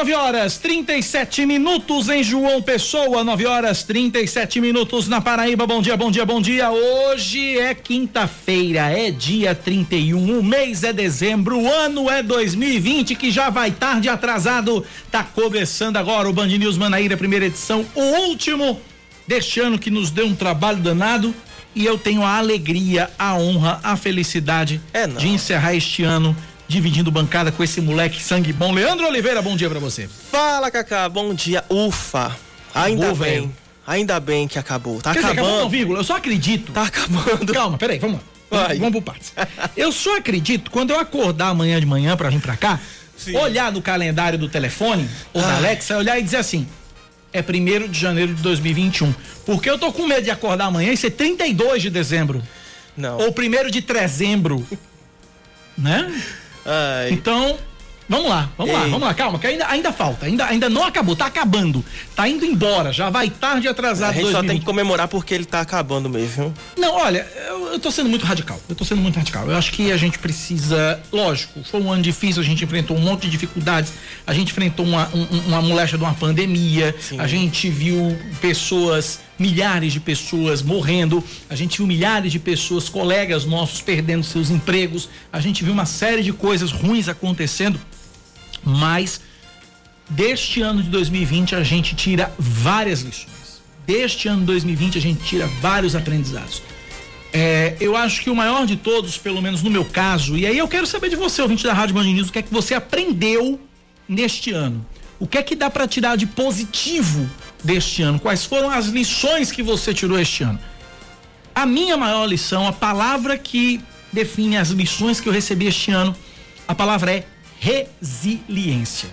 9 0.00 0.14
horas 0.14 0.56
37 0.56 1.44
minutos 1.44 2.08
em 2.08 2.22
João 2.22 2.62
Pessoa, 2.62 3.22
9 3.22 3.44
horas 3.44 3.82
37 3.82 4.58
minutos 4.58 5.06
na 5.08 5.20
Paraíba. 5.20 5.66
Bom 5.66 5.82
dia, 5.82 5.94
bom 5.94 6.10
dia, 6.10 6.24
bom 6.24 6.40
dia. 6.40 6.70
Hoje 6.70 7.58
é 7.58 7.74
quinta-feira, 7.74 8.90
é 8.90 9.10
dia 9.10 9.54
31, 9.54 10.38
o 10.38 10.42
mês 10.42 10.84
é 10.84 10.92
dezembro, 10.94 11.58
o 11.60 11.70
ano 11.70 12.08
é 12.08 12.22
2020, 12.22 13.14
que 13.14 13.30
já 13.30 13.50
vai 13.50 13.72
tarde 13.72 14.08
atrasado. 14.08 14.82
Tá 15.10 15.22
começando 15.22 15.98
agora 15.98 16.30
o 16.30 16.32
Band 16.32 16.46
News 16.46 16.78
Manaíra, 16.78 17.14
primeira 17.14 17.44
edição, 17.44 17.84
o 17.94 18.00
último 18.00 18.80
deste 19.26 19.60
ano 19.60 19.78
que 19.78 19.90
nos 19.90 20.10
deu 20.10 20.24
um 20.24 20.34
trabalho 20.34 20.78
danado. 20.78 21.34
E 21.74 21.84
eu 21.84 21.98
tenho 21.98 22.22
a 22.22 22.38
alegria, 22.38 23.10
a 23.18 23.34
honra, 23.34 23.78
a 23.82 23.96
felicidade 23.96 24.80
É, 24.92 25.06
de 25.06 25.28
encerrar 25.28 25.74
este 25.74 26.02
ano 26.02 26.34
dividindo 26.70 27.10
bancada 27.10 27.50
com 27.50 27.64
esse 27.64 27.80
moleque 27.80 28.22
sangue 28.22 28.52
bom. 28.52 28.72
Leandro 28.72 29.04
Oliveira, 29.08 29.42
bom 29.42 29.56
dia 29.56 29.68
pra 29.68 29.80
você. 29.80 30.08
Fala, 30.30 30.70
Cacá, 30.70 31.08
bom 31.08 31.34
dia. 31.34 31.64
Ufa, 31.68 32.36
ainda 32.72 33.06
Acabou, 33.06 33.24
bem. 33.24 33.32
velho. 33.40 33.54
Ainda 33.84 34.20
bem 34.20 34.46
que 34.46 34.56
acabou. 34.56 35.02
Tá 35.02 35.12
Quer 35.12 35.18
dizer, 35.18 35.32
acabando. 35.32 35.46
acabou 35.48 35.64
não, 35.64 35.68
vírgula, 35.68 35.98
eu 35.98 36.04
só 36.04 36.16
acredito. 36.16 36.70
Tá 36.70 36.84
acabando. 36.84 37.52
Calma, 37.52 37.76
peraí, 37.76 37.98
vamos 37.98 38.20
lá. 38.50 38.66
Vai. 38.66 38.78
Vamos 38.78 38.92
por 38.94 39.02
partes. 39.02 39.32
Eu 39.76 39.90
só 39.90 40.16
acredito 40.18 40.70
quando 40.70 40.90
eu 40.90 40.98
acordar 41.00 41.48
amanhã 41.48 41.78
de 41.80 41.86
manhã 41.86 42.16
pra 42.16 42.30
vir 42.30 42.40
pra 42.40 42.56
cá, 42.56 42.78
Sim. 43.16 43.36
olhar 43.36 43.72
no 43.72 43.82
calendário 43.82 44.38
do 44.38 44.48
telefone 44.48 45.08
ou 45.32 45.42
da 45.42 45.48
Ai. 45.48 45.56
Alexa, 45.56 45.96
olhar 45.98 46.18
e 46.20 46.22
dizer 46.22 46.36
assim: 46.36 46.68
é 47.32 47.40
1 47.40 47.88
de 47.88 47.98
janeiro 47.98 48.32
de 48.32 48.42
2021. 48.42 49.12
Porque 49.44 49.68
eu 49.68 49.76
tô 49.76 49.92
com 49.92 50.06
medo 50.06 50.22
de 50.22 50.30
acordar 50.30 50.66
amanhã 50.66 50.92
e 50.92 50.96
ser 50.96 51.10
32 51.10 51.82
de 51.82 51.90
dezembro. 51.90 52.40
Não. 52.96 53.18
Ou 53.18 53.30
1 53.36 53.70
de 53.70 53.82
trezembro. 53.82 54.64
né? 55.76 56.12
Ai. 56.64 57.10
Então, 57.12 57.56
vamos 58.08 58.28
lá, 58.28 58.50
vamos 58.58 58.74
lá, 58.74 58.84
Ei. 58.84 58.90
vamos 58.90 59.06
lá, 59.06 59.14
calma, 59.14 59.38
que 59.38 59.46
ainda, 59.46 59.66
ainda 59.68 59.92
falta, 59.92 60.26
ainda, 60.26 60.44
ainda 60.46 60.68
não 60.68 60.84
acabou, 60.84 61.14
tá 61.14 61.26
acabando, 61.26 61.84
tá 62.16 62.28
indo 62.28 62.44
embora, 62.44 62.92
já 62.92 63.08
vai 63.08 63.30
tarde 63.30 63.68
A 63.68 63.70
atrasado 63.70 64.14
gente 64.14 64.24
só 64.26 64.38
tem 64.40 64.58
2020. 64.58 64.60
que 64.60 64.64
comemorar 64.66 65.06
porque 65.08 65.32
ele 65.32 65.44
tá 65.44 65.60
acabando 65.60 66.08
mesmo. 66.10 66.52
Não, 66.76 66.94
olha, 66.96 67.26
eu, 67.48 67.72
eu 67.74 67.78
tô 67.78 67.90
sendo 67.90 68.08
muito 68.10 68.26
radical, 68.26 68.60
eu 68.68 68.74
tô 68.74 68.84
sendo 68.84 69.00
muito 69.00 69.16
radical, 69.16 69.48
eu 69.48 69.56
acho 69.56 69.70
que 69.72 69.92
a 69.92 69.96
gente 69.96 70.18
precisa, 70.18 71.00
lógico, 71.12 71.62
foi 71.64 71.80
um 71.80 71.90
ano 71.92 72.02
difícil, 72.02 72.42
a 72.42 72.44
gente 72.44 72.64
enfrentou 72.64 72.96
um 72.96 73.00
monte 73.00 73.22
de 73.22 73.30
dificuldades, 73.30 73.92
a 74.26 74.34
gente 74.34 74.50
enfrentou 74.50 74.84
uma, 74.84 75.08
um, 75.14 75.20
um- 75.22 75.46
uma 75.48 75.62
molecha 75.62 75.96
de 75.96 76.02
uma 76.02 76.14
pandemia, 76.14 76.94
Sim. 77.00 77.18
a 77.20 77.26
gente 77.28 77.70
viu 77.70 78.18
pessoas, 78.40 79.20
milhares 79.40 79.92
de 79.92 79.98
pessoas 79.98 80.62
morrendo, 80.62 81.24
a 81.48 81.56
gente 81.56 81.78
viu 81.78 81.86
milhares 81.86 82.30
de 82.30 82.38
pessoas, 82.38 82.88
colegas 82.88 83.44
nossos 83.44 83.80
perdendo 83.80 84.22
seus 84.22 84.50
empregos, 84.50 85.08
a 85.32 85.40
gente 85.40 85.64
viu 85.64 85.72
uma 85.72 85.86
série 85.86 86.22
de 86.22 86.32
coisas 86.32 86.70
ruins 86.70 87.08
acontecendo, 87.08 87.80
mas 88.62 89.20
deste 90.08 90.60
ano 90.60 90.82
de 90.82 90.90
2020 90.90 91.54
a 91.54 91.64
gente 91.64 91.96
tira 91.96 92.32
várias 92.38 93.00
lições. 93.00 93.60
Deste 93.86 94.28
ano 94.28 94.40
de 94.40 94.46
2020 94.46 94.98
a 94.98 95.00
gente 95.00 95.24
tira 95.24 95.46
vários 95.60 95.96
aprendizados. 95.96 96.62
É, 97.32 97.76
eu 97.80 97.96
acho 97.96 98.22
que 98.22 98.30
o 98.30 98.34
maior 98.34 98.66
de 98.66 98.76
todos, 98.76 99.16
pelo 99.16 99.40
menos 99.40 99.62
no 99.62 99.70
meu 99.70 99.84
caso, 99.84 100.36
e 100.36 100.46
aí 100.46 100.58
eu 100.58 100.68
quero 100.68 100.86
saber 100.86 101.08
de 101.08 101.16
você, 101.16 101.40
ouvinte 101.40 101.64
da 101.64 101.72
Rádio 101.72 101.94
Band 101.94 102.02
o 102.02 102.32
que 102.32 102.40
é 102.40 102.42
que 102.42 102.52
você 102.52 102.74
aprendeu 102.74 103.58
neste 104.08 104.52
ano? 104.52 104.84
O 105.18 105.26
que 105.26 105.38
é 105.38 105.42
que 105.42 105.54
dá 105.54 105.70
para 105.70 105.86
tirar 105.86 106.16
de 106.16 106.26
positivo 106.26 107.28
deste 107.62 108.02
ano? 108.02 108.18
Quais 108.18 108.44
foram 108.44 108.70
as 108.70 108.86
lições 108.86 109.52
que 109.52 109.62
você 109.62 109.92
tirou 109.94 110.18
este 110.18 110.42
ano? 110.42 110.58
A 111.54 111.66
minha 111.66 111.96
maior 111.96 112.26
lição, 112.26 112.66
a 112.66 112.72
palavra 112.72 113.36
que 113.36 113.80
define 114.12 114.56
as 114.56 114.70
lições 114.70 115.20
que 115.20 115.28
eu 115.28 115.32
recebi 115.32 115.66
este 115.66 115.90
ano, 115.90 116.14
a 116.66 116.74
palavra 116.74 117.12
é 117.12 117.24
resiliência. 117.58 119.10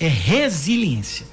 É 0.00 0.08
resiliência. 0.08 1.26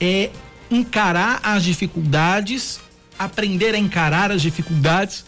É 0.00 0.30
encarar 0.70 1.40
as 1.42 1.64
dificuldades, 1.64 2.80
aprender 3.18 3.74
a 3.74 3.78
encarar 3.78 4.30
as 4.30 4.40
dificuldades 4.40 5.24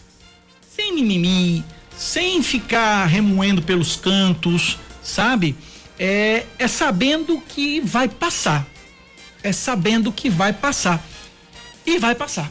sem 0.75 0.95
mimimi, 0.95 1.63
sem 1.95 2.41
ficar 2.41 3.05
remoendo 3.05 3.61
pelos 3.61 3.95
cantos, 3.95 4.79
sabe? 5.03 5.55
É, 5.99 6.45
é 6.57 6.67
sabendo 6.67 7.39
que 7.41 7.79
vai 7.81 8.07
passar. 8.07 8.65
É 9.43 9.51
sabendo 9.51 10.11
que 10.11 10.29
vai 10.29 10.53
passar. 10.53 11.03
E 11.85 11.99
vai 11.99 12.15
passar 12.15 12.49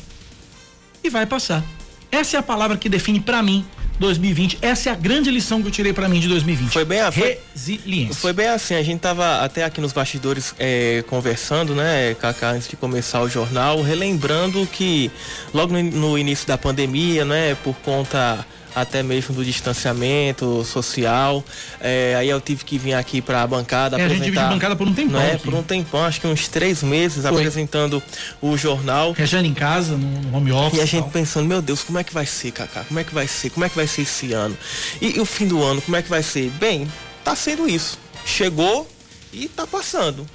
e 1.04 1.10
vai 1.10 1.26
passar. 1.26 1.64
Essa 2.10 2.36
é 2.36 2.40
a 2.40 2.42
palavra 2.42 2.76
que 2.76 2.88
define 2.88 3.18
pra 3.18 3.42
mim 3.42 3.64
2020. 3.98 4.58
Essa 4.62 4.90
é 4.90 4.92
a 4.92 4.94
grande 4.96 5.30
lição 5.30 5.60
que 5.62 5.68
eu 5.68 5.72
tirei 5.72 5.92
pra 5.92 6.08
mim 6.08 6.20
de 6.20 6.28
2020. 6.28 6.70
Foi 6.72 6.84
bem 6.84 7.00
a- 7.00 7.10
foi- 7.10 7.38
resiliência. 7.54 8.14
Foi 8.14 8.32
bem 8.32 8.48
assim, 8.48 8.74
a 8.74 8.82
gente 8.82 9.00
tava 9.00 9.42
até 9.42 9.64
aqui 9.64 9.80
nos 9.80 9.92
bastidores 9.92 10.54
é, 10.58 11.02
conversando, 11.08 11.74
né, 11.74 12.14
Cacá, 12.20 12.50
antes 12.50 12.68
de 12.68 12.76
começar 12.76 13.20
o 13.22 13.28
jornal, 13.28 13.80
relembrando 13.82 14.66
que 14.66 15.10
logo 15.52 15.72
no, 15.72 15.82
no 15.82 16.18
início 16.18 16.46
da 16.46 16.56
pandemia, 16.58 17.24
né, 17.24 17.56
por 17.64 17.74
conta 17.76 18.46
até 18.74 19.02
mesmo 19.02 19.34
do 19.34 19.44
distanciamento 19.44 20.64
social, 20.64 21.44
é, 21.80 22.14
aí 22.18 22.28
eu 22.28 22.40
tive 22.40 22.64
que 22.64 22.78
vir 22.78 22.94
aqui 22.94 23.20
para 23.20 23.42
a 23.42 23.46
bancada 23.46 23.96
É, 23.96 24.04
a 24.04 24.08
gente 24.08 24.16
apresentar. 24.16 24.24
dividiu 24.40 24.48
bancada 24.54 24.76
por 24.76 24.88
um 24.88 24.94
tempão 24.94 25.20
Né, 25.20 25.32
aqui. 25.32 25.44
por 25.44 25.54
um 25.54 25.62
tempão, 25.62 26.04
acho 26.04 26.20
que 26.20 26.26
uns 26.26 26.48
três 26.48 26.82
meses 26.82 27.22
Foi. 27.22 27.30
apresentando 27.30 28.02
o 28.40 28.56
jornal. 28.56 29.12
Rejane 29.12 29.48
em 29.48 29.54
casa, 29.54 29.96
no 29.96 30.36
home 30.36 30.52
office. 30.52 30.78
E 30.78 30.82
a 30.82 30.86
gente 30.86 31.02
tal. 31.02 31.10
pensando, 31.10 31.46
meu 31.46 31.60
Deus, 31.62 31.82
como 31.82 31.98
é 31.98 32.04
que 32.04 32.14
vai 32.14 32.26
ser, 32.26 32.50
Cacá? 32.52 32.84
Como 32.84 32.98
é 32.98 33.04
que 33.04 33.14
vai 33.14 33.26
ser? 33.28 33.50
Como 33.50 33.64
é 33.64 33.68
que 33.68 33.76
vai 33.76 33.86
ser 33.86 34.02
esse 34.02 34.32
ano? 34.32 34.56
E, 35.00 35.16
e 35.16 35.20
o 35.20 35.24
fim 35.26 35.46
do 35.46 35.62
ano, 35.62 35.80
como 35.82 35.96
é 35.96 36.02
que 36.02 36.08
vai 36.08 36.22
ser? 36.22 36.50
Bem, 36.52 36.90
tá 37.24 37.36
sendo 37.36 37.68
isso. 37.68 37.98
Chegou 38.24 38.88
e 39.32 39.48
tá 39.48 39.66
passando. 39.66 40.26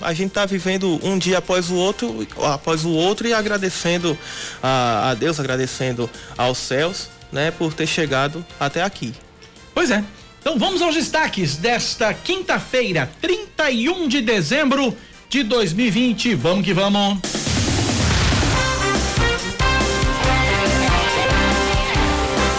A 0.00 0.12
gente 0.12 0.30
tá 0.32 0.44
vivendo 0.44 1.00
um 1.02 1.16
dia 1.16 1.38
após 1.38 1.70
o 1.70 1.74
outro, 1.74 2.26
após 2.52 2.84
o 2.84 2.90
outro 2.90 3.26
e 3.26 3.32
agradecendo 3.32 4.16
a, 4.62 5.10
a 5.10 5.14
Deus, 5.14 5.40
agradecendo 5.40 6.10
aos 6.36 6.58
céus, 6.58 7.08
né, 7.32 7.50
por 7.50 7.72
ter 7.72 7.86
chegado 7.86 8.44
até 8.58 8.82
aqui. 8.82 9.12
Pois 9.74 9.90
é. 9.90 10.02
Então 10.40 10.58
vamos 10.58 10.80
aos 10.80 10.94
destaques 10.94 11.56
desta 11.56 12.14
quinta-feira, 12.14 13.10
31 13.20 14.06
de 14.06 14.20
dezembro 14.20 14.96
de 15.28 15.42
2020. 15.42 16.34
Vamos 16.36 16.64
que 16.64 16.72
vamos. 16.72 17.18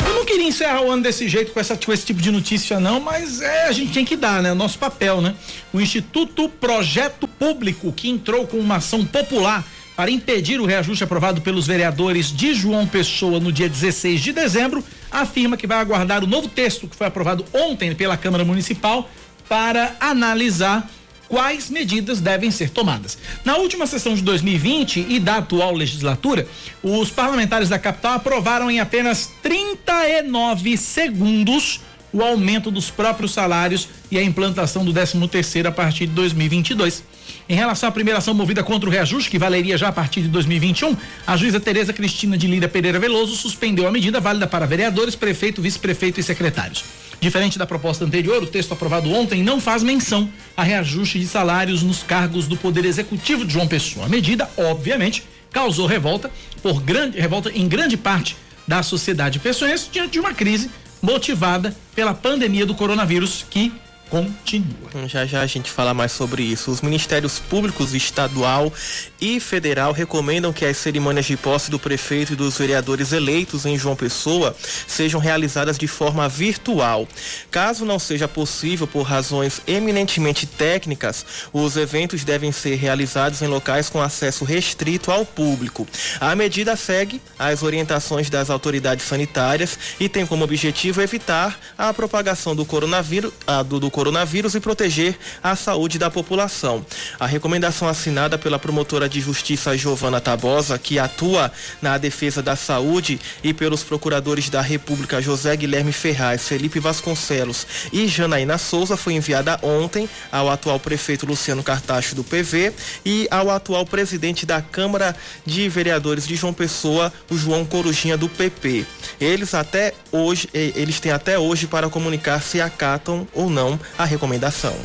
Eu 0.06 0.14
não 0.16 0.26
queria 0.26 0.46
encerrar 0.46 0.82
o 0.82 0.92
ano 0.92 1.02
desse 1.02 1.30
jeito 1.30 1.54
com, 1.54 1.60
essa, 1.60 1.78
com 1.78 1.94
esse 1.94 2.06
tipo 2.06 2.22
de 2.22 2.30
notícia, 2.30 2.80
não, 2.80 3.00
mas 3.00 3.42
é, 3.42 3.68
a 3.68 3.72
gente 3.72 3.94
tem 3.94 4.04
que 4.04 4.18
dar, 4.18 4.44
né? 4.44 4.52
O 4.52 4.56
nosso 4.56 4.78
papel, 4.78 5.22
né? 5.22 5.34
O 5.72 5.80
Instituto 5.80 6.50
Projeto 6.50 7.26
Público, 7.26 7.94
que 7.94 8.10
entrou 8.10 8.46
com 8.46 8.58
uma 8.58 8.76
ação 8.76 9.06
popular 9.06 9.66
para 9.98 10.12
impedir 10.12 10.62
o 10.62 10.66
reajuste 10.66 11.04
aprovado 11.04 11.42
pelos 11.42 11.66
vereadores 11.66 12.32
de 12.32 12.54
João 12.54 12.86
Pessoa 12.86 13.40
no 13.40 13.52
dia 13.52 13.68
16 13.68 14.22
de 14.22 14.32
dezembro, 14.32 14.84
afirma 15.10 15.58
que 15.58 15.66
vai 15.66 15.80
aguardar 15.80 16.24
o 16.24 16.28
novo 16.28 16.48
texto 16.48 16.88
que 16.88 16.96
foi 16.96 17.08
aprovado 17.08 17.44
ontem 17.52 17.96
pela 17.96 18.16
Câmara 18.16 18.46
Municipal 18.46 19.10
para 19.50 19.96
analisar 20.00 20.88
quais 21.28 21.72
medidas 21.72 22.22
devem 22.22 22.52
ser 22.52 22.70
tomadas. 22.70 23.18
Na 23.44 23.58
última 23.58 23.88
sessão 23.88 24.14
de 24.14 24.22
2020 24.22 25.08
e 25.10 25.20
da 25.20 25.38
atual 25.38 25.74
legislatura, 25.74 26.48
os 26.84 27.10
parlamentares 27.10 27.68
da 27.68 27.80
capital 27.80 28.14
aprovaram 28.14 28.70
em 28.70 28.80
apenas 28.80 29.32
39 29.42 30.78
segundos 30.78 31.82
o 32.14 32.22
aumento 32.22 32.70
dos 32.70 32.92
próprios 32.92 33.34
salários 33.34 33.90
e 34.12 34.18
a 34.20 34.24
implantação 34.24 34.86
do 34.86 34.94
13º 34.94 35.66
a 35.66 35.72
partir 35.72 36.06
de 36.06 36.14
2022. 36.14 37.04
Em 37.50 37.56
relação 37.56 37.88
à 37.88 37.92
primeira 37.94 38.18
ação 38.18 38.34
movida 38.34 38.62
contra 38.62 38.90
o 38.90 38.92
reajuste, 38.92 39.30
que 39.30 39.40
valeria 39.40 39.78
já 39.78 39.88
a 39.88 39.92
partir 39.92 40.22
de 40.22 40.28
2021, 40.28 40.98
a 41.26 41.38
juíza 41.38 41.62
Tereza 41.62 41.94
Cristina 41.94 42.38
de 42.38 42.46
Lira 42.46 42.68
Pereira 42.68 43.00
Veloso 43.00 43.38
suspendeu 43.38 43.88
a 43.88 43.92
medida 43.92 44.20
válida 44.20 44.46
para 44.46 44.66
vereadores, 44.66 45.16
prefeito, 45.16 45.62
vice-prefeito 45.62 46.20
e 46.20 46.24
secretários. 46.24 46.84
Diferente 47.22 47.58
da 47.58 47.66
proposta 47.66 48.04
anterior, 48.04 48.44
o 48.44 48.48
texto 48.48 48.74
aprovado 48.74 49.10
ontem 49.14 49.42
não 49.42 49.62
faz 49.62 49.82
menção 49.82 50.30
a 50.58 50.64
reajuste 50.64 51.20
de 51.20 51.26
salários 51.26 51.84
nos 51.84 52.04
cargos 52.04 52.48
do 52.48 52.58
Poder 52.58 52.84
Executivo 52.84 53.46
de 53.46 53.54
João 53.54 53.68
Pessoa. 53.68 54.08
A 54.08 54.10
medida, 54.10 54.50
obviamente, 54.58 55.24
causou 55.50 55.88
revolta 55.88 56.30
por 56.62 56.82
grande 56.82 57.18
revolta 57.18 57.50
em 57.56 57.66
grande 57.66 57.96
parte 57.96 58.36
da 58.68 58.84
sociedade 58.84 59.40
pessoense 59.40 59.88
diante 59.90 60.12
de 60.12 60.20
uma 60.20 60.34
crise 60.34 60.70
motivada 61.02 61.74
pela 61.96 62.14
pandemia 62.14 62.66
do 62.66 62.76
coronavírus 62.76 63.46
que 63.50 63.72
continua. 64.10 65.08
Já 65.08 65.26
já 65.26 65.42
a 65.42 65.46
gente 65.46 65.70
fala 65.70 65.94
mais 65.94 66.12
sobre 66.12 66.44
isso. 66.44 66.72
Os 66.72 66.82
ministérios 66.82 67.40
públicos 67.40 67.94
estadual 67.94 68.72
e 69.20 69.40
federal 69.40 69.92
recomendam 69.92 70.54
que 70.54 70.66
as 70.66 70.78
cerimônias 70.78 71.26
de 71.26 71.38
posse 71.38 71.70
do 71.70 71.80
prefeito 71.80 72.34
e 72.34 72.36
dos 72.36 72.58
vereadores 72.58 73.12
eleitos 73.12 73.66
em 73.66 73.78
João 73.78 73.96
Pessoa 73.96 74.56
sejam 74.88 75.20
realizadas 75.20 75.78
de 75.78 75.88
forma 75.88 76.28
virtual. 76.30 77.08
Caso 77.52 77.86
não 77.86 78.00
seja 78.00 78.28
possível 78.28 78.88
por 78.88 79.04
razões 79.04 79.62
eminentemente 79.68 80.46
técnicas, 80.46 81.26
os 81.52 81.76
eventos 81.78 82.24
devem 82.24 82.52
ser 82.52 82.76
realizados 82.76 83.42
em 83.42 83.48
locais 83.48 83.90
com 83.90 84.02
acesso 84.02 84.46
restrito 84.46 85.12
ao 85.12 85.26
público. 85.26 85.88
A 86.20 86.36
medida 86.36 86.76
segue 86.76 87.22
as 87.38 87.64
orientações 87.64 88.30
das 88.30 88.50
autoridades 88.50 89.06
sanitárias 89.06 89.78
e 90.00 90.08
tem 90.08 90.26
como 90.26 90.44
objetivo 90.44 91.02
evitar 91.02 91.60
a 91.78 91.94
propagação 91.94 92.56
do 92.56 92.66
coronavírus, 92.66 93.34
do, 93.68 93.80
do 93.80 93.92
coronavírus 93.98 94.54
e 94.54 94.60
proteger 94.60 95.18
a 95.42 95.56
saúde 95.56 95.98
da 95.98 96.08
população. 96.08 96.86
A 97.20 97.26
recomendação 97.26 97.88
assinada 97.88 98.38
pela 98.38 98.60
promotora 98.60 99.10
de 99.10 99.20
justiça 99.20 99.76
Giovana 99.76 100.22
Tabosa, 100.22 100.78
que 100.78 101.00
atua 101.00 101.52
na 101.82 101.98
defesa 101.98 102.44
da 102.44 102.56
saúde, 102.56 103.20
e 103.44 103.56
pelos 103.56 103.84
procuradores 103.84 104.52
da 104.52 104.62
República 104.62 105.20
José 105.20 105.56
Guilherme 105.56 105.92
Ferraz, 105.92 106.48
Felipe 106.48 106.80
Vasconcelos 106.80 107.66
e 107.92 108.08
Janaína 108.08 108.60
Souza, 108.60 108.96
foi 108.96 109.14
enviada 109.14 109.58
ontem 109.64 110.08
ao 110.32 110.48
atual 110.48 110.80
prefeito 110.80 111.26
Luciano 111.26 111.64
Cartacho 111.64 112.14
do 112.14 112.24
PV 112.24 112.74
e 113.04 113.28
ao 113.32 113.50
atual 113.50 113.84
presidente 113.84 114.46
da 114.46 114.62
Câmara 114.62 115.16
de 115.44 115.68
Vereadores 115.70 116.28
de 116.28 116.36
João 116.36 116.54
Pessoa, 116.54 117.12
o 117.32 117.36
João 117.36 117.66
Corujinha 117.66 118.16
do 118.16 118.30
PP. 118.30 118.86
Eles 119.20 119.56
até 119.56 119.96
hoje, 120.12 120.48
eles 120.54 121.00
têm 121.00 121.12
até 121.12 121.40
hoje 121.40 121.66
para 121.66 121.90
comunicar 121.90 122.44
se 122.44 122.62
acatam 122.62 123.28
ou 123.34 123.50
não 123.50 123.80
a 123.98 124.06
recomendação. 124.06 124.76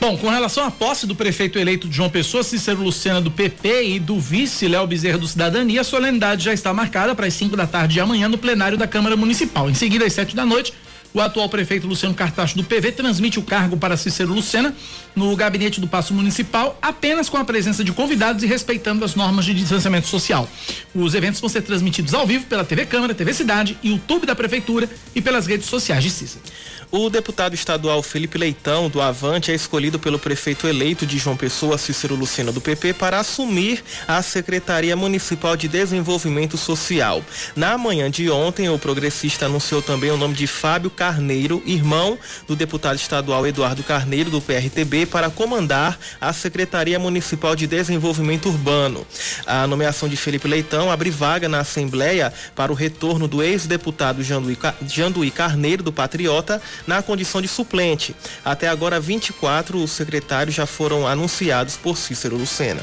Bom, 0.00 0.16
com 0.16 0.28
relação 0.28 0.64
à 0.64 0.70
posse 0.70 1.08
do 1.08 1.14
prefeito 1.16 1.58
eleito 1.58 1.88
de 1.88 1.96
João 1.96 2.08
Pessoa, 2.08 2.44
Cícero 2.44 2.80
Luciana 2.80 3.20
do 3.20 3.32
PP 3.32 3.82
e 3.82 3.98
do 3.98 4.20
vice 4.20 4.68
Léo 4.68 4.86
Bezerra 4.86 5.18
do 5.18 5.26
Cidadania, 5.26 5.80
a 5.80 5.84
solenidade 5.84 6.44
já 6.44 6.52
está 6.52 6.72
marcada 6.72 7.16
para 7.16 7.26
as 7.26 7.34
5 7.34 7.56
da 7.56 7.66
tarde 7.66 7.94
de 7.94 8.00
amanhã 8.00 8.28
no 8.28 8.38
plenário 8.38 8.78
da 8.78 8.86
Câmara 8.86 9.16
Municipal. 9.16 9.68
Em 9.68 9.74
seguida, 9.74 10.04
às 10.04 10.12
7 10.12 10.36
da 10.36 10.46
noite, 10.46 10.72
o 11.12 11.20
atual 11.20 11.48
prefeito 11.48 11.86
Luciano 11.86 12.14
Cartacho 12.14 12.56
do 12.56 12.62
PV 12.62 12.92
transmite 12.92 13.38
o 13.38 13.42
cargo 13.42 13.76
para 13.76 13.96
Cícero 13.96 14.32
Lucena 14.32 14.74
no 15.16 15.34
gabinete 15.34 15.80
do 15.80 15.88
Paço 15.88 16.12
Municipal, 16.12 16.78
apenas 16.82 17.28
com 17.28 17.36
a 17.36 17.44
presença 17.44 17.82
de 17.82 17.92
convidados 17.92 18.42
e 18.42 18.46
respeitando 18.46 19.04
as 19.04 19.14
normas 19.14 19.44
de 19.44 19.54
distanciamento 19.54 20.06
social. 20.06 20.48
Os 20.94 21.14
eventos 21.14 21.40
vão 21.40 21.48
ser 21.48 21.62
transmitidos 21.62 22.14
ao 22.14 22.26
vivo 22.26 22.44
pela 22.44 22.64
TV 22.64 22.86
Câmara, 22.86 23.14
TV 23.14 23.32
Cidade, 23.32 23.76
YouTube 23.82 24.26
da 24.26 24.36
Prefeitura 24.36 24.88
e 25.14 25.20
pelas 25.20 25.46
redes 25.46 25.66
sociais 25.66 26.04
de 26.04 26.10
Cícero. 26.10 26.44
O 26.90 27.10
deputado 27.10 27.52
estadual 27.54 28.02
Felipe 28.02 28.38
Leitão, 28.38 28.88
do 28.88 29.02
Avante, 29.02 29.52
é 29.52 29.54
escolhido 29.54 29.98
pelo 29.98 30.18
prefeito 30.18 30.66
eleito 30.66 31.04
de 31.04 31.18
João 31.18 31.36
Pessoa, 31.36 31.76
Cícero 31.76 32.14
Lucena 32.14 32.50
do 32.50 32.62
PP, 32.62 32.94
para 32.94 33.20
assumir 33.20 33.84
a 34.06 34.22
Secretaria 34.22 34.96
Municipal 34.96 35.54
de 35.54 35.68
Desenvolvimento 35.68 36.56
Social. 36.56 37.22
Na 37.54 37.76
manhã 37.76 38.10
de 38.10 38.30
ontem, 38.30 38.70
o 38.70 38.78
progressista 38.78 39.44
anunciou 39.44 39.82
também 39.82 40.10
o 40.10 40.16
nome 40.16 40.32
de 40.32 40.46
Fábio 40.46 40.88
Carneiro, 40.88 41.62
irmão 41.66 42.18
do 42.46 42.56
deputado 42.56 42.96
estadual 42.96 43.46
Eduardo 43.46 43.82
Carneiro, 43.82 44.30
do 44.30 44.40
PRTB, 44.40 45.04
para 45.04 45.28
comandar 45.28 45.98
a 46.18 46.32
Secretaria 46.32 46.98
Municipal 46.98 47.54
de 47.54 47.66
Desenvolvimento 47.66 48.48
Urbano. 48.48 49.06
A 49.44 49.66
nomeação 49.66 50.08
de 50.08 50.16
Felipe 50.16 50.48
Leitão 50.48 50.90
abre 50.90 51.10
vaga 51.10 51.50
na 51.50 51.60
Assembleia 51.60 52.32
para 52.56 52.72
o 52.72 52.74
retorno 52.74 53.28
do 53.28 53.42
ex-deputado 53.42 54.22
Janduí 54.22 55.30
Carneiro, 55.30 55.82
do 55.82 55.92
Patriota, 55.92 56.62
na 56.86 57.02
condição 57.02 57.40
de 57.40 57.48
suplente. 57.48 58.14
Até 58.44 58.68
agora, 58.68 59.00
24 59.00 59.86
secretários 59.88 60.54
já 60.54 60.66
foram 60.66 61.06
anunciados 61.06 61.76
por 61.76 61.96
Cícero 61.96 62.36
Lucena. 62.36 62.82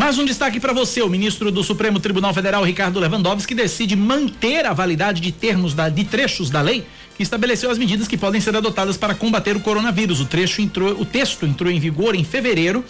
Mais 0.00 0.18
um 0.18 0.24
destaque 0.24 0.58
para 0.58 0.72
você: 0.72 1.02
o 1.02 1.08
ministro 1.10 1.50
do 1.50 1.62
Supremo 1.62 2.00
Tribunal 2.00 2.32
Federal, 2.32 2.64
Ricardo 2.64 2.98
Lewandowski, 2.98 3.54
decide 3.54 3.94
manter 3.94 4.64
a 4.64 4.72
validade 4.72 5.20
de 5.20 5.30
termos 5.30 5.74
da, 5.74 5.90
de 5.90 6.04
trechos 6.04 6.48
da 6.48 6.62
lei 6.62 6.86
que 7.16 7.22
estabeleceu 7.22 7.70
as 7.70 7.76
medidas 7.76 8.08
que 8.08 8.16
podem 8.16 8.40
ser 8.40 8.56
adotadas 8.56 8.96
para 8.96 9.14
combater 9.14 9.54
o 9.56 9.60
coronavírus. 9.60 10.18
O, 10.20 10.24
trecho 10.24 10.62
entrou, 10.62 10.92
o 10.92 11.04
texto 11.04 11.44
entrou 11.44 11.70
em 11.70 11.78
vigor 11.78 12.14
em 12.14 12.24
fevereiro 12.24 12.82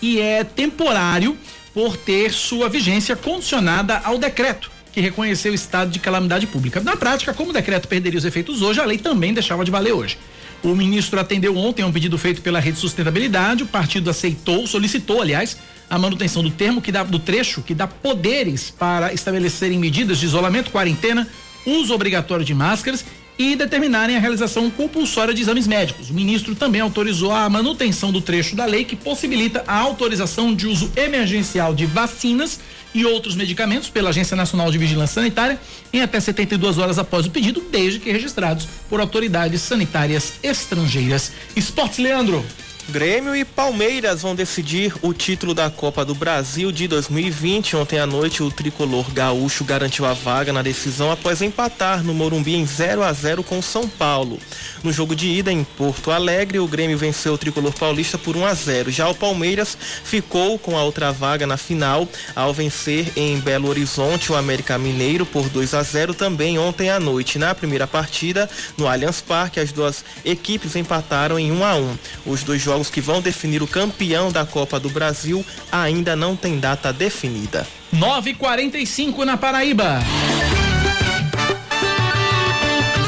e 0.00 0.18
é 0.18 0.42
temporário 0.42 1.36
por 1.74 1.98
ter 1.98 2.32
sua 2.32 2.68
vigência 2.68 3.14
condicionada 3.14 4.00
ao 4.02 4.16
decreto 4.16 4.73
que 4.94 5.00
reconheceu 5.00 5.50
o 5.50 5.54
estado 5.56 5.90
de 5.90 5.98
calamidade 5.98 6.46
pública. 6.46 6.80
Na 6.80 6.96
prática, 6.96 7.34
como 7.34 7.50
o 7.50 7.52
decreto 7.52 7.88
perderia 7.88 8.16
os 8.16 8.24
efeitos 8.24 8.62
hoje, 8.62 8.80
a 8.80 8.84
lei 8.84 8.96
também 8.96 9.34
deixava 9.34 9.64
de 9.64 9.70
valer 9.70 9.92
hoje. 9.92 10.16
O 10.62 10.68
ministro 10.68 11.18
atendeu 11.18 11.56
ontem 11.56 11.82
a 11.82 11.86
um 11.86 11.92
pedido 11.92 12.16
feito 12.16 12.40
pela 12.40 12.60
Rede 12.60 12.78
Sustentabilidade, 12.78 13.64
o 13.64 13.66
partido 13.66 14.08
aceitou, 14.08 14.64
solicitou, 14.68 15.20
aliás, 15.20 15.58
a 15.90 15.98
manutenção 15.98 16.44
do 16.44 16.50
termo 16.50 16.80
que 16.80 16.92
dá 16.92 17.02
do 17.02 17.18
trecho 17.18 17.60
que 17.60 17.74
dá 17.74 17.88
poderes 17.88 18.70
para 18.70 19.12
estabelecerem 19.12 19.80
medidas 19.80 20.18
de 20.18 20.26
isolamento, 20.26 20.70
quarentena, 20.70 21.28
uso 21.66 21.92
obrigatório 21.92 22.44
de 22.44 22.54
máscaras 22.54 23.04
e 23.36 23.56
determinarem 23.56 24.16
a 24.16 24.20
realização 24.20 24.70
compulsória 24.70 25.34
de 25.34 25.42
exames 25.42 25.66
médicos. 25.66 26.08
O 26.08 26.14
ministro 26.14 26.54
também 26.54 26.80
autorizou 26.80 27.32
a 27.32 27.50
manutenção 27.50 28.12
do 28.12 28.20
trecho 28.20 28.54
da 28.54 28.64
lei 28.64 28.84
que 28.84 28.94
possibilita 28.94 29.64
a 29.66 29.76
autorização 29.76 30.54
de 30.54 30.68
uso 30.68 30.90
emergencial 30.96 31.74
de 31.74 31.84
vacinas 31.84 32.60
e 32.94 33.04
outros 33.04 33.34
medicamentos 33.34 33.90
pela 33.90 34.10
Agência 34.10 34.36
Nacional 34.36 34.70
de 34.70 34.78
Vigilância 34.78 35.14
Sanitária 35.14 35.60
em 35.92 36.00
até 36.00 36.20
72 36.20 36.78
horas 36.78 36.98
após 36.98 37.26
o 37.26 37.30
pedido, 37.30 37.62
desde 37.70 37.98
que 37.98 38.12
registrados 38.12 38.66
por 38.88 39.00
autoridades 39.00 39.60
sanitárias 39.60 40.34
estrangeiras. 40.42 41.32
Esportes, 41.56 41.98
Leandro. 41.98 42.44
Grêmio 42.88 43.34
e 43.34 43.46
Palmeiras 43.46 44.20
vão 44.20 44.34
decidir 44.34 44.94
o 45.00 45.14
título 45.14 45.54
da 45.54 45.70
Copa 45.70 46.04
do 46.04 46.14
Brasil 46.14 46.70
de 46.70 46.86
2020. 46.86 47.76
Ontem 47.76 47.98
à 47.98 48.06
noite, 48.06 48.42
o 48.42 48.50
tricolor 48.50 49.10
gaúcho 49.10 49.64
garantiu 49.64 50.04
a 50.04 50.12
vaga 50.12 50.52
na 50.52 50.60
decisão 50.60 51.10
após 51.10 51.40
empatar 51.40 52.04
no 52.04 52.12
Morumbi 52.12 52.54
em 52.54 52.66
0 52.66 53.02
a 53.02 53.10
0 53.10 53.42
com 53.42 53.62
São 53.62 53.88
Paulo. 53.88 54.38
No 54.82 54.92
jogo 54.92 55.16
de 55.16 55.26
ida 55.28 55.50
em 55.50 55.64
Porto 55.64 56.10
Alegre, 56.10 56.58
o 56.58 56.68
Grêmio 56.68 56.98
venceu 56.98 57.32
o 57.32 57.38
tricolor 57.38 57.72
paulista 57.72 58.18
por 58.18 58.36
1 58.36 58.44
a 58.44 58.52
0. 58.52 58.90
Já 58.90 59.08
o 59.08 59.14
Palmeiras 59.14 59.78
ficou 60.04 60.58
com 60.58 60.76
a 60.76 60.84
outra 60.84 61.10
vaga 61.10 61.46
na 61.46 61.56
final 61.56 62.06
ao 62.36 62.52
vencer 62.52 63.10
em 63.16 63.40
Belo 63.40 63.68
Horizonte 63.68 64.30
o 64.30 64.36
América 64.36 64.78
Mineiro 64.78 65.24
por 65.24 65.48
2 65.48 65.72
a 65.72 65.82
0 65.82 66.12
também 66.12 66.58
ontem 66.58 66.90
à 66.90 67.00
noite. 67.00 67.38
Na 67.38 67.54
primeira 67.54 67.86
partida, 67.86 68.48
no 68.76 68.86
Allianz 68.86 69.22
Parque, 69.22 69.58
as 69.58 69.72
duas 69.72 70.04
equipes 70.22 70.76
empataram 70.76 71.38
em 71.38 71.50
1 71.50 71.64
a 71.64 71.76
1. 71.76 71.98
Os 72.26 72.42
dois 72.42 72.60
jogos 72.60 72.73
jogos 72.74 72.90
que 72.90 73.00
vão 73.00 73.20
definir 73.20 73.62
o 73.62 73.68
campeão 73.68 74.32
da 74.32 74.44
Copa 74.44 74.80
do 74.80 74.90
Brasil 74.90 75.46
ainda 75.70 76.16
não 76.16 76.34
tem 76.34 76.58
data 76.58 76.92
definida. 76.92 77.64
9:45 77.94 79.24
na 79.24 79.36
Paraíba. 79.36 80.00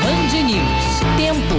Band 0.00 0.42
News. 0.44 0.86
Tempo. 1.16 1.56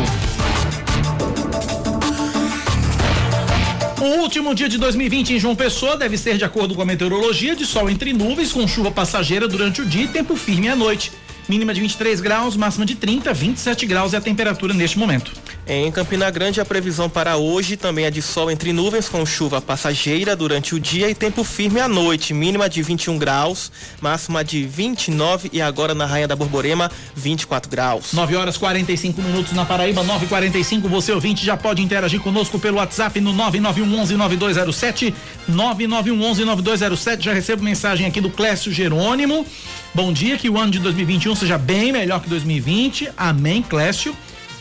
O 4.00 4.22
último 4.22 4.56
dia 4.56 4.70
de 4.70 4.78
2020 4.78 5.34
em 5.34 5.40
João 5.40 5.56
Pessoa 5.56 5.98
deve 5.98 6.18
ser, 6.18 6.38
de 6.38 6.46
acordo 6.46 6.74
com 6.76 6.82
a 6.82 6.86
meteorologia, 6.86 7.58
de 7.58 7.66
sol 7.66 7.90
entre 7.90 8.14
nuvens, 8.14 8.54
com 8.54 8.66
chuva 8.66 8.90
passageira 8.90 9.50
durante 9.50 9.82
o 9.82 9.86
dia 9.86 10.06
e 10.06 10.08
tempo 10.08 10.38
firme 10.38 10.70
à 10.70 10.78
noite. 10.78 11.12
Mínima 11.50 11.74
de 11.74 11.82
23 11.82 12.22
graus, 12.22 12.56
máxima 12.56 12.86
de 12.86 12.96
30, 12.96 13.34
27 13.34 13.86
graus 13.86 14.14
é 14.14 14.18
a 14.18 14.22
temperatura 14.22 14.74
neste 14.74 14.98
momento. 14.98 15.34
Em 15.70 15.92
Campina 15.92 16.32
Grande, 16.32 16.62
a 16.62 16.66
previsão 16.66 17.10
para 17.10 17.36
hoje 17.36 17.76
também 17.76 18.06
é 18.06 18.10
de 18.10 18.22
sol 18.22 18.50
entre 18.50 18.72
nuvens, 18.72 19.10
com 19.10 19.26
chuva 19.26 19.60
passageira 19.60 20.34
durante 20.34 20.74
o 20.74 20.80
dia 20.80 21.10
e 21.10 21.14
tempo 21.14 21.44
firme 21.44 21.82
à 21.82 21.90
noite. 21.90 22.34
Mínima 22.34 22.70
de 22.70 22.82
21 22.82 23.18
graus, 23.18 23.70
máxima 24.00 24.46
de 24.46 24.64
29 24.64 25.50
e 25.52 25.62
agora 25.62 25.94
na 25.94 26.06
Rainha 26.06 26.26
da 26.26 26.38
Borborema, 26.38 26.90
24 27.14 27.70
graus. 27.70 28.14
9 28.14 28.34
horas 28.38 28.56
45 28.56 29.22
minutos 29.22 29.52
na 29.52 29.66
Paraíba, 29.66 30.06
9:45. 30.06 30.88
Você 30.88 31.12
ouvinte 31.12 31.46
já 31.46 31.58
pode 31.58 31.82
interagir 31.82 32.22
conosco 32.22 32.58
pelo 32.58 32.78
WhatsApp 32.78 33.20
no 33.20 33.34
991119207. 33.34 35.14
991119207. 35.52 37.24
Já 37.24 37.34
recebo 37.34 37.62
mensagem 37.62 38.08
aqui 38.08 38.22
do 38.22 38.30
Clécio 38.30 38.72
Jerônimo. 38.72 39.46
Bom 39.94 40.14
dia, 40.14 40.38
que 40.38 40.50
o 40.50 40.58
ano 40.58 40.72
de 40.72 40.80
2021 40.80 41.36
seja 41.36 41.58
bem 41.58 41.92
melhor 41.92 42.22
que 42.22 42.30
2020. 42.30 43.10
Amém, 43.18 43.62
Clécio. 43.62 44.16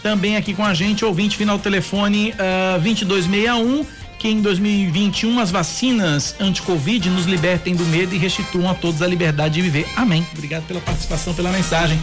Também 0.06 0.36
aqui 0.36 0.54
com 0.54 0.64
a 0.64 0.72
gente, 0.72 1.04
ouvinte 1.04 1.36
final 1.36 1.58
telefone 1.58 2.30
uh, 2.30 2.76
ah, 2.76 2.78
2261, 2.78 3.84
que 4.20 4.28
em 4.28 4.40
2021 4.40 5.40
as 5.40 5.50
vacinas 5.50 6.36
anti-Covid 6.38 7.10
nos 7.10 7.26
libertem 7.26 7.74
do 7.74 7.84
medo 7.86 8.14
e 8.14 8.18
restituam 8.18 8.70
a 8.70 8.74
todos 8.74 9.02
a 9.02 9.06
liberdade 9.08 9.54
de 9.54 9.62
viver. 9.62 9.84
Amém. 9.96 10.24
Obrigado 10.32 10.62
pela 10.68 10.80
participação, 10.80 11.34
pela 11.34 11.50
mensagem. 11.50 11.98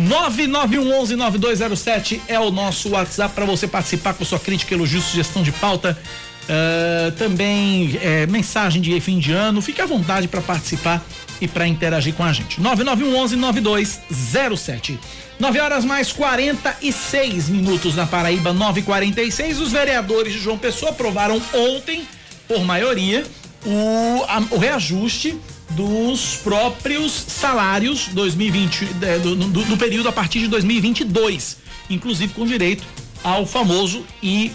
991119207 0.00 2.22
é 2.26 2.40
o 2.40 2.50
nosso 2.50 2.88
WhatsApp 2.88 3.34
para 3.34 3.44
você 3.44 3.68
participar 3.68 4.14
com 4.14 4.24
sua 4.24 4.38
crítica, 4.38 4.72
elogio, 4.72 5.02
sugestão 5.02 5.42
de 5.42 5.52
pauta 5.52 5.98
Uh, 6.42 7.12
também 7.12 7.98
é, 8.02 8.26
mensagem 8.26 8.82
de 8.82 9.00
fim 9.00 9.18
de 9.18 9.32
ano. 9.32 9.62
Fique 9.62 9.80
à 9.80 9.86
vontade 9.86 10.26
para 10.26 10.40
participar 10.40 11.04
e 11.40 11.46
para 11.46 11.66
interagir 11.66 12.14
com 12.14 12.24
a 12.24 12.32
gente. 12.32 12.60
9911 12.60 13.36
9207. 13.36 14.98
9 15.38 15.60
horas 15.60 15.84
mais 15.84 16.12
46 16.12 17.48
minutos 17.48 17.96
na 17.96 18.06
Paraíba, 18.06 18.52
946. 18.52 19.60
Os 19.60 19.72
vereadores 19.72 20.32
de 20.32 20.38
João 20.38 20.58
Pessoa 20.58 20.92
aprovaram 20.92 21.40
ontem, 21.54 22.06
por 22.46 22.64
maioria, 22.64 23.24
o, 23.64 24.24
a, 24.28 24.54
o 24.54 24.58
reajuste 24.58 25.36
dos 25.70 26.36
próprios 26.36 27.12
salários 27.12 28.08
2020 28.08 28.84
do, 29.22 29.34
do, 29.36 29.64
do 29.64 29.76
período 29.76 30.08
a 30.08 30.12
partir 30.12 30.40
de 30.40 30.48
2022, 30.48 31.56
inclusive 31.88 32.32
com 32.34 32.44
direito 32.46 32.84
ao 33.24 33.46
famoso 33.46 34.04
e 34.22 34.52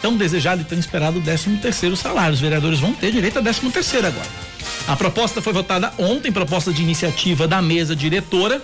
tão 0.00 0.16
desejado 0.16 0.62
e 0.62 0.64
tão 0.64 0.78
esperado 0.78 1.20
13 1.20 1.56
terceiro 1.56 1.96
salário. 1.96 2.34
Os 2.34 2.40
vereadores 2.40 2.78
vão 2.78 2.92
ter 2.92 3.10
direito 3.10 3.38
a 3.38 3.42
13 3.42 3.70
terceiro 3.70 4.06
agora. 4.06 4.28
A 4.86 4.96
proposta 4.96 5.42
foi 5.42 5.52
votada 5.52 5.92
ontem, 5.98 6.30
proposta 6.30 6.72
de 6.72 6.82
iniciativa 6.82 7.48
da 7.48 7.60
mesa 7.60 7.94
diretora, 7.96 8.62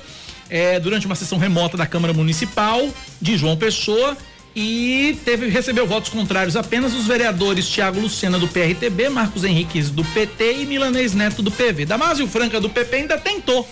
é, 0.49 0.79
durante 0.79 1.07
uma 1.07 1.15
sessão 1.15 1.39
remota 1.39 1.77
da 1.77 1.87
Câmara 1.87 2.13
Municipal 2.13 2.89
de 3.21 3.37
João 3.37 3.57
Pessoa 3.57 4.17
e 4.55 5.19
teve 5.25 5.49
recebeu 5.49 5.87
votos 5.87 6.11
contrários 6.11 6.57
apenas 6.57 6.93
os 6.95 7.07
vereadores 7.07 7.67
Tiago 7.69 7.99
Lucena 7.99 8.39
do 8.39 8.47
PRTB, 8.47 9.09
Marcos 9.09 9.45
Henriques 9.45 9.89
do 9.89 10.05
PT 10.05 10.63
e 10.63 10.67
Milanês 10.67 11.15
Neto 11.15 11.43
do 11.43 11.51
PV. 11.51 11.87
Damásio 11.87 12.27
Franca 12.27 12.61
do 12.61 12.69
PP 12.69 12.97
ainda 12.97 13.17
tentou 13.17 13.67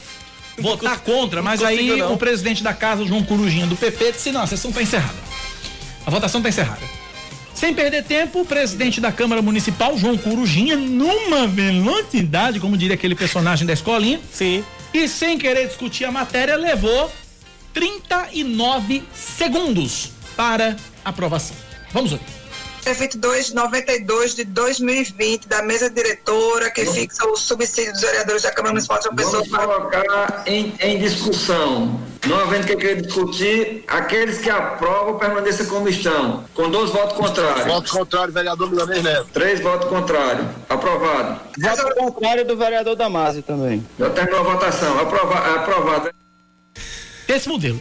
votar 0.58 1.00
contra, 1.00 1.42
mas 1.42 1.62
aí 1.62 1.96
não. 1.96 2.14
o 2.14 2.16
presidente 2.16 2.62
da 2.62 2.72
casa, 2.72 3.04
João 3.04 3.22
Corujinha 3.22 3.66
do 3.66 3.76
PP, 3.76 4.12
disse: 4.12 4.32
"Não, 4.32 4.42
a 4.42 4.46
sessão 4.46 4.70
está 4.70 4.82
encerrada. 4.82 5.18
A 6.06 6.10
votação 6.10 6.40
está 6.40 6.48
encerrada." 6.48 6.99
Sem 7.60 7.74
perder 7.74 8.04
tempo, 8.04 8.40
o 8.40 8.44
presidente 8.46 9.02
da 9.02 9.12
Câmara 9.12 9.42
Municipal, 9.42 9.94
João 9.98 10.16
Corujinha, 10.16 10.78
numa 10.78 11.46
velocidade, 11.46 12.58
como 12.58 12.74
diria 12.74 12.94
aquele 12.94 13.14
personagem 13.14 13.66
da 13.66 13.74
escolinha, 13.74 14.18
sim, 14.32 14.64
e 14.94 15.06
sem 15.06 15.36
querer 15.36 15.66
discutir 15.66 16.06
a 16.06 16.10
matéria, 16.10 16.56
levou 16.56 17.12
39 17.74 19.02
segundos 19.12 20.10
para 20.34 20.74
aprovação. 21.04 21.54
Vamos 21.92 22.12
ver. 22.12 22.39
É 22.84 22.94
2292 22.94 24.34
de 24.34 24.44
2020 24.44 25.46
da 25.46 25.62
mesa 25.62 25.90
diretora 25.90 26.70
que 26.70 26.84
fixa 26.86 27.26
o 27.26 27.36
subsídio 27.36 27.92
dos 27.92 28.00
vereadores 28.00 28.42
da 28.42 28.50
Câmara 28.50 28.72
Municipal 28.72 28.98
de 28.98 29.04
João 29.04 29.16
Pessoa. 29.16 29.44
Vamos 29.44 29.66
colocar 29.66 30.44
em, 30.46 30.74
em 30.80 30.98
discussão. 30.98 32.00
Não 32.26 32.38
havendo 32.38 32.66
que 32.66 32.76
querer 32.76 33.02
discutir, 33.02 33.84
aqueles 33.86 34.38
que 34.38 34.50
aprovam 34.50 35.18
permaneçam 35.18 35.66
como 35.66 35.88
estão, 35.88 36.44
com 36.54 36.70
dois 36.70 36.90
votos 36.90 37.16
contrários. 37.16 37.66
Voto 37.66 37.90
contrário, 37.90 38.32
vereador 38.32 38.70
Milanês 38.70 39.02
Neto. 39.02 39.28
Três 39.32 39.60
votos 39.60 39.88
contrários. 39.88 40.46
Aprovado. 40.68 41.40
Voto 41.58 41.94
contrário 41.94 42.46
do 42.46 42.56
vereador 42.56 42.96
Damásio 42.96 43.42
também. 43.42 43.86
Já 43.98 44.10
terminou 44.10 44.40
a 44.40 44.42
votação. 44.42 44.98
Aprovado. 44.98 45.58
aprovado. 45.58 46.10
Esse 47.28 47.48
modelo. 47.48 47.80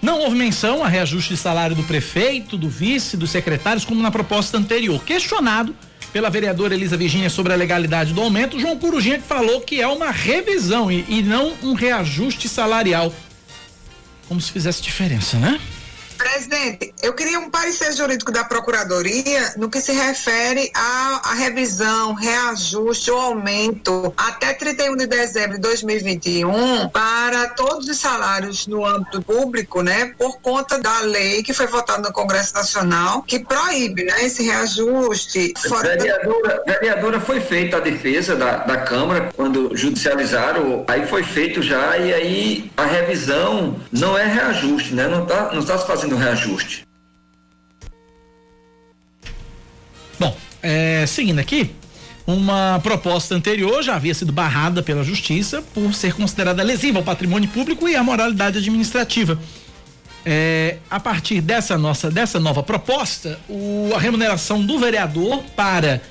Não 0.00 0.20
houve 0.20 0.36
menção 0.36 0.84
a 0.84 0.88
reajuste 0.88 1.34
de 1.34 1.40
salário 1.40 1.74
do 1.74 1.82
prefeito, 1.82 2.56
do 2.56 2.68
vice, 2.68 3.16
dos 3.16 3.30
secretários, 3.30 3.84
como 3.84 4.00
na 4.00 4.10
proposta 4.10 4.56
anterior. 4.56 5.02
Questionado 5.02 5.74
pela 6.12 6.30
vereadora 6.30 6.74
Elisa 6.74 6.96
Virginia 6.96 7.28
sobre 7.28 7.52
a 7.52 7.56
legalidade 7.56 8.12
do 8.12 8.20
aumento, 8.20 8.58
João 8.58 8.78
Corujinha 8.78 9.20
falou 9.20 9.60
que 9.60 9.80
é 9.80 9.86
uma 9.86 10.10
revisão 10.10 10.90
e, 10.90 11.04
e 11.08 11.22
não 11.22 11.52
um 11.62 11.74
reajuste 11.74 12.48
salarial. 12.48 13.12
Como 14.28 14.40
se 14.40 14.52
fizesse 14.52 14.82
diferença, 14.82 15.36
né? 15.38 15.60
Presidente, 16.18 16.92
eu 17.00 17.14
queria 17.14 17.38
um 17.38 17.48
parecer 17.48 17.92
jurídico 17.92 18.32
da 18.32 18.42
Procuradoria 18.42 19.54
no 19.56 19.70
que 19.70 19.80
se 19.80 19.92
refere 19.92 20.68
à, 20.74 21.30
à 21.30 21.34
revisão, 21.34 22.12
reajuste 22.12 23.10
ou 23.10 23.20
aumento 23.20 24.12
até 24.16 24.52
31 24.52 24.96
de 24.96 25.06
dezembro 25.06 25.54
de 25.54 25.60
2021 25.60 26.88
para 26.88 27.50
todos 27.50 27.88
os 27.88 27.96
salários 27.98 28.66
no 28.66 28.84
âmbito 28.84 29.22
público, 29.22 29.80
né, 29.80 30.12
por 30.18 30.40
conta 30.40 30.78
da 30.78 31.00
lei 31.02 31.42
que 31.42 31.54
foi 31.54 31.68
votada 31.68 32.08
no 32.08 32.12
Congresso 32.12 32.52
Nacional, 32.52 33.22
que 33.22 33.38
proíbe 33.38 34.04
né, 34.04 34.24
esse 34.24 34.42
reajuste. 34.42 35.54
Fora 35.68 35.96
vereadora, 35.96 36.62
da... 36.66 36.72
vereadora, 36.72 37.20
foi 37.20 37.40
feita 37.40 37.76
a 37.76 37.80
defesa 37.80 38.34
da, 38.34 38.58
da 38.58 38.78
Câmara 38.78 39.30
quando 39.36 39.76
judicializaram, 39.76 40.84
aí 40.88 41.06
foi 41.06 41.22
feito 41.22 41.62
já, 41.62 41.96
e 41.96 42.12
aí 42.12 42.72
a 42.76 42.84
revisão 42.84 43.76
não 43.92 44.18
é 44.18 44.26
reajuste, 44.26 44.94
né? 44.94 45.06
Não 45.06 45.22
está 45.22 45.52
não 45.52 45.64
tá 45.64 45.78
se 45.78 45.86
fazendo 45.86 46.07
reajuste. 46.16 46.86
Bom, 50.18 50.36
é, 50.62 51.04
seguindo 51.06 51.38
aqui, 51.38 51.70
uma 52.26 52.78
proposta 52.82 53.34
anterior 53.34 53.82
já 53.82 53.94
havia 53.96 54.12
sido 54.12 54.32
barrada 54.32 54.82
pela 54.82 55.02
Justiça 55.02 55.62
por 55.72 55.94
ser 55.94 56.12
considerada 56.14 56.62
lesiva 56.62 56.98
ao 56.98 57.04
patrimônio 57.04 57.48
público 57.48 57.88
e 57.88 57.96
à 57.96 58.02
moralidade 58.02 58.58
administrativa. 58.58 59.38
É, 60.26 60.76
a 60.90 61.00
partir 61.00 61.40
dessa 61.40 61.78
nossa 61.78 62.10
dessa 62.10 62.38
nova 62.38 62.62
proposta, 62.62 63.38
o, 63.48 63.92
a 63.94 63.98
remuneração 63.98 64.64
do 64.64 64.78
vereador 64.78 65.42
para 65.56 66.02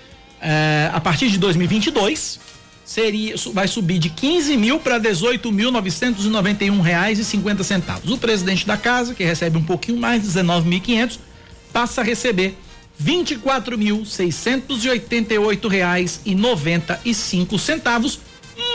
é, 0.42 0.89
a 0.92 1.00
partir 1.00 1.30
de 1.30 1.38
2022 1.38 2.39
seria 2.88 3.36
vai 3.53 3.67
subir 3.67 4.00
de 4.00 4.10
15 4.10 4.56
mil 4.56 4.79
para 4.79 4.98
18 4.98 5.51
mil 5.51 5.70
991 5.72 6.79
reais 6.79 7.20
e 7.20 7.25
50 7.25 7.62
centavos. 7.62 8.10
O 8.10 8.17
presidente 8.17 8.65
da 8.65 8.77
casa, 8.77 9.13
que 9.13 9.25
recebe 9.25 9.58
um 9.58 9.63
pouquinho 9.63 10.00
mais, 10.00 10.24
19.500, 10.24 11.20
passa 11.74 12.00
a 12.00 12.03
receber 12.03 12.58
24 12.98 13.77
mil 13.77 14.06
688 14.06 15.67
reais 15.67 16.22
e 16.25 16.34
95 16.34 17.60
centavos, 17.60 18.22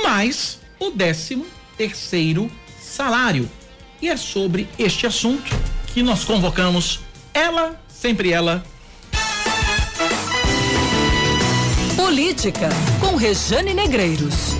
mais 0.04 0.60
o 0.78 0.90
décimo 0.90 1.46
terceiro 1.78 2.52
salário. 2.78 3.50
E 4.02 4.10
é 4.10 4.16
sobre 4.16 4.68
este 4.78 5.06
assunto 5.06 5.50
que 5.94 6.02
nós 6.02 6.22
convocamos 6.22 7.00
ela, 7.32 7.82
sempre 7.88 8.30
ela, 8.30 8.62
Política, 12.12 12.68
com 13.00 13.16
Rejane 13.16 13.72
Negreiros. 13.72 14.54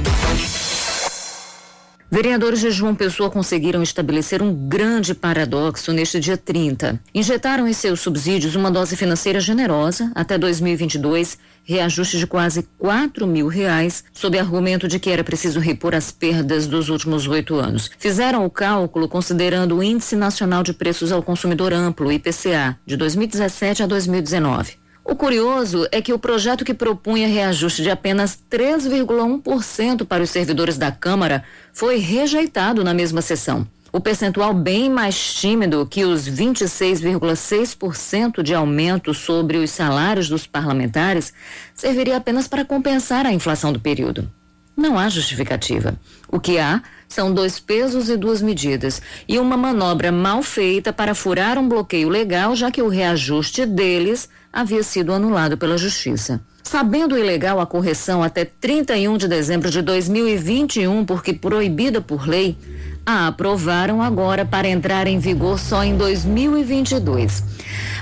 Vereadores 2.10 2.60
de 2.60 2.70
João 2.70 2.94
Pessoa 2.94 3.28
conseguiram 3.28 3.82
estabelecer 3.82 4.40
um 4.40 4.54
grande 4.54 5.14
paradoxo 5.14 5.92
neste 5.92 6.18
dia 6.18 6.38
30. 6.38 6.98
Injetaram 7.14 7.68
em 7.68 7.74
seus 7.74 8.00
subsídios 8.00 8.54
uma 8.56 8.70
dose 8.70 8.96
financeira 8.96 9.38
generosa 9.38 10.10
até 10.14 10.38
2022, 10.38 11.36
reajuste 11.62 12.18
de 12.18 12.26
quase 12.26 12.66
4 12.78 13.26
mil 13.26 13.48
reais, 13.48 14.02
sob 14.14 14.38
argumento 14.38 14.88
de 14.88 14.98
que 14.98 15.10
era 15.10 15.22
preciso 15.22 15.60
repor 15.60 15.94
as 15.94 16.10
perdas 16.10 16.66
dos 16.66 16.88
últimos 16.88 17.28
oito 17.28 17.56
anos. 17.56 17.90
Fizeram 17.98 18.46
o 18.46 18.50
cálculo 18.50 19.06
considerando 19.10 19.76
o 19.76 19.82
Índice 19.82 20.16
Nacional 20.16 20.62
de 20.62 20.72
Preços 20.72 21.12
ao 21.12 21.22
Consumidor 21.22 21.74
Amplo, 21.74 22.10
IPCA, 22.10 22.78
de 22.86 22.96
2017 22.96 23.82
a 23.82 23.86
2019. 23.86 24.81
O 25.04 25.16
curioso 25.16 25.88
é 25.90 26.00
que 26.00 26.12
o 26.12 26.18
projeto 26.18 26.64
que 26.64 26.72
propunha 26.72 27.26
reajuste 27.26 27.82
de 27.82 27.90
apenas 27.90 28.38
3,1% 28.50 30.06
para 30.06 30.22
os 30.22 30.30
servidores 30.30 30.78
da 30.78 30.92
Câmara 30.92 31.42
foi 31.72 31.98
rejeitado 31.98 32.84
na 32.84 32.94
mesma 32.94 33.20
sessão. 33.20 33.66
O 33.92 33.98
percentual 34.00 34.54
bem 34.54 34.88
mais 34.88 35.34
tímido 35.34 35.84
que 35.86 36.04
os 36.04 36.28
26,6% 36.28 38.42
de 38.42 38.54
aumento 38.54 39.12
sobre 39.12 39.58
os 39.58 39.70
salários 39.70 40.28
dos 40.28 40.46
parlamentares 40.46 41.34
serviria 41.74 42.16
apenas 42.16 42.46
para 42.48 42.64
compensar 42.64 43.26
a 43.26 43.32
inflação 43.32 43.72
do 43.72 43.80
período. 43.80 44.30
Não 44.74 44.98
há 44.98 45.10
justificativa. 45.10 45.94
O 46.28 46.40
que 46.40 46.58
há 46.58 46.80
são 47.06 47.34
dois 47.34 47.60
pesos 47.60 48.08
e 48.08 48.16
duas 48.16 48.40
medidas 48.40 49.02
e 49.28 49.38
uma 49.38 49.58
manobra 49.58 50.10
mal 50.10 50.42
feita 50.42 50.90
para 50.92 51.14
furar 51.14 51.58
um 51.58 51.68
bloqueio 51.68 52.08
legal, 52.08 52.56
já 52.56 52.70
que 52.70 52.80
o 52.80 52.88
reajuste 52.88 53.66
deles 53.66 54.30
havia 54.52 54.82
sido 54.82 55.12
anulado 55.12 55.56
pela 55.56 55.78
Justiça. 55.78 56.40
Sabendo 56.62 57.18
ilegal 57.18 57.60
a 57.60 57.66
correção 57.66 58.22
até 58.22 58.44
31 58.44 59.16
de 59.16 59.26
dezembro 59.26 59.70
de 59.70 59.82
2021, 59.82 61.04
porque 61.04 61.32
proibida 61.32 62.00
por 62.00 62.28
lei, 62.28 62.56
a 63.04 63.26
aprovaram 63.26 64.00
agora 64.00 64.44
para 64.44 64.68
entrar 64.68 65.06
em 65.06 65.18
vigor 65.18 65.58
só 65.58 65.82
em 65.82 65.96
2022. 65.96 67.42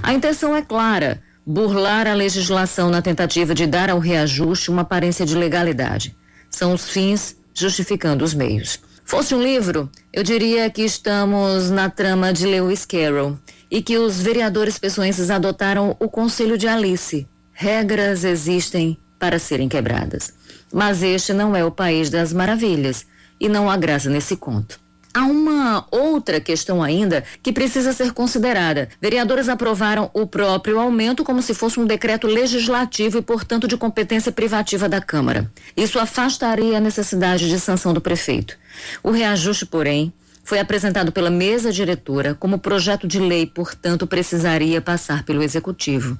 A 0.03 0.13
intenção 0.13 0.55
é 0.55 0.63
clara: 0.63 1.23
burlar 1.45 2.07
a 2.07 2.15
legislação 2.15 2.91
na 2.91 3.01
tentativa 3.01 3.55
de 3.55 3.67
dar 3.67 3.91
ao 3.91 3.99
reajuste 3.99 4.71
uma 4.71 4.83
aparência 4.83 5.25
de 5.25 5.35
legalidade. 5.35 6.15
São 6.51 6.75
os 6.75 6.91
fins 6.91 7.37
justificando 7.55 8.25
os 8.25 8.35
meios. 8.35 8.79
Fosse 9.05 9.35
um 9.35 9.43
livro, 9.43 9.91
eu 10.13 10.23
diria 10.23 10.71
que 10.71 10.83
estamos 10.83 11.71
na 11.71 11.91
trama 11.91 12.33
de 12.33 12.47
Lewis 12.47 12.85
Carroll 12.87 13.37
e 13.71 13.81
que 13.81 13.97
os 13.97 14.21
vereadores 14.21 14.79
pessoenses 14.79 15.31
adotaram 15.31 15.97
o 16.01 16.09
conselho 16.09 16.59
de 16.59 16.67
Alice. 16.67 17.27
Regras 17.53 18.25
existem 18.25 18.99
para 19.19 19.39
serem 19.39 19.69
quebradas. 19.69 20.33
Mas 20.73 21.03
este 21.03 21.33
não 21.33 21.55
é 21.55 21.65
o 21.65 21.71
país 21.71 22.11
das 22.11 22.33
maravilhas 22.33 23.07
e 23.39 23.49
não 23.49 23.71
há 23.71 23.77
graça 23.77 24.09
nesse 24.09 24.37
conto. 24.37 24.81
Há 25.13 25.25
uma 25.25 25.85
outra 25.91 26.41
questão 26.41 26.81
ainda 26.81 27.25
que 27.43 27.53
precisa 27.53 27.93
ser 27.93 28.13
considerada. 28.13 28.89
Vereadores 29.01 29.49
aprovaram 29.49 30.09
o 30.15 30.25
próprio 30.25 30.79
aumento 30.79 31.25
como 31.25 31.43
se 31.43 31.53
fosse 31.53 31.81
um 31.81 31.87
decreto 31.87 32.29
legislativo 32.29 33.19
e, 33.19 33.23
portanto, 33.23 33.67
de 33.67 33.77
competência 33.77 34.31
privativa 34.31 34.89
da 34.89 35.01
Câmara. 35.01 35.51
Isso 35.77 35.99
afastaria 35.99 36.77
a 36.77 36.81
necessidade 36.81 37.49
de 37.49 37.59
sanção 37.59 37.93
do 37.93 38.01
prefeito. 38.01 38.57
O 39.03 39.11
reajuste, 39.11 39.67
porém, 39.67 40.13
foi 40.51 40.59
apresentado 40.59 41.13
pela 41.13 41.31
mesa 41.31 41.71
diretora 41.71 42.35
como 42.35 42.59
projeto 42.59 43.07
de 43.07 43.21
lei, 43.21 43.47
portanto, 43.47 44.05
precisaria 44.05 44.81
passar 44.81 45.23
pelo 45.23 45.45
executivo. 45.45 46.19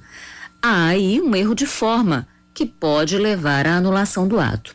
Há 0.61 0.85
aí 0.85 1.19
um 1.19 1.35
erro 1.35 1.53
de 1.53 1.65
forma 1.65 2.25
que 2.53 2.65
pode 2.65 3.17
levar 3.17 3.67
à 3.67 3.75
anulação 3.75 4.25
do 4.25 4.39
ato. 4.39 4.73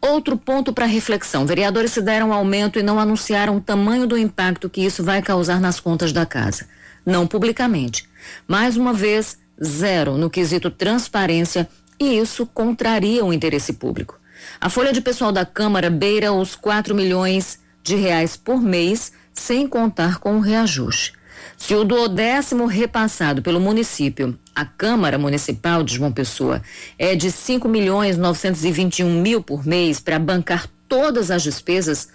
Outro 0.00 0.36
ponto 0.36 0.72
para 0.72 0.84
reflexão: 0.84 1.46
vereadores 1.46 1.92
se 1.92 2.02
deram 2.02 2.32
aumento 2.32 2.76
e 2.76 2.82
não 2.82 2.98
anunciaram 2.98 3.56
o 3.56 3.60
tamanho 3.60 4.04
do 4.04 4.18
impacto 4.18 4.68
que 4.68 4.84
isso 4.84 5.04
vai 5.04 5.22
causar 5.22 5.60
nas 5.60 5.78
contas 5.78 6.12
da 6.12 6.26
casa. 6.26 6.66
Não 7.06 7.24
publicamente. 7.24 8.08
Mais 8.48 8.76
uma 8.76 8.92
vez, 8.92 9.38
zero 9.62 10.18
no 10.18 10.28
quesito 10.28 10.72
transparência 10.72 11.68
e 12.00 12.18
isso 12.18 12.44
contraria 12.46 13.24
o 13.24 13.32
interesse 13.32 13.74
público. 13.74 14.18
A 14.60 14.68
folha 14.68 14.92
de 14.92 15.00
pessoal 15.00 15.30
da 15.30 15.46
Câmara 15.46 15.88
beira 15.88 16.32
os 16.32 16.56
4 16.56 16.96
milhões 16.96 17.60
de 17.88 17.96
reais 17.96 18.36
por 18.36 18.60
mês, 18.60 19.12
sem 19.32 19.66
contar 19.66 20.18
com 20.18 20.36
o 20.36 20.40
reajuste. 20.40 21.14
Se 21.56 21.74
o 21.74 21.84
duodécimo 21.84 22.66
repassado 22.66 23.42
pelo 23.42 23.58
município 23.58 24.38
à 24.54 24.64
Câmara 24.64 25.18
Municipal 25.18 25.82
de 25.82 25.94
João 25.94 26.12
Pessoa 26.12 26.62
é 26.98 27.14
de 27.14 27.30
5 27.32 27.66
milhões 27.68 28.16
921 28.16 29.20
mil 29.20 29.42
por 29.42 29.66
mês 29.66 30.00
para 30.00 30.18
bancar 30.18 30.68
todas 30.88 31.30
as 31.30 31.42
despesas, 31.42 32.08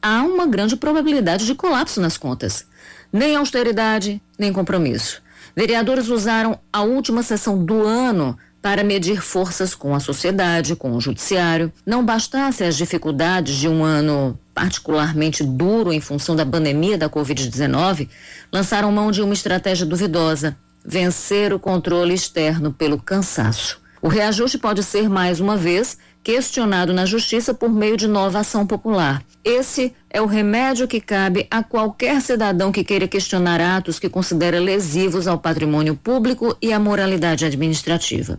há 0.00 0.22
uma 0.22 0.46
grande 0.46 0.76
probabilidade 0.76 1.46
de 1.46 1.54
colapso 1.54 2.00
nas 2.00 2.16
contas. 2.16 2.66
Nem 3.12 3.36
austeridade, 3.36 4.20
nem 4.38 4.52
compromisso. 4.52 5.22
Vereadores 5.54 6.08
usaram 6.08 6.58
a 6.72 6.82
última 6.82 7.22
sessão 7.22 7.62
do 7.64 7.82
ano 7.82 8.36
para 8.62 8.84
medir 8.84 9.20
forças 9.20 9.74
com 9.74 9.92
a 9.92 9.98
sociedade, 9.98 10.76
com 10.76 10.92
o 10.92 11.00
judiciário. 11.00 11.72
Não 11.84 12.06
bastasse 12.06 12.62
as 12.62 12.76
dificuldades 12.76 13.56
de 13.56 13.68
um 13.68 13.82
ano 13.82 14.38
particularmente 14.54 15.42
duro 15.42 15.92
em 15.92 16.00
função 16.00 16.36
da 16.36 16.46
pandemia 16.46 16.96
da 16.96 17.10
Covid-19, 17.10 18.08
lançaram 18.52 18.92
mão 18.92 19.10
de 19.10 19.20
uma 19.20 19.34
estratégia 19.34 19.84
duvidosa: 19.84 20.56
vencer 20.84 21.52
o 21.52 21.58
controle 21.58 22.14
externo 22.14 22.72
pelo 22.72 22.98
cansaço. 22.98 23.82
O 24.00 24.08
reajuste 24.08 24.58
pode 24.58 24.82
ser, 24.82 25.08
mais 25.08 25.38
uma 25.38 25.56
vez, 25.56 25.96
questionado 26.24 26.92
na 26.92 27.06
Justiça 27.06 27.54
por 27.54 27.70
meio 27.70 27.96
de 27.96 28.08
nova 28.08 28.40
ação 28.40 28.66
popular. 28.66 29.22
Esse 29.44 29.92
é 30.10 30.20
o 30.20 30.26
remédio 30.26 30.88
que 30.88 31.00
cabe 31.00 31.46
a 31.50 31.62
qualquer 31.62 32.20
cidadão 32.20 32.70
que 32.70 32.84
queira 32.84 33.08
questionar 33.08 33.60
atos 33.60 33.98
que 33.98 34.08
considera 34.08 34.60
lesivos 34.60 35.26
ao 35.26 35.38
patrimônio 35.38 35.96
público 35.96 36.56
e 36.60 36.72
à 36.72 36.78
moralidade 36.78 37.44
administrativa 37.44 38.38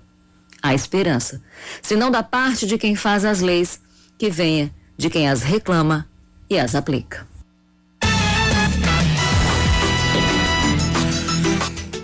há 0.63 0.74
esperança. 0.74 1.41
Se 1.82 1.98
não 1.98 2.10
da 2.10 2.24
parte 2.24 2.65
de 2.65 2.77
quem 2.77 2.96
faz 2.96 3.25
as 3.25 3.41
leis, 3.41 3.82
que 4.17 4.29
venha 4.29 4.74
de 4.98 5.10
quem 5.10 5.27
as 5.27 5.43
reclama 5.43 6.08
e 6.50 6.58
as 6.58 6.74
aplica. 6.74 7.27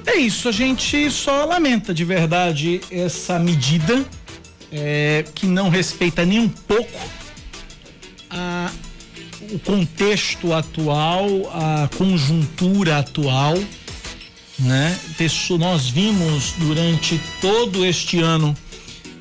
É 0.06 0.18
isso, 0.18 0.50
a 0.50 0.52
gente 0.52 1.10
só 1.10 1.46
lamenta 1.46 1.94
de 1.94 2.04
verdade 2.04 2.82
essa 2.92 3.40
medida 3.40 4.06
é, 4.72 5.24
que 5.34 5.46
não 5.46 5.70
respeita 5.70 6.26
nem 6.26 6.40
um 6.40 6.50
pouco 6.50 7.00
a, 8.30 8.70
o 9.52 9.60
contexto 9.60 10.52
atual, 10.52 11.28
a 11.54 11.90
conjuntura 11.98 13.00
atual 13.00 13.56
né? 14.60 14.98
Nós 15.58 15.90
vimos 15.90 16.54
durante 16.58 17.20
todo 17.42 17.86
este 17.86 18.20
ano 18.20 18.56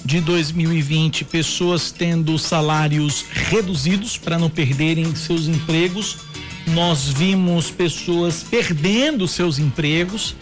de 0.04 0.20
2020 0.20 1.24
pessoas 1.24 1.90
tendo 1.90 2.38
salários 2.38 3.24
reduzidos 3.30 4.16
para 4.16 4.38
não 4.38 4.48
perderem 4.48 5.14
seus 5.14 5.46
empregos. 5.46 6.16
Nós 6.68 7.08
vimos 7.08 7.70
pessoas 7.70 8.44
perdendo 8.48 9.26
seus 9.26 9.58
empregos 9.58 10.34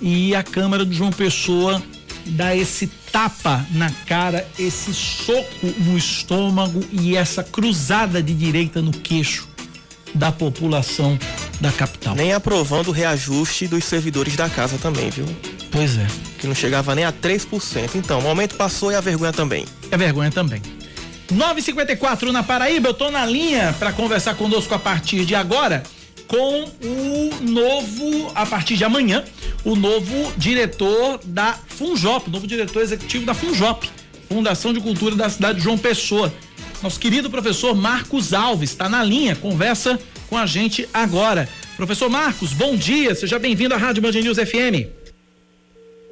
e 0.00 0.34
a 0.34 0.42
Câmara 0.42 0.84
de 0.84 0.96
João 0.96 1.10
Pessoa 1.10 1.82
dá 2.26 2.54
esse 2.54 2.86
tapa 3.12 3.66
na 3.72 3.90
cara, 4.06 4.46
esse 4.58 4.94
soco 4.94 5.66
no 5.78 5.96
estômago 5.96 6.82
e 6.92 7.16
essa 7.16 7.42
cruzada 7.42 8.22
de 8.22 8.34
direita 8.34 8.80
no 8.80 8.92
queixo 8.92 9.49
da 10.14 10.32
população 10.32 11.18
da 11.60 11.70
capital. 11.70 12.14
Nem 12.14 12.32
aprovando 12.32 12.88
o 12.88 12.92
reajuste 12.92 13.66
dos 13.66 13.84
servidores 13.84 14.36
da 14.36 14.48
casa 14.48 14.78
também, 14.78 15.10
viu? 15.10 15.26
Pois 15.70 15.98
é. 15.98 16.06
Que 16.38 16.46
não 16.46 16.54
chegava 16.54 16.94
nem 16.94 17.04
a 17.04 17.12
3%. 17.12 17.94
Então, 17.94 18.18
o 18.18 18.22
momento 18.22 18.56
passou 18.56 18.90
e 18.90 18.94
a 18.94 19.00
vergonha 19.00 19.32
também. 19.32 19.64
É 19.90 19.96
vergonha 19.96 20.30
também. 20.30 20.62
954 21.30 22.32
na 22.32 22.42
Paraíba, 22.42 22.88
eu 22.88 22.94
tô 22.94 23.10
na 23.10 23.24
linha 23.24 23.74
para 23.78 23.92
conversar 23.92 24.34
conosco 24.34 24.74
a 24.74 24.78
partir 24.78 25.24
de 25.24 25.34
agora 25.34 25.82
com 26.26 26.64
o 26.64 27.30
novo, 27.42 28.30
a 28.36 28.46
partir 28.46 28.76
de 28.76 28.84
amanhã, 28.84 29.24
o 29.64 29.74
novo 29.74 30.32
diretor 30.36 31.20
da 31.24 31.58
Funjop, 31.66 32.30
novo 32.30 32.46
diretor 32.46 32.82
executivo 32.82 33.26
da 33.26 33.34
Funjop, 33.34 33.90
Fundação 34.28 34.72
de 34.72 34.80
Cultura 34.80 35.16
da 35.16 35.28
cidade 35.28 35.58
de 35.58 35.64
João 35.64 35.76
Pessoa. 35.76 36.32
Nosso 36.82 36.98
querido 36.98 37.28
professor 37.28 37.74
Marcos 37.74 38.32
Alves 38.32 38.70
está 38.70 38.88
na 38.88 39.04
linha, 39.04 39.36
conversa 39.36 39.98
com 40.30 40.36
a 40.36 40.46
gente 40.46 40.88
agora. 40.94 41.46
Professor 41.76 42.08
Marcos, 42.08 42.54
bom 42.54 42.74
dia, 42.74 43.14
seja 43.14 43.38
bem-vindo 43.38 43.74
à 43.74 43.76
Rádio 43.76 44.02
Band 44.02 44.12
News 44.12 44.38
FM. 44.38 44.88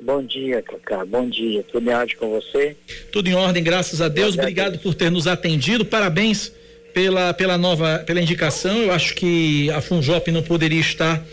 Bom 0.02 0.22
dia, 0.22 0.62
Cacá. 0.62 1.06
Bom 1.06 1.28
dia. 1.28 1.64
Tudo 1.72 1.90
em 1.90 1.94
ordem 1.94 2.16
com 2.16 2.30
você? 2.30 2.76
Tudo 3.10 3.28
em 3.28 3.34
ordem, 3.34 3.64
graças 3.64 4.00
a 4.02 4.08
Deus. 4.08 4.34
Obrigado 4.34 4.78
por 4.78 4.94
ter 4.94 5.10
nos 5.10 5.26
atendido. 5.26 5.84
Parabéns 5.86 6.52
pela, 6.92 7.32
pela 7.32 7.56
nova, 7.56 8.04
pela 8.06 8.20
indicação. 8.20 8.76
Eu 8.76 8.92
acho 8.92 9.14
que 9.14 9.70
a 9.70 9.80
Funjop 9.80 10.30
não 10.30 10.42
poderia 10.42 10.80
estar 10.80 11.24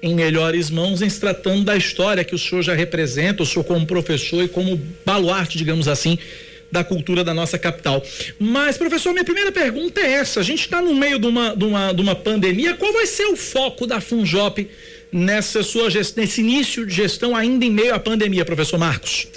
em 0.00 0.14
melhores 0.14 0.70
mãos 0.70 1.02
em 1.02 1.08
se 1.08 1.18
tratando 1.18 1.64
da 1.64 1.76
história 1.76 2.24
que 2.24 2.34
o 2.34 2.38
senhor 2.38 2.62
já 2.62 2.74
representa, 2.74 3.42
o 3.42 3.46
senhor 3.46 3.64
como 3.64 3.84
professor 3.84 4.44
e 4.44 4.48
como 4.48 4.80
baluarte, 5.04 5.58
digamos 5.58 5.88
assim, 5.88 6.18
da 6.70 6.84
cultura 6.84 7.22
da 7.22 7.32
nossa 7.32 7.58
capital. 7.58 8.02
Mas, 8.38 8.76
professor, 8.76 9.12
minha 9.12 9.24
primeira 9.24 9.52
pergunta 9.52 10.00
é 10.00 10.12
essa: 10.12 10.40
a 10.40 10.42
gente 10.42 10.60
está 10.60 10.80
no 10.82 10.94
meio 10.94 11.18
de 11.18 11.26
uma, 11.26 11.54
de, 11.54 11.64
uma, 11.64 11.92
de 11.92 12.02
uma 12.02 12.14
pandemia, 12.14 12.74
qual 12.74 12.92
vai 12.92 13.06
ser 13.06 13.26
o 13.26 13.36
foco 13.36 13.86
da 13.86 14.00
Funjop 14.00 14.68
nessa 15.12 15.62
sua 15.62 15.88
nesse 15.88 16.40
início 16.40 16.84
de 16.84 16.94
gestão 16.94 17.34
ainda 17.34 17.64
em 17.64 17.70
meio 17.70 17.94
à 17.94 17.98
pandemia, 17.98 18.44
professor 18.44 18.78
Marcos? 18.78 19.28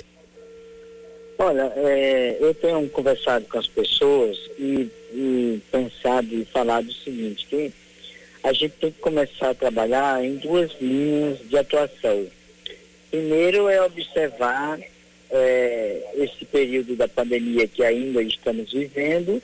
Olha, 1.38 1.72
é, 1.78 2.38
eu 2.40 2.54
tenho 2.54 2.90
conversado 2.90 3.46
com 3.46 3.58
as 3.58 3.68
pessoas 3.68 4.38
e, 4.58 4.90
e 5.14 5.62
pensado 5.72 6.36
e 6.36 6.44
falado 6.44 6.90
o 6.90 6.94
seguinte, 6.94 7.48
que 7.50 7.72
a 8.44 8.52
gente 8.52 8.74
tem 8.80 8.92
que 8.92 9.00
começar 9.00 9.52
a 9.52 9.54
trabalhar 9.54 10.24
em 10.24 10.36
duas 10.36 10.72
linhas 10.82 11.40
de 11.48 11.58
atuação. 11.58 12.28
Primeiro 13.10 13.70
é 13.70 13.82
observar 13.82 14.80
é, 15.32 16.02
esse 16.16 16.46
período 16.46 16.96
da 16.96 17.08
pandemia 17.08 17.68
que 17.68 17.84
ainda 17.84 18.22
estamos 18.22 18.72
vivendo 18.72 19.42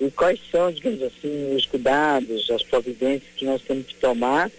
e 0.00 0.10
quais 0.10 0.40
são, 0.50 0.70
digamos 0.70 1.02
assim, 1.02 1.54
os 1.54 1.66
cuidados, 1.66 2.50
as 2.50 2.62
providências 2.62 3.32
que 3.36 3.44
nós 3.44 3.62
temos 3.62 3.86
que 3.86 3.94
tomar 3.96 4.50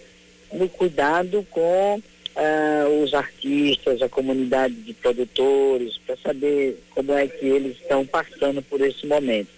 no 0.52 0.68
cuidado 0.68 1.46
com 1.50 2.00
uh, 2.36 3.02
os 3.02 3.12
artistas, 3.14 4.00
a 4.02 4.08
comunidade 4.08 4.74
de 4.74 4.94
produtores, 4.94 5.98
para 5.98 6.16
saber 6.16 6.78
como 6.90 7.12
é 7.12 7.26
que 7.26 7.46
eles 7.46 7.76
estão 7.78 8.06
passando 8.06 8.62
por 8.62 8.80
esse 8.80 9.06
momento. 9.06 9.48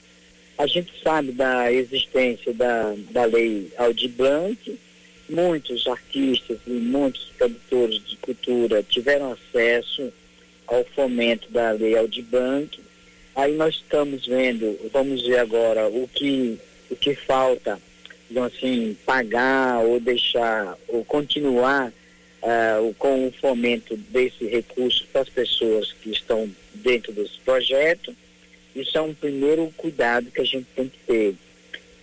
A 0.57 0.67
gente 0.67 0.93
sabe 1.03 1.31
da 1.33 1.73
existência 1.73 2.53
da, 2.53 2.95
da 3.11 3.25
lei 3.25 3.71
Aldir 3.79 4.11
Blanc, 4.11 4.79
muitos 5.29 5.87
artistas 5.87 6.59
e 6.67 6.71
muitos 6.71 7.31
produtores 7.37 8.05
de 8.05 8.17
cultura 8.17 8.83
tiveram 8.83 9.33
acesso 9.33 10.13
ao 10.69 10.85
fomento 10.95 11.51
da 11.51 11.73
lei 11.73 11.97
Aldibank. 11.97 12.81
Aí 13.35 13.55
nós 13.55 13.77
estamos 13.77 14.27
vendo, 14.27 14.79
vamos 14.93 15.27
ver 15.27 15.39
agora 15.39 15.89
o 15.89 16.09
que, 16.13 16.59
o 16.91 16.97
que 16.97 17.15
falta, 17.15 17.81
então, 18.31 18.45
assim, 18.45 18.97
pagar 19.07 19.81
ou 19.81 19.99
deixar, 19.99 20.77
ou 20.89 21.05
continuar 21.05 21.93
uh, 22.43 22.95
com 22.95 23.27
o 23.27 23.33
fomento 23.33 23.97
desse 23.97 24.47
recurso 24.47 25.07
para 25.13 25.23
as 25.23 25.29
pessoas 25.29 25.93
que 25.93 26.11
estão 26.11 26.49
dentro 26.75 27.13
desse 27.13 27.39
projeto. 27.45 28.15
Isso 28.77 28.99
é 28.99 29.01
um 29.01 29.15
primeiro 29.15 29.73
cuidado 29.77 30.31
que 30.31 30.41
a 30.41 30.45
gente 30.45 30.67
tem 30.77 30.89
que 30.89 30.99
ter. 31.07 31.35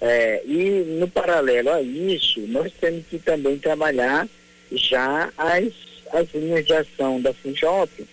É, 0.01 0.41
e 0.45 0.97
no 0.99 1.07
paralelo 1.07 1.69
a 1.69 1.81
isso, 1.81 2.41
nós 2.47 2.71
temos 2.79 3.05
que 3.07 3.17
também 3.17 3.57
trabalhar 3.57 4.27
já 4.71 5.31
as, 5.37 5.73
as 6.11 6.33
linhas 6.33 6.65
de 6.65 6.73
ação 6.73 7.21
da 7.21 7.33
FUNJOP, 7.33 8.05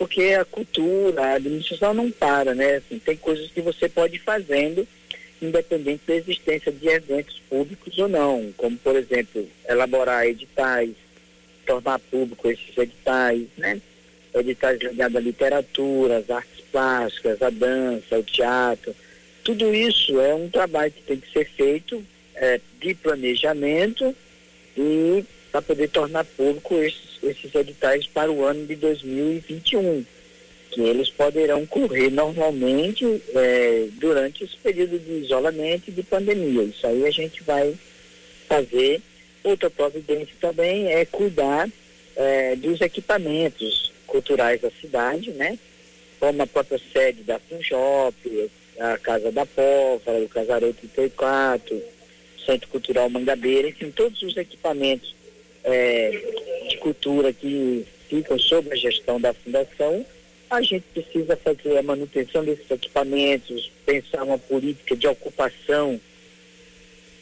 porque 0.00 0.32
a 0.32 0.46
cultura, 0.46 1.20
a 1.20 1.34
administração 1.34 1.92
não 1.92 2.10
para, 2.10 2.54
né? 2.54 2.76
Assim, 2.76 2.98
tem 2.98 3.18
coisas 3.18 3.50
que 3.50 3.60
você 3.60 3.86
pode 3.86 4.16
ir 4.16 4.20
fazendo 4.20 4.88
independente 5.42 6.04
da 6.06 6.14
existência 6.14 6.72
de 6.72 6.88
eventos 6.88 7.38
públicos 7.50 7.98
ou 7.98 8.08
não, 8.08 8.50
como, 8.56 8.78
por 8.78 8.96
exemplo, 8.96 9.46
elaborar 9.68 10.26
editais, 10.26 10.92
tornar 11.66 11.98
público 11.98 12.48
esses 12.48 12.78
editais, 12.78 13.46
né? 13.58 13.78
Editais 14.34 14.80
ligados 14.80 15.16
à 15.16 15.20
literatura, 15.20 16.16
às 16.16 16.30
artes 16.30 16.64
plásticas, 16.72 17.42
à 17.42 17.50
dança, 17.50 18.16
ao 18.16 18.22
teatro. 18.22 18.96
Tudo 19.44 19.74
isso 19.74 20.18
é 20.18 20.34
um 20.34 20.48
trabalho 20.48 20.92
que 20.92 21.02
tem 21.02 21.18
que 21.18 21.30
ser 21.30 21.44
feito 21.44 22.02
é, 22.36 22.58
de 22.80 22.94
planejamento 22.94 24.16
e 24.74 25.22
para 25.52 25.60
poder 25.60 25.88
tornar 25.88 26.24
público 26.24 26.74
esses, 26.76 27.09
esses 27.22 27.54
editais 27.54 28.06
para 28.06 28.30
o 28.30 28.44
ano 28.44 28.66
de 28.66 28.76
2021 28.76 30.04
que 30.70 30.80
eles 30.80 31.10
poderão 31.10 31.66
correr 31.66 32.10
normalmente 32.10 33.04
é, 33.34 33.88
durante 33.94 34.44
esse 34.44 34.56
período 34.56 34.98
de 34.98 35.24
isolamento 35.24 35.88
e 35.88 35.92
de 35.92 36.02
pandemia. 36.02 36.62
Isso 36.62 36.86
aí 36.86 37.04
a 37.04 37.10
gente 37.10 37.42
vai 37.42 37.74
fazer. 38.48 39.02
Outra 39.42 39.70
providência 39.70 40.34
também 40.40 40.92
é 40.92 41.04
cuidar 41.04 41.68
é, 42.14 42.54
dos 42.56 42.80
equipamentos 42.80 43.92
culturais 44.06 44.60
da 44.60 44.70
cidade, 44.70 45.30
né? 45.32 45.58
Como 46.18 46.42
a 46.42 46.46
própria 46.46 46.80
sede 46.92 47.22
da 47.22 47.38
FUNJOP, 47.38 48.50
a 48.78 48.98
Casa 48.98 49.32
da 49.32 49.46
Póvoa, 49.46 50.18
o 50.18 50.28
Casarão 50.28 50.72
34, 50.72 51.82
Centro 52.44 52.68
Cultural 52.68 53.08
Mangabeira, 53.08 53.68
enfim, 53.68 53.90
todos 53.90 54.22
os 54.22 54.36
equipamentos 54.36 55.14
é, 55.64 56.39
cultura 56.80 57.32
que 57.32 57.86
ficam 58.08 58.38
sob 58.38 58.72
a 58.72 58.76
gestão 58.76 59.20
da 59.20 59.32
Fundação 59.32 60.04
a 60.50 60.60
gente 60.60 60.84
precisa 60.92 61.36
fazer 61.36 61.78
a 61.78 61.82
manutenção 61.82 62.44
desses 62.44 62.68
equipamentos, 62.68 63.70
pensar 63.86 64.24
uma 64.24 64.36
política 64.36 64.96
de 64.96 65.06
ocupação 65.06 66.00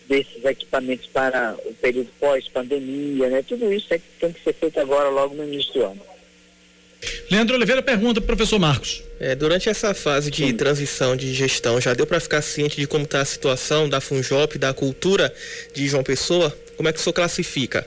desses 0.08 0.42
equipamentos 0.42 1.06
para 1.08 1.54
o 1.66 1.74
período 1.74 2.08
pós-pandemia, 2.18 3.28
né? 3.28 3.44
Tudo 3.46 3.70
isso 3.70 3.92
é 3.92 3.98
que 3.98 4.04
tem 4.18 4.32
que 4.32 4.42
ser 4.42 4.54
feito 4.54 4.80
agora, 4.80 5.10
logo 5.10 5.34
no 5.34 5.44
início 5.44 5.74
do 5.74 5.84
ano. 5.84 6.00
Leandro 7.30 7.54
Oliveira 7.54 7.82
pergunta 7.82 8.18
para 8.18 8.32
o 8.32 8.36
professor 8.36 8.58
Marcos. 8.58 9.02
É, 9.20 9.34
durante 9.34 9.68
essa 9.68 9.92
fase 9.92 10.30
de 10.30 10.46
Sim. 10.46 10.56
transição 10.56 11.14
de 11.14 11.34
gestão, 11.34 11.78
já 11.78 11.92
deu 11.92 12.06
para 12.06 12.18
ficar 12.18 12.40
ciente 12.40 12.80
de 12.80 12.86
como 12.86 13.04
está 13.04 13.20
a 13.20 13.26
situação 13.26 13.86
da 13.86 14.00
Funjop, 14.00 14.56
da 14.56 14.72
cultura 14.72 15.32
de 15.74 15.86
João 15.86 16.02
Pessoa? 16.02 16.56
Como 16.78 16.88
é 16.88 16.92
que 16.92 16.98
o 16.98 17.02
senhor 17.02 17.12
classifica? 17.12 17.86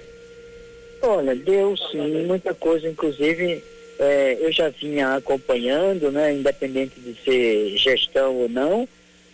Olha, 1.01 1.35
deu 1.35 1.75
sim, 1.75 2.25
muita 2.25 2.53
coisa, 2.53 2.87
inclusive 2.87 3.63
é, 3.99 4.37
eu 4.39 4.51
já 4.51 4.69
vinha 4.69 5.15
acompanhando, 5.15 6.11
né, 6.11 6.33
independente 6.33 6.99
de 6.99 7.15
ser 7.23 7.75
gestão 7.77 8.35
ou 8.35 8.49
não, 8.49 8.87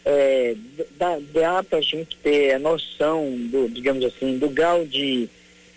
é, 0.05 0.55
dá, 0.97 1.17
dá 1.33 1.63
para 1.63 1.79
a 1.79 1.81
gente 1.81 2.15
ter 2.17 2.53
a 2.53 2.59
noção, 2.59 3.29
do, 3.51 3.67
digamos 3.67 4.05
assim, 4.05 4.37
do 4.37 4.49
grau 4.49 4.85
de, 4.85 5.29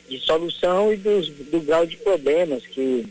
de 0.09 0.19
solução 0.21 0.93
e 0.93 0.97
dos, 0.97 1.29
do 1.29 1.61
grau 1.61 1.85
de 1.85 1.97
problemas 1.97 2.65
que, 2.65 3.07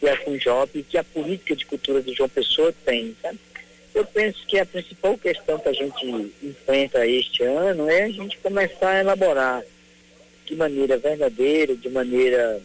que 0.00 0.08
a 0.08 0.16
FUNJOP 0.16 0.78
e 0.78 0.82
que 0.82 0.98
a 0.98 1.04
política 1.04 1.54
de 1.54 1.66
cultura 1.66 2.02
de 2.02 2.12
João 2.12 2.28
Pessoa 2.28 2.74
tem. 2.84 3.16
Eu 3.94 4.04
penso 4.04 4.44
que 4.48 4.58
a 4.58 4.66
principal 4.66 5.16
questão 5.16 5.56
que 5.60 5.68
a 5.68 5.72
gente 5.72 6.32
enfrenta 6.42 7.06
este 7.06 7.44
ano 7.44 7.88
é 7.88 8.02
a 8.02 8.10
gente 8.10 8.36
começar 8.38 8.90
a 8.90 9.00
elaborar 9.00 9.62
de 10.44 10.54
maneira 10.54 10.96
verdadeira, 10.96 11.74
de 11.74 11.88
maneira 11.88 12.60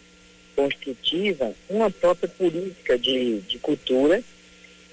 construtiva 0.56 1.54
uma 1.70 1.90
própria 1.90 2.28
política 2.28 2.98
de, 2.98 3.40
de 3.42 3.58
cultura 3.60 4.22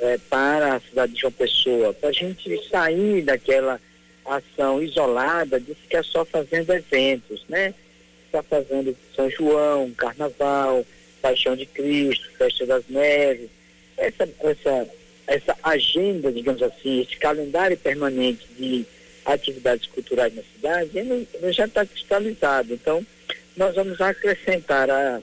é, 0.00 0.18
para 0.30 0.76
a 0.76 0.80
cidade 0.80 1.14
de 1.14 1.20
João 1.20 1.32
Pessoa, 1.32 1.92
para 1.92 2.10
a 2.10 2.12
gente 2.12 2.68
sair 2.68 3.22
daquela 3.22 3.80
ação 4.24 4.82
isolada 4.82 5.58
de 5.58 5.74
ficar 5.74 6.04
só 6.04 6.24
fazendo 6.24 6.72
eventos, 6.72 7.44
né? 7.48 7.74
Está 8.26 8.42
fazendo 8.42 8.96
São 9.14 9.30
João, 9.30 9.90
Carnaval, 9.92 10.84
Paixão 11.22 11.56
de 11.56 11.66
Cristo, 11.66 12.30
Festa 12.36 12.66
das 12.66 12.84
Neves, 12.88 13.48
essa, 13.96 14.28
essa, 14.40 14.88
essa 15.26 15.56
agenda, 15.62 16.30
digamos 16.30 16.62
assim, 16.62 17.00
esse 17.00 17.16
calendário 17.16 17.76
permanente 17.76 18.46
de 18.58 18.84
atividades 19.26 19.86
culturais 19.88 20.34
na 20.34 20.42
cidade, 20.54 20.98
ele, 20.98 21.28
já 21.52 21.66
está 21.66 21.84
cristalizado. 21.84 22.72
Então, 22.72 23.04
nós 23.56 23.74
vamos 23.74 24.00
acrescentar 24.00 24.90
a 24.90 25.20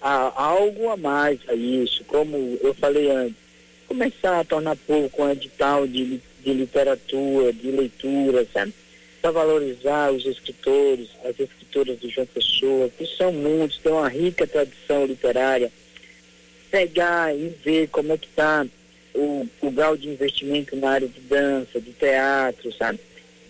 a, 0.00 0.32
algo 0.42 0.90
a 0.90 0.96
mais 0.96 1.40
a 1.48 1.54
isso, 1.54 2.04
como 2.04 2.58
eu 2.62 2.74
falei 2.74 3.10
antes, 3.10 3.36
começar 3.86 4.40
a 4.40 4.44
tornar 4.44 4.76
público 4.76 5.22
um 5.22 5.30
edital 5.30 5.86
de, 5.86 6.20
de 6.44 6.52
literatura, 6.52 7.52
de 7.52 7.70
leitura, 7.70 8.46
sabe? 8.52 8.72
Para 9.20 9.30
valorizar 9.32 10.12
os 10.12 10.24
escritores, 10.24 11.08
as 11.24 11.38
escritoras 11.40 11.98
de 11.98 12.08
João 12.08 12.26
Pessoa, 12.26 12.88
que 12.96 13.06
são 13.06 13.32
muitos, 13.32 13.78
têm 13.78 13.92
uma 13.92 14.08
rica 14.08 14.46
tradição 14.46 15.06
literária. 15.06 15.72
Pegar 16.70 17.34
e 17.34 17.48
ver 17.64 17.88
como 17.88 18.12
é 18.12 18.18
que 18.18 18.26
está 18.26 18.64
o, 19.14 19.48
o 19.62 19.70
grau 19.70 19.96
de 19.96 20.08
investimento 20.08 20.76
na 20.76 20.90
área 20.90 21.08
de 21.08 21.20
dança, 21.20 21.80
de 21.80 21.92
teatro, 21.92 22.70
sabe? 22.74 23.00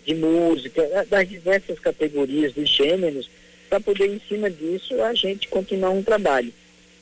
De 0.08 0.14
música, 0.14 1.04
das 1.10 1.28
diversas 1.28 1.78
categorias, 1.78 2.54
dos 2.54 2.66
gêneros, 2.66 3.28
para 3.68 3.78
poder, 3.78 4.06
em 4.08 4.18
cima 4.26 4.48
disso, 4.48 5.02
a 5.02 5.12
gente 5.12 5.48
continuar 5.48 5.90
um 5.90 6.02
trabalho. 6.02 6.50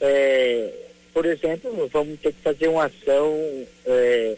É, 0.00 0.72
por 1.14 1.24
exemplo, 1.24 1.88
vamos 1.92 2.18
ter 2.18 2.32
que 2.32 2.42
fazer 2.42 2.66
uma 2.66 2.86
ação 2.86 3.64
é, 3.86 4.36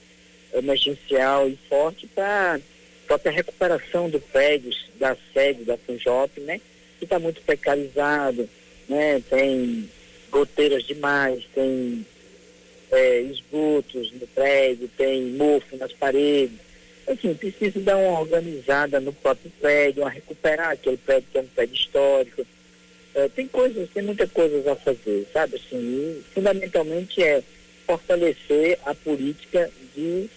emergencial 0.53 1.49
e 1.49 1.59
forte 1.67 2.07
para 2.09 2.57
a 2.57 2.61
própria 3.07 3.33
recuperação 3.33 4.11
do 4.11 4.21
prédio, 4.21 4.71
da 5.01 5.17
sede 5.33 5.65
da 5.65 5.79
FUNJOP, 5.79 6.39
né? 6.43 6.61
Que 6.99 7.05
está 7.05 7.19
muito 7.19 7.41
precarizado, 7.41 8.47
né? 8.87 9.23
Tem 9.31 9.89
goteiras 10.31 10.85
demais, 10.85 11.43
tem 11.55 12.05
é, 12.93 13.21
esgotos 13.23 14.13
no 14.13 14.27
prédio, 14.27 14.91
tem 14.95 15.23
mofo 15.23 15.75
nas 15.79 15.95
paredes 15.95 16.68
assim, 17.13 17.35
precisa 17.35 17.81
dar 17.81 17.97
uma 17.97 18.21
organizada 18.21 19.01
no 19.01 19.13
próprio 19.13 19.51
prédio, 19.61 20.05
a 20.05 20.09
recuperar 20.09 20.71
aquele 20.71 20.97
prédio 20.97 21.29
que 21.31 21.39
é 21.39 21.41
um 21.41 21.47
prédio 21.47 21.75
histórico. 21.75 22.47
É, 23.15 23.29
tem 23.29 23.47
coisas, 23.49 23.89
tem 23.91 24.03
muitas 24.03 24.31
coisas 24.31 24.67
a 24.67 24.77
fazer, 24.77 25.27
sabe? 25.33 25.57
Assim, 25.57 26.23
fundamentalmente 26.35 27.23
é 27.23 27.43
fortalecer 27.87 28.79
a 28.85 28.95
política 28.95 29.71
de 29.97 30.29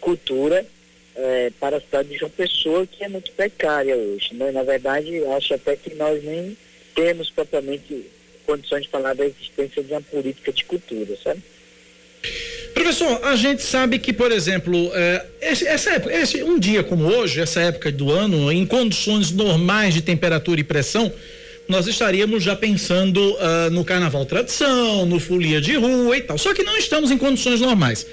cultura 0.00 0.66
é, 1.14 1.50
para 1.58 1.76
a 1.76 1.80
cidade 1.80 2.08
de 2.08 2.18
João 2.18 2.30
Pessoa, 2.30 2.86
que 2.86 3.02
é 3.02 3.08
muito 3.08 3.32
precária 3.32 3.96
hoje. 3.96 4.34
Né? 4.34 4.50
Na 4.50 4.62
verdade, 4.62 5.24
acho 5.26 5.54
até 5.54 5.76
que 5.76 5.94
nós 5.94 6.22
nem 6.22 6.56
temos 6.94 7.30
propriamente 7.30 8.06
condições 8.44 8.82
de 8.82 8.88
falar 8.88 9.14
da 9.14 9.24
existência 9.24 9.82
de 9.82 9.92
uma 9.92 10.02
política 10.02 10.52
de 10.52 10.64
cultura, 10.64 11.16
sabe? 11.22 11.42
Professor, 12.76 13.20
a 13.24 13.34
gente 13.36 13.62
sabe 13.62 13.98
que, 13.98 14.12
por 14.12 14.30
exemplo, 14.30 14.90
é, 14.92 15.24
esse, 15.40 15.66
essa 15.66 15.92
época, 15.92 16.14
esse, 16.14 16.42
um 16.42 16.58
dia 16.58 16.84
como 16.84 17.04
hoje, 17.06 17.40
essa 17.40 17.58
época 17.58 17.90
do 17.90 18.12
ano, 18.12 18.52
em 18.52 18.66
condições 18.66 19.32
normais 19.32 19.94
de 19.94 20.02
temperatura 20.02 20.60
e 20.60 20.62
pressão, 20.62 21.10
nós 21.66 21.86
estaríamos 21.86 22.44
já 22.44 22.54
pensando 22.54 23.18
uh, 23.18 23.70
no 23.70 23.82
carnaval 23.82 24.26
tradição, 24.26 25.06
no 25.06 25.18
folia 25.18 25.58
de 25.58 25.74
rua 25.74 26.18
e 26.18 26.20
tal. 26.20 26.36
Só 26.36 26.52
que 26.52 26.62
não 26.62 26.76
estamos 26.76 27.10
em 27.10 27.16
condições 27.16 27.62
normais. 27.62 28.06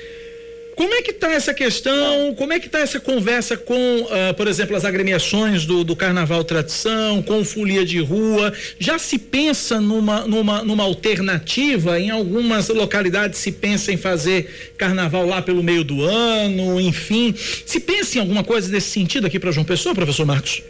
Como 0.76 0.94
é 0.94 1.02
que 1.02 1.12
está 1.12 1.32
essa 1.32 1.54
questão? 1.54 2.34
Como 2.36 2.52
é 2.52 2.60
que 2.60 2.66
está 2.66 2.80
essa 2.80 3.00
conversa 3.00 3.56
com, 3.56 4.02
uh, 4.02 4.34
por 4.36 4.48
exemplo, 4.48 4.76
as 4.76 4.84
agremiações 4.84 5.66
do, 5.66 5.84
do 5.84 5.96
Carnaval 5.96 6.44
Tradição, 6.44 7.22
com 7.22 7.44
folia 7.46 7.86
de 7.86 8.00
rua? 8.00 8.52
Já 8.80 8.98
se 8.98 9.20
pensa 9.20 9.80
numa, 9.80 10.22
numa, 10.28 10.64
numa 10.64 10.84
alternativa? 10.84 12.00
Em 12.00 12.10
algumas 12.10 12.70
localidades 12.70 13.40
se 13.40 13.52
pensa 13.52 13.92
em 13.92 13.98
fazer 13.98 14.74
carnaval 14.78 15.26
lá 15.26 15.42
pelo 15.42 15.62
meio 15.62 15.84
do 15.84 16.04
ano, 16.04 16.80
enfim. 16.82 17.34
Se 17.36 17.80
pensa 17.80 18.18
em 18.18 18.22
alguma 18.22 18.44
coisa 18.44 18.70
desse 18.70 18.90
sentido 18.90 19.28
aqui 19.28 19.40
para 19.40 19.52
João 19.52 19.66
Pessoa, 19.66 19.94
professor 19.94 20.26
Marcos? 20.26 20.64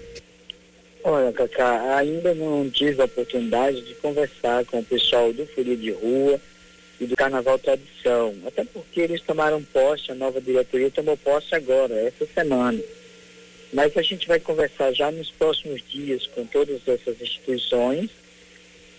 Olha, 1.03 1.31
Cacá, 1.33 1.97
ainda 1.97 2.33
não 2.33 2.69
tive 2.69 3.01
a 3.01 3.05
oportunidade 3.05 3.81
de 3.81 3.93
conversar 3.95 4.63
com 4.65 4.79
o 4.79 4.83
pessoal 4.83 5.33
do 5.33 5.45
Folia 5.45 5.75
de 5.75 5.91
Rua 5.91 6.39
e 7.03 7.07
do 7.07 7.15
Carnaval 7.15 7.59
Tradição. 7.59 8.35
Até 8.45 8.63
porque 8.63 9.01
eles 9.01 9.21
tomaram 9.21 9.61
posse, 9.63 10.11
a 10.11 10.15
nova 10.15 10.39
diretoria 10.39 10.89
tomou 10.89 11.17
posse 11.17 11.53
agora, 11.53 11.93
essa 11.93 12.25
semana. 12.25 12.79
Mas 13.71 13.95
a 13.97 14.01
gente 14.01 14.27
vai 14.27 14.39
conversar 14.39 14.93
já 14.93 15.11
nos 15.11 15.31
próximos 15.31 15.81
dias 15.87 16.27
com 16.27 16.45
todas 16.45 16.87
essas 16.87 17.19
instituições 17.21 18.09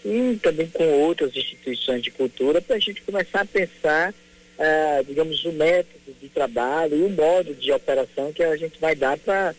e 0.05 0.37
também 0.43 0.67
com 0.69 0.85
outras 1.01 1.35
instituições 1.35 2.03
de 2.03 2.11
cultura 2.11 2.61
para 2.61 2.77
a 2.77 2.81
gente 2.81 3.01
começar 3.03 3.41
a 3.43 3.47
pensar, 3.47 4.13
ah, 4.59 5.03
digamos, 5.07 5.45
o 5.45 5.53
método 5.53 6.15
de 6.21 6.29
trabalho 6.29 6.97
e 6.97 7.03
o 7.03 7.09
modo 7.09 7.55
de 7.55 7.73
operação 7.73 8.33
que 8.33 8.43
a 8.43 8.57
gente 8.57 8.79
vai 8.81 8.95
dar 8.95 9.17
para 9.17 9.55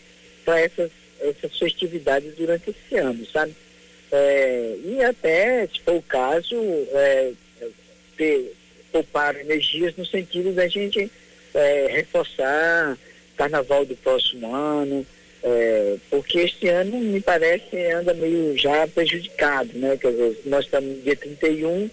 essas, 0.45 0.91
essas 1.19 1.57
festividades 1.57 2.35
durante 2.35 2.69
esse 2.69 2.97
ano, 2.97 3.25
sabe? 3.25 3.55
É, 4.11 4.75
e 4.85 5.03
até, 5.03 5.67
se 5.67 5.79
for 5.81 5.95
o 5.95 6.01
caso, 6.01 6.55
é, 6.55 7.31
ter, 8.17 8.53
poupar 8.91 9.35
energias 9.35 9.95
no 9.95 10.05
sentido 10.05 10.53
da 10.53 10.67
gente 10.67 11.11
é, 11.53 11.87
reforçar 11.89 12.97
carnaval 13.35 13.85
do 13.85 13.95
próximo 13.97 14.53
ano, 14.53 15.05
é, 15.43 15.97
porque 16.09 16.39
este 16.39 16.67
ano, 16.67 16.97
me 16.97 17.21
parece, 17.21 17.77
anda 17.91 18.13
meio 18.15 18.57
já 18.57 18.87
prejudicado, 18.87 19.77
né? 19.77 19.95
Quer 19.95 20.11
dizer, 20.11 20.41
nós 20.45 20.65
estamos 20.65 20.97
no 20.97 21.03
dia 21.03 21.15
31, 21.15 21.89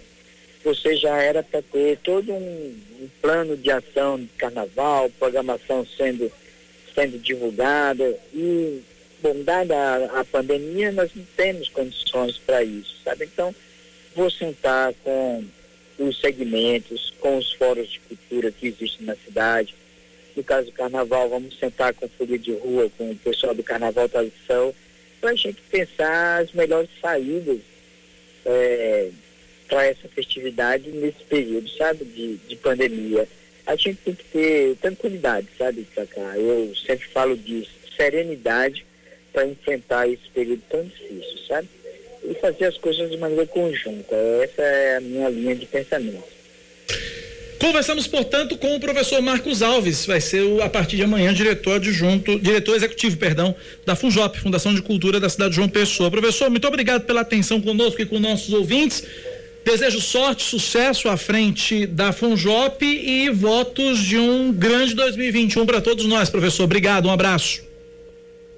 você 0.65 0.97
já 0.97 1.21
era 1.21 1.43
para 1.43 1.61
ter 1.61 1.99
todo 1.99 2.33
um, 2.33 2.75
um, 3.01 3.09
plano 3.21 3.55
de 3.57 3.71
ação 3.71 4.19
de 4.19 4.29
carnaval, 4.39 5.11
programação 5.19 5.87
sendo, 5.99 6.33
sendo 6.95 7.19
divulgada 7.19 8.17
e, 8.33 8.81
bom, 9.21 9.43
dada 9.43 9.77
a, 9.77 10.21
a 10.21 10.25
pandemia, 10.25 10.91
nós 10.93 11.11
não 11.15 11.27
temos 11.37 11.69
condições 11.69 12.39
para 12.39 12.63
isso, 12.65 12.97
sabe? 13.05 13.27
Então, 13.27 13.55
vou 14.15 14.31
sentar 14.31 14.95
com 15.05 15.45
os 16.09 16.21
segmentos, 16.21 17.13
com 17.21 17.37
os 17.37 17.53
fóruns 17.53 17.89
de 17.89 18.01
cultura 18.01 18.51
que 18.51 18.67
existem 18.67 19.07
na 19.07 19.17
cidade. 19.17 19.75
No 20.35 20.43
caso 20.43 20.67
do 20.67 20.73
carnaval, 20.73 21.29
vamos 21.29 21.59
sentar 21.59 21.93
com 21.95 22.09
folia 22.09 22.39
de 22.39 22.53
rua, 22.53 22.91
com 22.97 23.11
o 23.11 23.17
pessoal 23.17 23.55
do 23.55 23.63
Carnaval 23.63 24.09
Tradição, 24.09 24.75
para 25.21 25.31
a 25.31 25.35
gente 25.35 25.61
pensar 25.71 26.43
as 26.43 26.53
melhores 26.53 26.89
saídas 27.01 27.59
é, 28.45 29.11
para 29.69 29.87
essa 29.87 30.09
festividade 30.09 30.91
nesse 30.91 31.23
período, 31.25 31.69
sabe, 31.71 32.05
de, 32.05 32.37
de 32.49 32.57
pandemia. 32.57 33.29
A 33.67 33.77
gente 33.77 33.99
tem 34.05 34.15
que 34.15 34.25
ter 34.25 34.77
tranquilidade, 34.77 35.49
sabe, 35.57 35.87
Cacá? 35.95 36.37
Eu 36.37 36.75
sempre 36.75 37.07
falo 37.09 37.37
disso, 37.37 37.71
serenidade 37.97 38.85
para 39.33 39.47
enfrentar 39.47 40.09
esse 40.09 40.29
período 40.35 40.63
tão 40.69 40.83
difícil, 40.85 41.39
sabe? 41.47 41.69
E 42.25 42.35
fazer 42.35 42.67
as 42.67 42.79
coisas 42.79 43.11
de 43.11 43.17
maneira 43.17 43.47
conjunta. 43.47 44.15
Essa 44.43 44.63
é 44.63 44.97
a 44.97 45.01
minha 45.01 45.29
linha 45.29 45.55
de 45.55 45.67
pensamento. 45.67 46.43
Conversamos, 47.63 48.09
portanto, 48.09 48.57
com 48.57 48.75
o 48.75 48.81
professor 48.81 49.23
Marcos 49.23 49.63
Alves, 49.63 50.05
vai 50.05 50.21
ser 50.21 50.43
o, 50.43 50.61
a 50.61 50.69
partir 50.69 50.97
de 50.97 51.05
amanhã 51.05 51.33
diretor 51.33 51.77
adjunto, 51.77 52.37
diretor 52.41 52.75
executivo, 52.75 53.17
perdão, 53.17 53.55
da 53.87 53.95
Funjop, 53.95 54.37
Fundação 54.41 54.75
de 54.75 54.83
Cultura 54.83 55.21
da 55.21 55.29
cidade 55.29 55.51
de 55.51 55.57
João 55.57 55.69
Pessoa. 55.69 56.11
Professor, 56.11 56.51
muito 56.51 56.67
obrigado 56.67 57.05
pela 57.05 57.21
atenção 57.21 57.61
conosco 57.61 58.03
e 58.03 58.07
com 58.07 58.19
nossos 58.19 58.53
ouvintes. 58.53 59.05
Desejo 59.65 60.01
sorte, 60.01 60.43
sucesso 60.43 61.09
à 61.09 61.17
frente 61.17 61.87
da 61.87 62.13
Funjop 62.13 62.85
e 62.85 63.31
votos 63.31 64.01
de 64.01 64.19
um 64.19 64.53
grande 64.53 64.93
2021 64.95 65.65
para 65.65 65.81
todos 65.81 66.05
nós, 66.07 66.29
professor. 66.29 66.65
Obrigado, 66.65 67.07
um 67.07 67.13
abraço. 67.13 67.72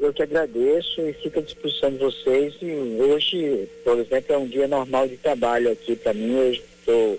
Eu 0.05 0.13
que 0.13 0.23
agradeço 0.23 1.01
e 1.01 1.15
fico 1.15 1.39
à 1.39 1.43
disposição 1.43 1.91
de 1.91 1.97
vocês. 1.97 2.55
E 2.61 2.71
hoje, 3.03 3.69
por 3.83 3.99
exemplo, 3.99 4.35
é 4.35 4.39
um 4.39 4.47
dia 4.47 4.69
normal 4.69 5.09
de 5.09 5.17
trabalho 5.17 5.73
aqui 5.73 5.97
para 5.97 6.13
mim. 6.13 6.35
Eu 6.35 6.53
estou 6.53 7.19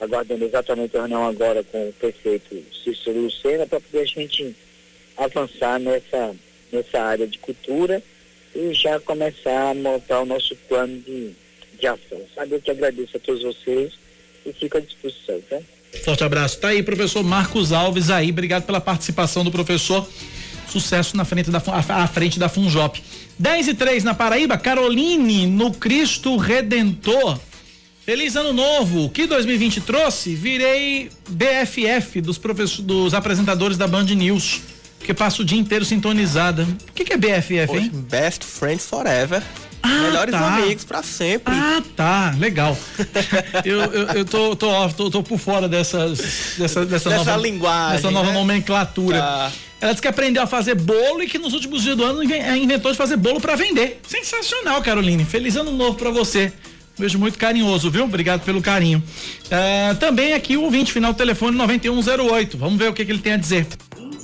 aguardando 0.00 0.44
exatamente 0.44 0.96
a 0.96 1.00
reunião 1.00 1.26
agora 1.26 1.64
com 1.64 1.88
o 1.88 1.92
prefeito 1.92 2.62
Cícero 2.84 3.20
Lucena 3.20 3.66
para 3.66 3.80
poder 3.80 4.02
a 4.02 4.06
gente 4.06 4.54
avançar 5.16 5.80
nessa, 5.80 6.34
nessa 6.72 7.02
área 7.02 7.26
de 7.26 7.38
cultura 7.38 8.00
e 8.54 8.72
já 8.72 9.00
começar 9.00 9.70
a 9.70 9.74
montar 9.74 10.20
o 10.20 10.26
nosso 10.26 10.54
plano 10.68 10.96
de, 11.00 11.32
de 11.80 11.86
ação. 11.86 12.20
Sabe, 12.34 12.54
eu 12.54 12.60
que 12.60 12.70
agradeço 12.70 13.16
a 13.16 13.20
todos 13.20 13.42
vocês 13.42 13.92
e 14.46 14.52
fico 14.52 14.78
à 14.78 14.80
disposição, 14.80 15.40
tá? 15.48 15.58
Forte 16.04 16.22
abraço. 16.22 16.60
Tá 16.60 16.68
aí, 16.68 16.82
professor 16.82 17.24
Marcos 17.24 17.72
Alves 17.72 18.10
aí. 18.10 18.30
Obrigado 18.30 18.64
pela 18.64 18.80
participação 18.80 19.42
do 19.44 19.50
professor 19.50 20.06
sucesso 20.70 21.16
na 21.16 21.24
frente 21.24 21.50
da, 21.50 21.62
à 21.88 22.06
frente 22.06 22.38
da 22.38 22.48
Funjop. 22.48 23.02
10 23.38 23.68
e 23.68 23.74
3 23.74 24.04
na 24.04 24.14
Paraíba, 24.14 24.56
Caroline 24.56 25.46
no 25.46 25.72
Cristo 25.72 26.36
Redentor. 26.36 27.38
Feliz 28.04 28.36
ano 28.36 28.52
novo. 28.52 29.04
O 29.04 29.08
que 29.08 29.26
2020 29.26 29.80
trouxe? 29.80 30.34
Virei 30.34 31.10
BFF 31.28 32.20
dos 32.20 32.38
dos 32.80 33.14
apresentadores 33.14 33.78
da 33.78 33.88
Band 33.88 34.04
News. 34.04 34.60
Que 35.00 35.12
passo 35.12 35.42
o 35.42 35.44
dia 35.44 35.58
inteiro 35.58 35.84
sintonizada. 35.84 36.66
O 36.88 36.92
que, 36.92 37.04
que 37.04 37.12
é 37.12 37.16
BFF, 37.16 37.66
Poxa, 37.66 37.80
hein? 37.80 37.90
Best 38.08 38.44
Friends 38.44 38.86
Forever. 38.86 39.42
Ah, 39.82 39.88
Melhores 40.02 40.32
tá. 40.32 40.54
amigos 40.54 40.84
para 40.84 41.02
sempre. 41.02 41.52
Ah, 41.54 41.82
tá, 41.94 42.34
legal. 42.38 42.76
eu, 43.64 43.80
eu, 43.80 44.06
eu 44.08 44.24
tô, 44.24 44.56
tô, 44.56 44.88
tô, 44.88 45.10
tô, 45.10 45.22
por 45.22 45.38
fora 45.38 45.68
dessas, 45.68 46.18
dessa, 46.58 46.86
dessa, 46.86 47.10
dessa 47.10 47.10
nova, 47.10 47.36
linguagem. 47.36 47.96
Dessa 47.96 48.10
nova 48.10 48.28
né? 48.28 48.38
nomenclatura. 48.38 49.18
Tá. 49.18 49.52
Ela 49.84 49.92
disse 49.92 50.00
que 50.00 50.08
aprendeu 50.08 50.42
a 50.42 50.46
fazer 50.46 50.74
bolo 50.74 51.22
e 51.22 51.26
que 51.26 51.36
nos 51.36 51.52
últimos 51.52 51.82
dias 51.82 51.94
do 51.94 52.02
ano 52.02 52.22
eh, 52.32 52.56
inventou 52.56 52.90
de 52.90 52.96
fazer 52.96 53.18
bolo 53.18 53.38
para 53.38 53.54
vender. 53.54 54.00
Sensacional, 54.08 54.80
Caroline. 54.80 55.26
Feliz 55.26 55.56
ano 55.56 55.72
novo 55.72 55.98
para 55.98 56.08
você. 56.08 56.50
beijo 56.98 57.18
muito 57.18 57.38
carinhoso, 57.38 57.90
viu? 57.90 58.04
Obrigado 58.04 58.40
pelo 58.46 58.62
carinho. 58.62 59.04
Uh, 59.44 59.94
também 59.96 60.32
aqui 60.32 60.56
o 60.56 60.62
ouvinte, 60.62 60.90
final 60.90 61.12
do 61.12 61.18
telefone 61.18 61.54
9108. 61.58 62.56
Vamos 62.56 62.78
ver 62.78 62.88
o 62.88 62.94
que, 62.94 63.04
que 63.04 63.12
ele 63.12 63.18
tem 63.18 63.34
a 63.34 63.36
dizer. 63.36 63.66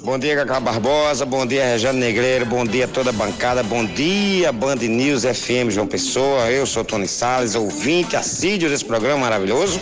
Bom 0.03 0.19
dia, 0.19 0.35
Cacá 0.35 0.61
Barbosa. 0.61 1.27
Bom 1.27 1.45
dia, 1.45 1.63
Rejane 1.63 2.01
Negreiro. 2.01 2.47
Bom 2.47 2.65
dia, 2.65 2.89
toda 2.89 3.11
a 3.11 3.13
bancada. 3.13 3.63
Bom 3.63 3.85
dia, 3.85 4.51
Band 4.53 4.77
News 4.77 5.25
FM 5.25 5.69
João 5.69 5.87
Pessoa. 5.87 6.51
Eu 6.51 6.65
sou 6.65 6.83
Tony 6.87 7.07
Salles, 7.07 7.55
ouvinte 7.55 8.17
assíduo 8.17 8.71
desse 8.71 8.87
programa 8.87 9.19
maravilhoso. 9.19 9.79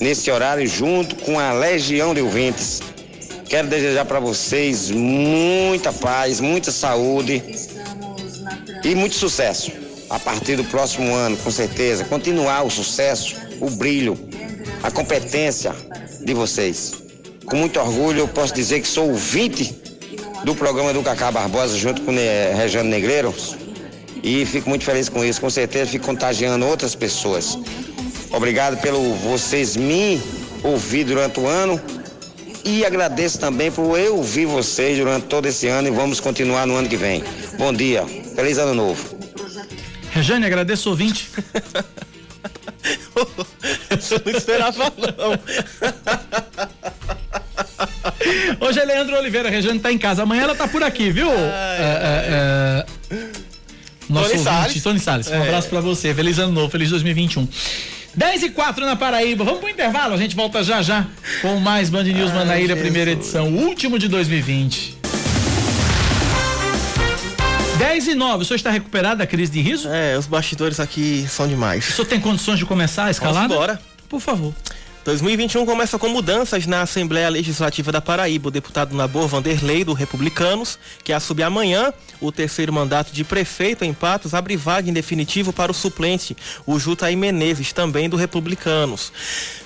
Nesse 0.00 0.30
horário, 0.30 0.64
junto 0.64 1.16
com 1.16 1.40
a 1.40 1.52
legião 1.52 2.14
de 2.14 2.20
ouvintes. 2.20 2.91
Quero 3.52 3.68
desejar 3.68 4.06
para 4.06 4.18
vocês 4.18 4.90
muita 4.90 5.92
paz, 5.92 6.40
muita 6.40 6.72
saúde 6.72 7.42
e 8.82 8.94
muito 8.94 9.14
sucesso. 9.14 9.70
A 10.08 10.18
partir 10.18 10.56
do 10.56 10.64
próximo 10.64 11.14
ano, 11.14 11.36
com 11.36 11.50
certeza, 11.50 12.02
continuar 12.06 12.62
o 12.62 12.70
sucesso, 12.70 13.36
o 13.60 13.68
brilho, 13.68 14.18
a 14.82 14.90
competência 14.90 15.74
de 16.24 16.32
vocês. 16.32 16.94
Com 17.44 17.56
muito 17.56 17.78
orgulho, 17.78 18.20
eu 18.20 18.28
posso 18.28 18.54
dizer 18.54 18.80
que 18.80 18.88
sou 18.88 19.10
ouvinte 19.10 19.78
do 20.46 20.54
programa 20.54 20.94
do 20.94 21.02
Cacá 21.02 21.30
Barbosa 21.30 21.76
junto 21.76 22.00
com 22.00 22.10
o 22.10 22.56
Regiano 22.56 22.88
Negreiro 22.88 23.34
e 24.22 24.46
fico 24.46 24.66
muito 24.70 24.86
feliz 24.86 25.10
com 25.10 25.22
isso. 25.22 25.42
Com 25.42 25.50
certeza 25.50 25.90
fico 25.90 26.06
contagiando 26.06 26.66
outras 26.66 26.94
pessoas. 26.94 27.58
Obrigado 28.30 28.80
pelo 28.80 29.12
vocês 29.16 29.76
me 29.76 30.18
ouvir 30.64 31.04
durante 31.04 31.38
o 31.38 31.46
ano 31.46 31.78
e 32.64 32.84
agradeço 32.84 33.38
também 33.38 33.70
por 33.70 33.98
eu 33.98 34.16
ouvir 34.16 34.46
vocês 34.46 34.98
durante 34.98 35.26
todo 35.26 35.46
esse 35.46 35.68
ano 35.68 35.88
e 35.88 35.90
vamos 35.90 36.20
continuar 36.20 36.66
no 36.66 36.76
ano 36.76 36.88
que 36.88 36.96
vem. 36.96 37.22
Bom 37.58 37.72
dia, 37.72 38.04
feliz 38.34 38.58
ano 38.58 38.74
novo. 38.74 39.18
Rejane, 40.10 40.44
agradeço 40.46 40.88
o 40.88 40.92
ouvinte. 40.92 41.30
eu 43.14 44.22
não 44.24 44.32
esperava 44.38 44.92
não. 45.16 45.38
Hoje 48.60 48.78
é 48.78 48.84
Leandro 48.84 49.16
Oliveira, 49.16 49.48
a 49.48 49.50
Rejane 49.50 49.80
tá 49.80 49.90
em 49.92 49.98
casa. 49.98 50.22
Amanhã 50.22 50.42
ela 50.42 50.54
tá 50.54 50.68
por 50.68 50.82
aqui, 50.82 51.10
viu? 51.10 51.28
Ai, 51.30 51.36
é, 51.38 52.84
é, 53.10 53.16
é... 53.16 53.42
Nosso 54.08 54.30
Tony 54.30 54.38
ouvinte, 54.38 54.42
Salles. 54.42 54.82
Tony 54.82 55.00
Salles. 55.00 55.28
Um 55.28 55.34
é. 55.34 55.42
abraço 55.42 55.68
pra 55.68 55.80
você. 55.80 56.14
Feliz 56.14 56.38
ano 56.38 56.52
novo, 56.52 56.70
feliz 56.70 56.90
2021. 56.90 57.48
10 58.14 58.42
e 58.42 58.50
4 58.50 58.84
na 58.84 58.94
Paraíba. 58.96 59.44
Vamos 59.44 59.60
pro 59.60 59.68
intervalo, 59.68 60.14
a 60.14 60.16
gente 60.16 60.36
volta 60.36 60.62
já 60.62 60.82
já 60.82 61.06
com 61.40 61.56
mais 61.58 61.88
Band 61.88 62.04
News 62.04 62.30
Ai, 62.30 62.38
Manaíra, 62.38 62.68
Jesus. 62.68 62.80
primeira 62.82 63.10
edição, 63.12 63.48
último 63.48 63.98
de 63.98 64.08
2020. 64.08 64.98
10 67.78 68.08
e 68.08 68.14
9, 68.14 68.42
o 68.42 68.44
senhor 68.46 68.56
está 68.56 68.70
recuperado 68.70 69.16
da 69.16 69.26
crise 69.26 69.50
de 69.50 69.60
riso? 69.60 69.88
É, 69.88 70.16
os 70.16 70.26
bastidores 70.26 70.78
aqui 70.78 71.26
são 71.28 71.48
demais. 71.48 71.88
O 71.88 71.92
senhor 71.92 72.06
tem 72.06 72.20
condições 72.20 72.58
de 72.58 72.66
começar 72.66 73.06
a 73.06 73.10
escalada? 73.10 73.48
Vamos 73.48 73.54
embora. 73.54 73.80
Por 74.08 74.20
favor. 74.20 74.54
2021 75.04 75.66
começa 75.66 75.98
com 75.98 76.08
mudanças 76.08 76.64
na 76.64 76.82
Assembleia 76.82 77.28
Legislativa 77.28 77.90
da 77.90 78.00
Paraíba. 78.00 78.48
O 78.48 78.52
deputado 78.52 78.94
Nabor 78.94 79.26
Vanderlei, 79.26 79.82
do 79.82 79.92
Republicanos, 79.92 80.78
que 81.02 81.12
assume 81.12 81.42
amanhã 81.42 81.92
o 82.20 82.30
terceiro 82.30 82.72
mandato 82.72 83.12
de 83.12 83.24
prefeito 83.24 83.84
em 83.84 83.92
Patos, 83.92 84.32
abre 84.32 84.56
vaga 84.56 84.88
em 84.88 84.92
definitivo 84.92 85.52
para 85.52 85.72
o 85.72 85.74
suplente, 85.74 86.36
o 86.64 86.78
Jutaí 86.78 87.16
Menezes, 87.16 87.72
também 87.72 88.08
do 88.08 88.16
Republicanos. 88.16 89.12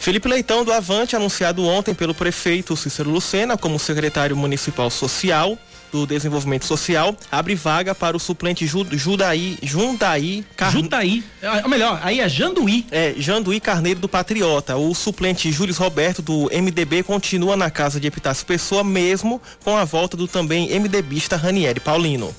Felipe 0.01 0.27
Leitão, 0.27 0.65
do 0.65 0.73
Avante, 0.73 1.15
anunciado 1.15 1.67
ontem 1.67 1.93
pelo 1.93 2.15
prefeito 2.15 2.75
Cícero 2.75 3.11
Lucena 3.11 3.59
como 3.59 3.79
secretário 3.79 4.37
municipal 4.37 4.89
social 4.89 5.59
do 5.93 6.07
Desenvolvimento 6.07 6.65
Social 6.65 7.17
abre 7.31 7.55
vaga 7.55 7.95
para 7.95 8.17
o 8.17 8.21
suplente 8.21 8.67
Judaí, 8.67 9.59
Jundaí 9.63 10.45
Carneiro. 10.57 10.85
Jundaí, 10.85 11.25
é, 11.43 11.69
melhor, 11.69 12.01
aí 12.03 12.21
é 12.21 12.29
Janduí. 12.29 12.87
É, 12.91 13.15
Janduí 13.17 13.61
Carneiro 13.61 14.01
do 14.01 14.09
Patriota. 14.09 14.77
O 14.77 14.95
suplente 14.95 15.51
Júlio 15.51 15.75
Roberto 15.75 16.23
do 16.23 16.51
MDB 16.53 17.03
continua 17.03 17.57
na 17.57 17.71
casa 17.71 18.01
de 18.01 18.07
Epitácio 18.07 18.47
Pessoa, 18.47 18.83
mesmo 18.83 19.41
com 19.65 19.77
a 19.77 19.85
volta 19.85 20.17
do 20.17 20.27
também 20.27 20.79
MDBista 20.79 21.37
Ranieri 21.37 21.81
Paulino. 21.81 22.35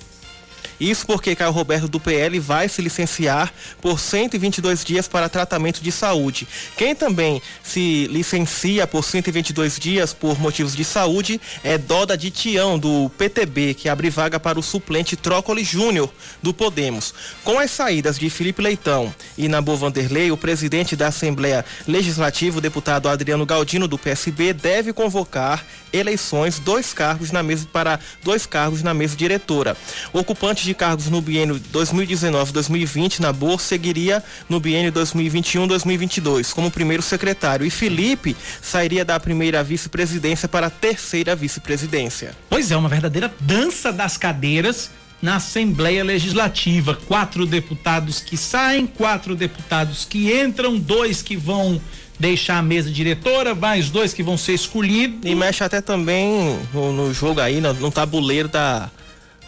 Isso 0.79 1.05
porque 1.05 1.35
Caio 1.35 1.51
Roberto 1.51 1.87
do 1.87 1.99
PL 1.99 2.39
vai 2.39 2.69
se 2.69 2.81
licenciar 2.81 3.51
por 3.81 3.99
122 3.99 4.83
dias 4.83 5.07
para 5.07 5.29
tratamento 5.29 5.81
de 5.81 5.91
saúde. 5.91 6.47
Quem 6.77 6.95
também 6.95 7.41
se 7.63 8.07
licencia 8.07 8.85
por 8.85 9.03
122 9.03 9.79
dias 9.79 10.13
por 10.13 10.39
motivos 10.39 10.75
de 10.75 10.83
saúde 10.83 11.41
é 11.63 11.77
Doda 11.77 12.17
de 12.17 12.29
Tião, 12.29 12.77
do 12.77 13.09
PTB, 13.17 13.73
que 13.73 13.89
abre 13.89 14.09
vaga 14.09 14.39
para 14.39 14.59
o 14.59 14.63
suplente 14.63 15.15
Trócoli 15.15 15.63
Júnior, 15.63 16.11
do 16.43 16.53
Podemos. 16.53 17.13
Com 17.43 17.59
as 17.59 17.71
saídas 17.71 18.19
de 18.19 18.29
Felipe 18.29 18.61
Leitão 18.61 19.13
e 19.37 19.47
Nabor 19.47 19.77
Vanderlei, 19.77 20.31
o 20.31 20.37
presidente 20.37 20.95
da 20.95 21.07
Assembleia 21.07 21.65
Legislativa, 21.87 22.57
o 22.59 22.61
deputado 22.61 23.09
Adriano 23.09 23.45
Galdino, 23.45 23.87
do 23.87 23.97
PSB, 23.97 24.53
deve 24.53 24.93
convocar 24.93 25.65
eleições 25.91 26.59
dois 26.59 26.93
cargos 26.93 27.31
na 27.31 27.41
mesa 27.41 27.67
para 27.71 27.99
dois 28.23 28.45
cargos 28.45 28.83
na 28.83 28.93
mesa 28.93 29.15
diretora. 29.15 29.75
Ocupantes 30.13 30.66
de 30.67 30.73
cargos 30.73 31.07
no 31.07 31.21
biênio 31.21 31.59
2019-2020 31.73 33.19
na 33.19 33.31
Bor 33.31 33.61
seguiria 33.61 34.21
no 34.49 34.59
biênio 34.59 34.91
2021-2022 34.91 36.53
como 36.53 36.69
primeiro 36.69 37.01
secretário 37.01 37.65
e 37.65 37.69
Felipe 37.69 38.35
sairia 38.61 39.05
da 39.05 39.17
primeira 39.17 39.63
vice-presidência 39.63 40.47
para 40.47 40.67
a 40.67 40.69
terceira 40.69 41.35
vice-presidência. 41.35 42.35
Pois 42.49 42.69
é, 42.69 42.75
uma 42.75 42.89
verdadeira 42.89 43.33
dança 43.39 43.93
das 43.93 44.17
cadeiras 44.17 44.91
na 45.21 45.37
Assembleia 45.37 46.03
Legislativa. 46.03 46.95
Quatro 47.07 47.45
deputados 47.45 48.19
que 48.19 48.35
saem, 48.35 48.85
quatro 48.85 49.35
deputados 49.35 50.05
que 50.05 50.31
entram, 50.33 50.77
dois 50.77 51.21
que 51.21 51.37
vão 51.37 51.81
deixar 52.19 52.57
a 52.57 52.61
mesa 52.61 52.89
diretora, 52.89 53.53
mais 53.53 53.89
dois 53.89 54.13
que 54.13 54.23
vão 54.23 54.37
ser 54.37 54.53
escolhidos. 54.53 55.19
E 55.23 55.35
mexe 55.35 55.63
até 55.63 55.81
também 55.81 56.59
no, 56.73 56.91
no 56.91 57.13
jogo 57.13 57.39
aí, 57.39 57.61
no, 57.61 57.73
no, 57.73 57.91
tabuleiro 57.91 58.47
da 58.47 58.89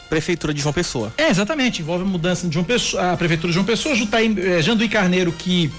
Prefeitura 0.10 0.54
de 0.54 0.62
João 0.62 0.74
Pessoa. 0.74 1.13
É, 1.17 1.30
exatamente. 1.30 1.82
Envolve 1.82 2.04
a 2.04 2.08
mudança 2.08 2.48
de 2.48 2.54
João 2.54 2.65
Pessoa, 2.65 3.13
a 3.13 3.17
Prefeitura 3.17 3.50
de 3.50 3.54
João 3.54 3.65
Pessoa, 3.65 3.95
Jutaí, 3.95 4.36
eh, 4.38 4.62
Janduí 4.62 4.89
Carneiro, 4.89 5.32
que 5.32 5.72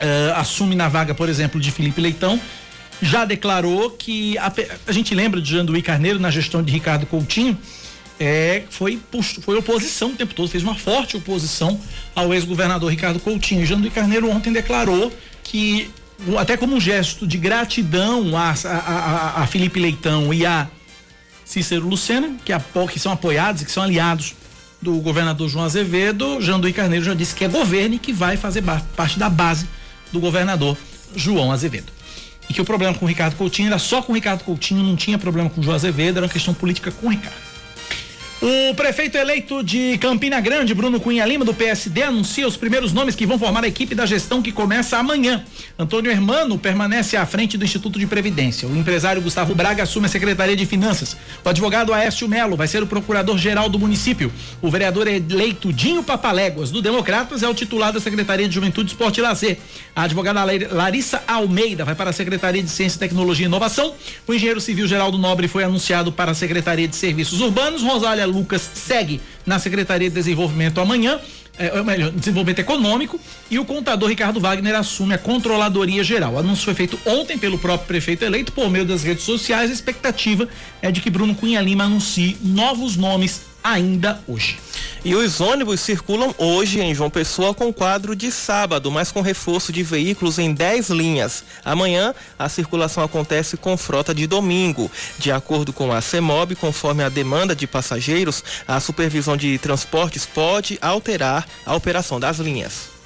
eh, 0.00 0.32
assume 0.34 0.74
na 0.74 0.88
vaga, 0.88 1.14
por 1.14 1.28
exemplo, 1.28 1.60
de 1.60 1.70
Felipe 1.70 2.00
Leitão, 2.00 2.40
já 3.00 3.24
declarou 3.24 3.90
que 3.90 4.36
a, 4.38 4.52
a 4.86 4.92
gente 4.92 5.14
lembra 5.14 5.40
de 5.40 5.50
Janduí 5.50 5.82
Carneiro 5.82 6.18
na 6.18 6.30
gestão 6.30 6.62
de 6.62 6.72
Ricardo 6.72 7.06
Coutinho, 7.06 7.56
é, 8.18 8.62
foi, 8.70 8.98
foi 9.42 9.58
oposição 9.58 10.10
o 10.10 10.14
tempo 10.14 10.34
todo, 10.34 10.48
fez 10.48 10.62
uma 10.62 10.74
forte 10.74 11.16
oposição 11.16 11.78
ao 12.14 12.32
ex-governador 12.32 12.90
Ricardo 12.90 13.20
Coutinho. 13.20 13.64
Janduí 13.66 13.90
Carneiro 13.90 14.30
ontem 14.30 14.52
declarou 14.52 15.12
que, 15.44 15.90
até 16.38 16.56
como 16.56 16.74
um 16.74 16.80
gesto 16.80 17.26
de 17.26 17.36
gratidão 17.36 18.36
a, 18.36 18.54
a, 18.64 19.42
a 19.42 19.46
Felipe 19.46 19.78
Leitão 19.78 20.32
e 20.32 20.46
a 20.46 20.66
Cícero 21.46 21.88
Lucena, 21.88 22.34
que, 22.44 22.52
a, 22.52 22.60
que 22.92 22.98
são 22.98 23.12
apoiados 23.12 23.62
e 23.62 23.64
que 23.64 23.70
são 23.70 23.84
aliados 23.84 24.34
do 24.82 24.98
governador 24.98 25.48
João 25.48 25.64
Azevedo, 25.64 26.40
Janduí 26.40 26.72
Carneiro 26.72 27.04
já 27.04 27.14
disse 27.14 27.34
que 27.34 27.44
é 27.44 27.48
governo 27.48 27.94
e 27.94 27.98
que 27.98 28.12
vai 28.12 28.36
fazer 28.36 28.62
parte 28.96 29.18
da 29.18 29.30
base 29.30 29.68
do 30.12 30.18
governador 30.18 30.76
João 31.14 31.52
Azevedo. 31.52 31.92
E 32.50 32.52
que 32.52 32.60
o 32.60 32.64
problema 32.64 32.94
com 32.94 33.04
o 33.04 33.08
Ricardo 33.08 33.36
Coutinho 33.36 33.68
era 33.68 33.78
só 33.78 34.02
com 34.02 34.12
o 34.12 34.14
Ricardo 34.14 34.42
Coutinho, 34.42 34.82
não 34.82 34.96
tinha 34.96 35.18
problema 35.18 35.48
com 35.48 35.60
o 35.60 35.64
João 35.64 35.76
Azevedo, 35.76 36.18
era 36.18 36.26
uma 36.26 36.32
questão 36.32 36.52
política 36.52 36.90
com 36.90 37.06
o 37.06 37.10
Ricardo. 37.10 37.45
O 38.42 38.74
prefeito 38.74 39.16
eleito 39.16 39.64
de 39.64 39.96
Campina 39.96 40.38
Grande, 40.42 40.74
Bruno 40.74 41.00
Cunha 41.00 41.24
Lima, 41.24 41.42
do 41.42 41.54
PSD, 41.54 42.02
anuncia 42.02 42.46
os 42.46 42.54
primeiros 42.54 42.92
nomes 42.92 43.16
que 43.16 43.24
vão 43.24 43.38
formar 43.38 43.64
a 43.64 43.68
equipe 43.68 43.94
da 43.94 44.04
gestão 44.04 44.42
que 44.42 44.52
começa 44.52 44.98
amanhã. 44.98 45.42
Antônio 45.78 46.10
Hermano 46.10 46.58
permanece 46.58 47.16
à 47.16 47.24
frente 47.24 47.56
do 47.56 47.64
Instituto 47.64 47.98
de 47.98 48.06
Previdência. 48.06 48.68
O 48.68 48.76
empresário 48.76 49.22
Gustavo 49.22 49.54
Braga 49.54 49.84
assume 49.84 50.04
a 50.04 50.10
Secretaria 50.10 50.54
de 50.54 50.66
Finanças. 50.66 51.16
O 51.42 51.48
advogado 51.48 51.94
Aécio 51.94 52.28
Melo 52.28 52.56
vai 52.56 52.68
ser 52.68 52.82
o 52.82 52.86
procurador-geral 52.86 53.70
do 53.70 53.78
município. 53.78 54.30
O 54.60 54.70
vereador 54.70 55.08
eleito 55.08 55.72
Dinho 55.72 56.02
Papaléguas, 56.02 56.70
do 56.70 56.82
Democratas, 56.82 57.42
é 57.42 57.48
o 57.48 57.54
titular 57.54 57.90
da 57.90 58.00
Secretaria 58.00 58.46
de 58.46 58.54
Juventude, 58.54 58.90
Esporte 58.90 59.18
e 59.18 59.22
Lazer. 59.22 59.56
A 59.94 60.02
advogada 60.02 60.44
Larissa 60.72 61.22
Almeida 61.26 61.86
vai 61.86 61.94
para 61.94 62.10
a 62.10 62.12
Secretaria 62.12 62.62
de 62.62 62.68
Ciência, 62.68 63.00
Tecnologia 63.00 63.46
e 63.46 63.48
Inovação. 63.48 63.94
O 64.26 64.34
engenheiro 64.34 64.60
civil 64.60 64.86
Geraldo 64.86 65.16
Nobre 65.16 65.48
foi 65.48 65.64
anunciado 65.64 66.12
para 66.12 66.32
a 66.32 66.34
Secretaria 66.34 66.86
de 66.86 66.96
Serviços 66.96 67.40
Urbanos. 67.40 67.82
Rosália 67.82 68.25
Lucas 68.26 68.62
segue 68.74 69.20
na 69.44 69.58
Secretaria 69.58 70.08
de 70.08 70.14
Desenvolvimento 70.14 70.80
amanhã, 70.80 71.18
é, 71.58 71.82
melhor, 71.82 72.10
Desenvolvimento 72.10 72.58
Econômico, 72.58 73.18
e 73.50 73.58
o 73.58 73.64
contador 73.64 74.08
Ricardo 74.08 74.40
Wagner 74.40 74.74
assume 74.74 75.14
a 75.14 75.18
Controladoria 75.18 76.04
Geral. 76.04 76.34
O 76.34 76.38
anúncio 76.38 76.64
foi 76.64 76.74
feito 76.74 76.98
ontem 77.06 77.38
pelo 77.38 77.58
próprio 77.58 77.86
prefeito 77.86 78.24
eleito 78.24 78.52
por 78.52 78.68
meio 78.68 78.84
das 78.84 79.02
redes 79.02 79.24
sociais. 79.24 79.70
A 79.70 79.72
expectativa 79.72 80.48
é 80.82 80.90
de 80.90 81.00
que 81.00 81.08
Bruno 81.08 81.34
Cunha 81.34 81.60
Lima 81.60 81.84
anuncie 81.84 82.36
novos 82.42 82.96
nomes 82.96 83.45
ainda 83.66 84.20
hoje. 84.28 84.58
E 85.04 85.14
os 85.14 85.40
ônibus 85.40 85.80
circulam 85.80 86.32
hoje 86.38 86.80
em 86.80 86.94
João 86.94 87.10
Pessoa 87.10 87.52
com 87.52 87.72
quadro 87.72 88.14
de 88.14 88.30
sábado, 88.30 88.90
mas 88.90 89.10
com 89.10 89.20
reforço 89.20 89.72
de 89.72 89.82
veículos 89.82 90.38
em 90.38 90.54
10 90.54 90.90
linhas. 90.90 91.44
Amanhã, 91.64 92.14
a 92.38 92.48
circulação 92.48 93.02
acontece 93.02 93.56
com 93.56 93.76
frota 93.76 94.14
de 94.14 94.26
domingo. 94.26 94.90
De 95.18 95.32
acordo 95.32 95.72
com 95.72 95.92
a 95.92 96.00
CEMOB, 96.00 96.54
conforme 96.54 97.02
a 97.02 97.08
demanda 97.08 97.56
de 97.56 97.66
passageiros, 97.66 98.42
a 98.68 98.78
supervisão 98.78 99.36
de 99.36 99.58
transportes 99.58 100.24
pode 100.24 100.78
alterar 100.80 101.46
a 101.64 101.74
operação 101.74 102.20
das 102.20 102.38
linhas. 102.38 102.96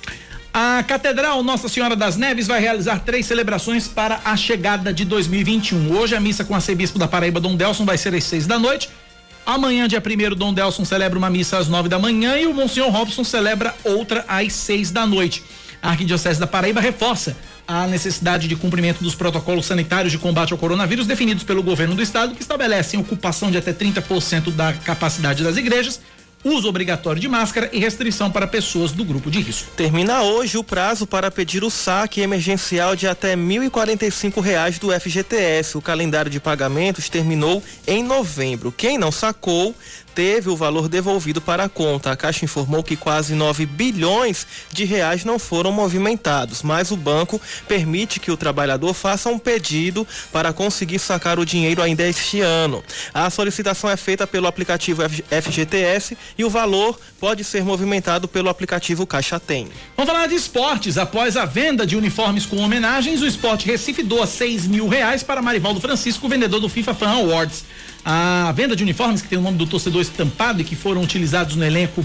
A 0.53 0.83
Catedral 0.83 1.43
Nossa 1.43 1.69
Senhora 1.69 1.95
das 1.95 2.17
Neves 2.17 2.49
vai 2.49 2.61
realizar 2.61 2.99
três 3.01 3.25
celebrações 3.25 3.87
para 3.87 4.21
a 4.25 4.37
chegada 4.37 4.93
de 4.93 5.05
2021. 5.05 5.97
Hoje 5.97 6.17
a 6.17 6.21
missa 6.21 6.45
com 6.45 6.53
o 6.53 6.57
arcebispo 6.57 6.99
da 6.99 7.07
Paraíba, 7.07 7.41
Dom 7.41 7.55
Delson, 7.55 7.85
vai 7.85 7.97
ser 7.97 8.15
às 8.15 8.25
seis 8.25 8.47
da 8.47 8.59
noite. 8.59 8.91
Amanhã, 9.47 9.89
dia 9.89 10.01
1 10.01 10.37
Dom 10.37 10.53
Delson 10.53 10.85
celebra 10.85 11.19
uma 11.19 11.31
missa 11.31 11.59
às 11.59 11.69
nove 11.69 11.89
da 11.89 11.99
manhã 11.99 12.37
e 12.37 12.47
o 12.47 12.55
Monsenhor 12.55 12.91
Robson 12.91 13.25
celebra 13.25 13.75
outra 13.85 14.25
às 14.29 14.53
seis 14.53 14.91
da 14.91 15.07
noite. 15.07 15.43
A 15.83 15.91
Arquidiocese 15.91 16.39
da 16.39 16.47
Paraíba 16.47 16.81
reforça 16.81 17.37
a 17.67 17.87
necessidade 17.87 18.49
de 18.49 18.57
cumprimento 18.57 19.03
dos 19.03 19.15
protocolos 19.15 19.65
sanitários 19.65 20.13
de 20.13 20.19
combate 20.19 20.53
ao 20.53 20.59
coronavírus 20.59 21.07
definidos 21.07 21.45
pelo 21.45 21.63
governo 21.63 21.95
do 21.95 22.03
estado, 22.03 22.35
que 22.35 22.43
estabelecem 22.43 23.01
ocupação 23.01 23.51
de 23.51 23.57
até 23.57 23.73
30% 23.73 24.51
da 24.51 24.73
capacidade 24.73 25.43
das 25.43 25.57
igrejas, 25.57 26.01
uso 26.45 26.69
obrigatório 26.69 27.21
de 27.21 27.29
máscara 27.29 27.69
e 27.73 27.79
restrição 27.79 28.31
para 28.31 28.47
pessoas 28.47 28.93
do 28.93 29.05
grupo 29.05 29.31
de 29.31 29.41
risco. 29.41 29.71
Termina 29.77 30.23
hoje 30.23 30.57
o 30.57 30.65
prazo 30.65 31.07
para 31.07 31.31
pedir 31.31 31.63
o 31.63 31.71
saque 31.71 32.21
emergencial 32.21 32.97
de 32.97 33.07
até 33.07 33.37
1.045 33.37 34.41
reais 34.41 34.79
do 34.79 34.91
FGTS. 34.91 35.77
O 35.77 35.83
calendário 35.83 36.31
de 36.31 36.41
pagamentos 36.41 37.09
terminou 37.09 37.63
em 37.87 38.03
novembro. 38.03 38.73
Quem 38.73 38.97
não 38.97 39.13
sacou 39.13 39.75
teve 40.15 40.49
o 40.49 40.57
valor 40.57 40.89
devolvido 40.89 41.41
para 41.41 41.65
a 41.65 41.69
conta. 41.69 42.11
A 42.11 42.17
Caixa 42.17 42.45
informou 42.45 42.83
que 42.83 42.97
quase 42.97 43.35
9 43.35 43.67
bilhões 43.67 44.47
de 44.73 44.85
reais 44.85 45.25
não 45.25 45.39
foram 45.39 45.73
movimentados, 45.73 46.63
mas 46.63 46.91
o 46.91 46.97
banco 46.97 47.41
permite 47.67 48.21
que 48.21 48.31
o 48.31 48.37
trabalhador 48.37 48.95
faça 48.95 49.29
um 49.29 49.39
pedido 49.39 50.07
para 50.33 50.53
conseguir 50.53 50.99
sacar 50.99 51.39
o 51.39 51.47
dinheiro 51.47 51.83
ainda 51.83 52.07
este 52.07 52.41
ano. 52.41 52.83
A 53.13 53.31
solicitação 53.31 53.89
é 53.91 53.97
feita 53.97 54.27
pelo 54.27 54.47
aplicativo 54.47 55.03
FGTS 55.03 56.17
e 56.37 56.45
o 56.45 56.51
valor 56.51 56.99
pode 57.19 57.45
ser 57.45 57.65
movimentado 57.65 58.27
pelo 58.27 58.49
aplicativo 58.49 59.07
Caixa 59.07 59.39
Tem. 59.39 59.69
Vamos 59.97 60.13
falar 60.13 60.27
de 60.27 60.35
esportes. 60.35 60.99
Após 60.99 61.37
a 61.37 61.45
venda 61.45 61.87
de 61.87 61.97
uniformes 61.97 62.47
com 62.47 62.57
homenagens, 62.59 63.21
o 63.21 63.27
Esporte 63.27 63.67
Recife 63.67 64.03
doa 64.03 64.27
6 64.27 64.67
mil 64.67 64.89
reais 64.89 65.23
para 65.23 65.43
Marivaldo 65.43 65.81
Francisco, 65.81 66.29
vendedor 66.29 66.61
do 66.61 66.69
FIFA 66.69 66.95
Fan 66.95 67.11
Awards. 67.11 67.65
A 68.05 68.53
venda 68.53 68.75
de 68.75 68.83
uniformes 68.83 69.21
que 69.21 69.29
tem 69.29 69.39
o 69.39 69.43
nome 69.43 69.59
do 69.59 69.67
torcedor 69.67 70.01
estampado 70.01 70.61
e 70.61 70.65
que 70.65 70.75
foram 70.75 71.03
utilizados 71.03 71.55
no 71.57 71.65
elenco 71.65 72.05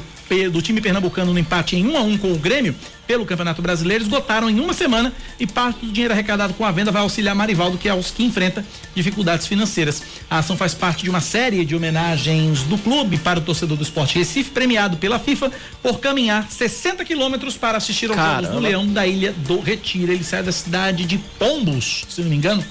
do 0.51 0.62
time 0.62 0.81
pernambucano 0.81 1.31
no 1.31 1.39
empate 1.39 1.75
em 1.75 1.86
1 1.86 1.91
um 1.91 1.97
a 1.97 2.01
1 2.01 2.12
um 2.12 2.17
com 2.17 2.34
o 2.34 2.38
Grêmio 2.38 2.75
pelo 3.05 3.25
Campeonato 3.25 3.62
Brasileiro 3.62 4.03
esgotaram 4.03 4.49
em 4.49 4.60
uma 4.60 4.73
semana 4.73 5.13
e 5.39 5.45
parte 5.45 5.86
do 5.86 5.91
dinheiro 5.91 6.13
arrecadado 6.13 6.55
com 6.55 6.65
a 6.65 6.71
venda 6.71 6.91
vai 6.91 7.03
auxiliar 7.03 7.36
Marivaldo, 7.36 7.77
que 7.77 7.88
é 7.88 7.93
os 7.93 8.10
que 8.10 8.23
enfrenta 8.23 8.65
dificuldades 8.95 9.45
financeiras. 9.45 10.01
A 10.27 10.39
ação 10.39 10.58
faz 10.58 10.73
parte 10.73 11.03
de 11.03 11.10
uma 11.12 11.21
série 11.21 11.63
de 11.63 11.75
homenagens 11.75 12.63
do 12.63 12.77
clube 12.77 13.19
para 13.19 13.38
o 13.38 13.41
torcedor 13.41 13.77
do 13.77 13.84
esporte 13.84 14.17
Recife, 14.17 14.49
premiado 14.49 14.97
pela 14.97 15.19
FIFA 15.19 15.51
por 15.84 15.99
caminhar 15.99 16.49
60 16.49 17.05
quilômetros 17.05 17.55
para 17.55 17.77
assistir 17.77 18.10
aos 18.10 18.17
Jogos 18.17 18.49
do 18.49 18.60
Leão 18.60 18.88
da 18.88 19.05
Ilha 19.05 19.31
do 19.31 19.60
Retiro. 19.60 20.12
Ele 20.12 20.23
sai 20.23 20.41
da 20.41 20.51
cidade 20.51 21.05
de 21.05 21.19
Pombos, 21.38 22.05
se 22.10 22.21
não 22.21 22.29
me 22.29 22.36
engano, 22.36 22.65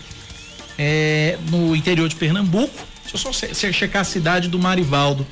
é, 0.76 1.38
no 1.48 1.76
interior 1.76 2.08
de 2.08 2.16
Pernambuco 2.16 2.93
eu 3.14 3.18
só 3.18 3.33
checar 3.33 4.03
a 4.03 4.05
cidade 4.05 4.48
do 4.48 4.59
Marivaldo. 4.59 5.27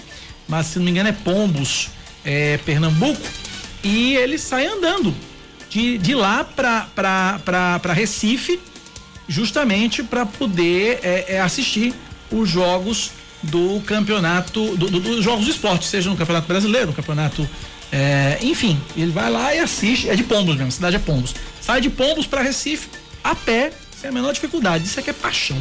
Mas 0.49 0.67
se 0.67 0.79
não 0.79 0.85
me 0.85 0.91
engano 0.91 1.09
é 1.09 1.13
Pombos, 1.13 1.91
é, 2.25 2.59
Pernambuco. 2.59 3.21
E 3.83 4.15
ele 4.15 4.39
sai 4.39 4.67
andando 4.67 5.15
de, 5.69 5.99
de 5.99 6.15
lá 6.15 6.45
para 6.45 7.93
Recife, 7.93 8.61
justamente 9.29 10.03
para 10.03 10.25
poder 10.25 11.01
é, 11.03 11.35
é, 11.35 11.41
assistir 11.41 11.93
os 12.31 12.49
jogos 12.49 13.11
do 13.43 13.81
campeonato, 13.81 14.77
dos 14.77 14.91
do, 14.91 15.01
do 15.01 15.23
jogos 15.23 15.47
do 15.47 15.51
esporte, 15.51 15.85
seja 15.85 16.09
no 16.09 16.17
Campeonato 16.17 16.47
Brasileiro, 16.47 16.89
no 16.89 16.93
Campeonato. 16.93 17.49
É, 17.91 18.39
enfim, 18.41 18.81
ele 18.97 19.11
vai 19.11 19.31
lá 19.31 19.55
e 19.55 19.59
assiste. 19.59 20.09
É 20.09 20.15
de 20.15 20.23
Pombos 20.23 20.55
mesmo, 20.55 20.69
a 20.69 20.71
cidade 20.71 20.97
é 20.97 20.99
Pombos. 20.99 21.35
Sai 21.61 21.81
de 21.81 21.91
Pombos 21.91 22.27
para 22.27 22.43
Recife 22.43 22.89
a 23.25 23.35
pé 23.35 23.73
sem 24.03 24.11
a 24.11 24.13
menor 24.13 24.33
dificuldade. 24.33 24.85
Isso 24.85 24.99
aqui 24.99 25.11
é 25.11 25.13
paixão. 25.13 25.57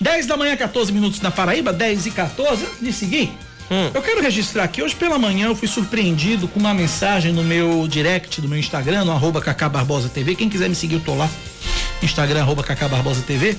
10 0.00 0.26
da 0.26 0.36
manhã, 0.38 0.56
14 0.56 0.90
minutos 0.90 1.20
na 1.20 1.30
Paraíba, 1.30 1.70
10 1.70 2.06
e 2.06 2.10
14. 2.10 2.64
Antes 2.64 2.80
de 2.80 2.92
seguir, 2.92 3.30
Hum. 3.70 3.90
Eu 3.94 4.02
quero 4.02 4.20
registrar 4.20 4.64
aqui, 4.64 4.82
hoje 4.82 4.94
pela 4.94 5.18
manhã 5.18 5.46
eu 5.46 5.56
fui 5.56 5.66
surpreendido 5.66 6.46
com 6.46 6.60
uma 6.60 6.74
mensagem 6.74 7.32
no 7.32 7.42
meu 7.42 7.88
direct 7.88 8.42
do 8.42 8.46
meu 8.46 8.58
Instagram, 8.58 9.06
no 9.06 9.12
arroba 9.12 9.40
Cacá 9.40 9.70
Barbosa 9.70 10.10
TV. 10.10 10.34
Quem 10.34 10.50
quiser 10.50 10.68
me 10.68 10.74
seguir, 10.74 10.96
eu 10.96 11.00
tô 11.00 11.14
lá. 11.14 11.30
Instagram, 12.02 12.42
arroba 12.42 12.62
Cacá 12.62 12.86
Barbosa 12.88 13.22
TV. 13.22 13.56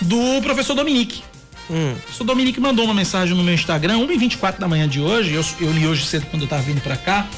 Do 0.00 0.42
professor 0.42 0.74
Dominique. 0.74 1.22
Hum. 1.70 1.92
O 1.92 2.00
professor 2.00 2.24
Dominique 2.24 2.58
mandou 2.58 2.84
uma 2.84 2.94
mensagem 2.94 3.36
no 3.36 3.44
meu 3.44 3.54
Instagram, 3.54 3.98
1h24 3.98 4.58
da 4.58 4.66
manhã 4.66 4.88
de 4.88 5.00
hoje. 5.00 5.34
Eu, 5.34 5.44
eu 5.60 5.70
li 5.70 5.86
hoje 5.86 6.04
cedo 6.04 6.26
quando 6.28 6.42
eu 6.42 6.48
tava 6.48 6.62
vindo 6.62 6.80
para 6.80 6.96
cá. 6.96 7.28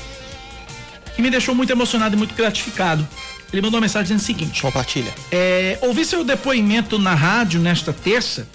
Que 1.14 1.20
me 1.20 1.30
deixou 1.30 1.54
muito 1.54 1.70
emocionado 1.70 2.14
e 2.14 2.18
muito 2.18 2.34
gratificado. 2.34 3.06
Ele 3.54 3.62
mandou 3.62 3.78
uma 3.78 3.82
mensagem 3.82 4.16
dizendo 4.16 4.18
o 4.18 4.24
seguinte: 4.24 4.60
Compartilha. 4.60 5.14
É, 5.30 5.78
ouvi 5.80 6.04
seu 6.04 6.24
depoimento 6.24 6.98
na 6.98 7.14
rádio 7.14 7.60
nesta 7.60 7.92
terça, 7.92 8.48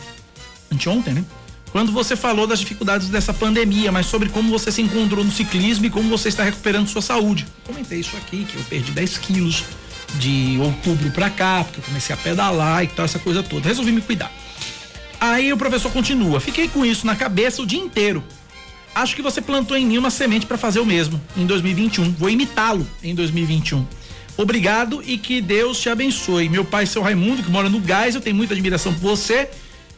anteontem, 0.70 1.14
né? 1.14 1.24
Quando 1.72 1.92
você 1.94 2.18
falou 2.18 2.46
das 2.46 2.60
dificuldades 2.60 3.08
dessa 3.08 3.34
pandemia, 3.34 3.94
mas 3.94 4.08
sobre 4.08 4.28
como 4.28 4.50
você 4.50 4.72
se 4.74 4.82
encontrou 4.82 5.24
no 5.24 5.32
ciclismo 5.32 5.86
e 5.86 5.90
como 5.90 6.10
você 6.10 6.28
está 6.28 6.44
recuperando 6.44 6.90
sua 6.90 7.02
saúde. 7.02 7.48
Comentei 7.64 8.00
isso 8.00 8.18
aqui, 8.18 8.44
que 8.44 8.58
eu 8.58 8.64
perdi 8.64 8.92
10 8.92 9.18
quilos 9.20 9.64
de 10.16 10.58
outubro 10.62 11.10
para 11.12 11.30
cá, 11.30 11.64
porque 11.64 11.80
eu 11.80 11.84
comecei 11.84 12.14
a 12.14 12.18
pedalar 12.18 12.84
e 12.84 12.88
tal, 12.88 13.06
essa 13.06 13.20
coisa 13.20 13.42
toda. 13.42 13.70
Resolvi 13.70 13.94
me 13.94 14.02
cuidar. 14.02 14.32
Aí 15.18 15.54
o 15.54 15.58
professor 15.58 15.90
continua: 15.94 16.42
fiquei 16.42 16.68
com 16.68 16.84
isso 16.84 17.06
na 17.06 17.16
cabeça 17.16 17.62
o 17.62 17.66
dia 17.66 17.80
inteiro. 17.80 18.22
Acho 18.94 19.16
que 19.16 19.22
você 19.22 19.40
plantou 19.40 19.78
em 19.78 19.86
mim 19.86 19.98
uma 19.98 20.10
semente 20.10 20.46
para 20.46 20.58
fazer 20.58 20.82
o 20.82 20.86
mesmo 20.86 21.22
em 21.38 21.46
2021. 21.46 22.12
Vou 22.14 22.30
imitá-lo 22.30 22.86
em 23.02 23.16
2021. 23.16 23.86
Obrigado 24.40 25.04
e 25.06 25.18
que 25.18 25.42
Deus 25.42 25.82
te 25.82 25.90
abençoe. 25.90 26.48
Meu 26.48 26.64
pai, 26.64 26.86
seu 26.86 27.02
Raimundo, 27.02 27.44
que 27.44 27.52
mora 27.52 27.68
no 27.68 27.78
Gás, 27.78 28.16
eu 28.16 28.22
tenho 28.22 28.38
muita 28.38 28.54
admiração 28.54 28.94
por 28.94 29.02
você 29.02 29.50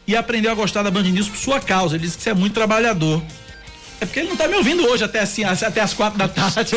e 0.04 0.16
aprendeu 0.16 0.50
a 0.50 0.54
gostar 0.54 0.82
da 0.82 0.90
Band 0.90 1.04
News 1.04 1.28
por 1.28 1.36
sua 1.36 1.60
causa. 1.60 1.94
Ele 1.94 2.02
disse 2.02 2.16
que 2.16 2.24
você 2.24 2.30
é 2.30 2.34
muito 2.34 2.52
trabalhador. 2.52 3.22
É 4.00 4.04
porque 4.04 4.18
ele 4.18 4.30
não 4.30 4.36
tá 4.36 4.48
me 4.48 4.56
ouvindo 4.56 4.84
hoje 4.84 5.04
até 5.04 5.20
assim, 5.20 5.44
até 5.44 5.80
as 5.80 5.94
quatro 5.94 6.18
da 6.18 6.26
tarde. 6.26 6.72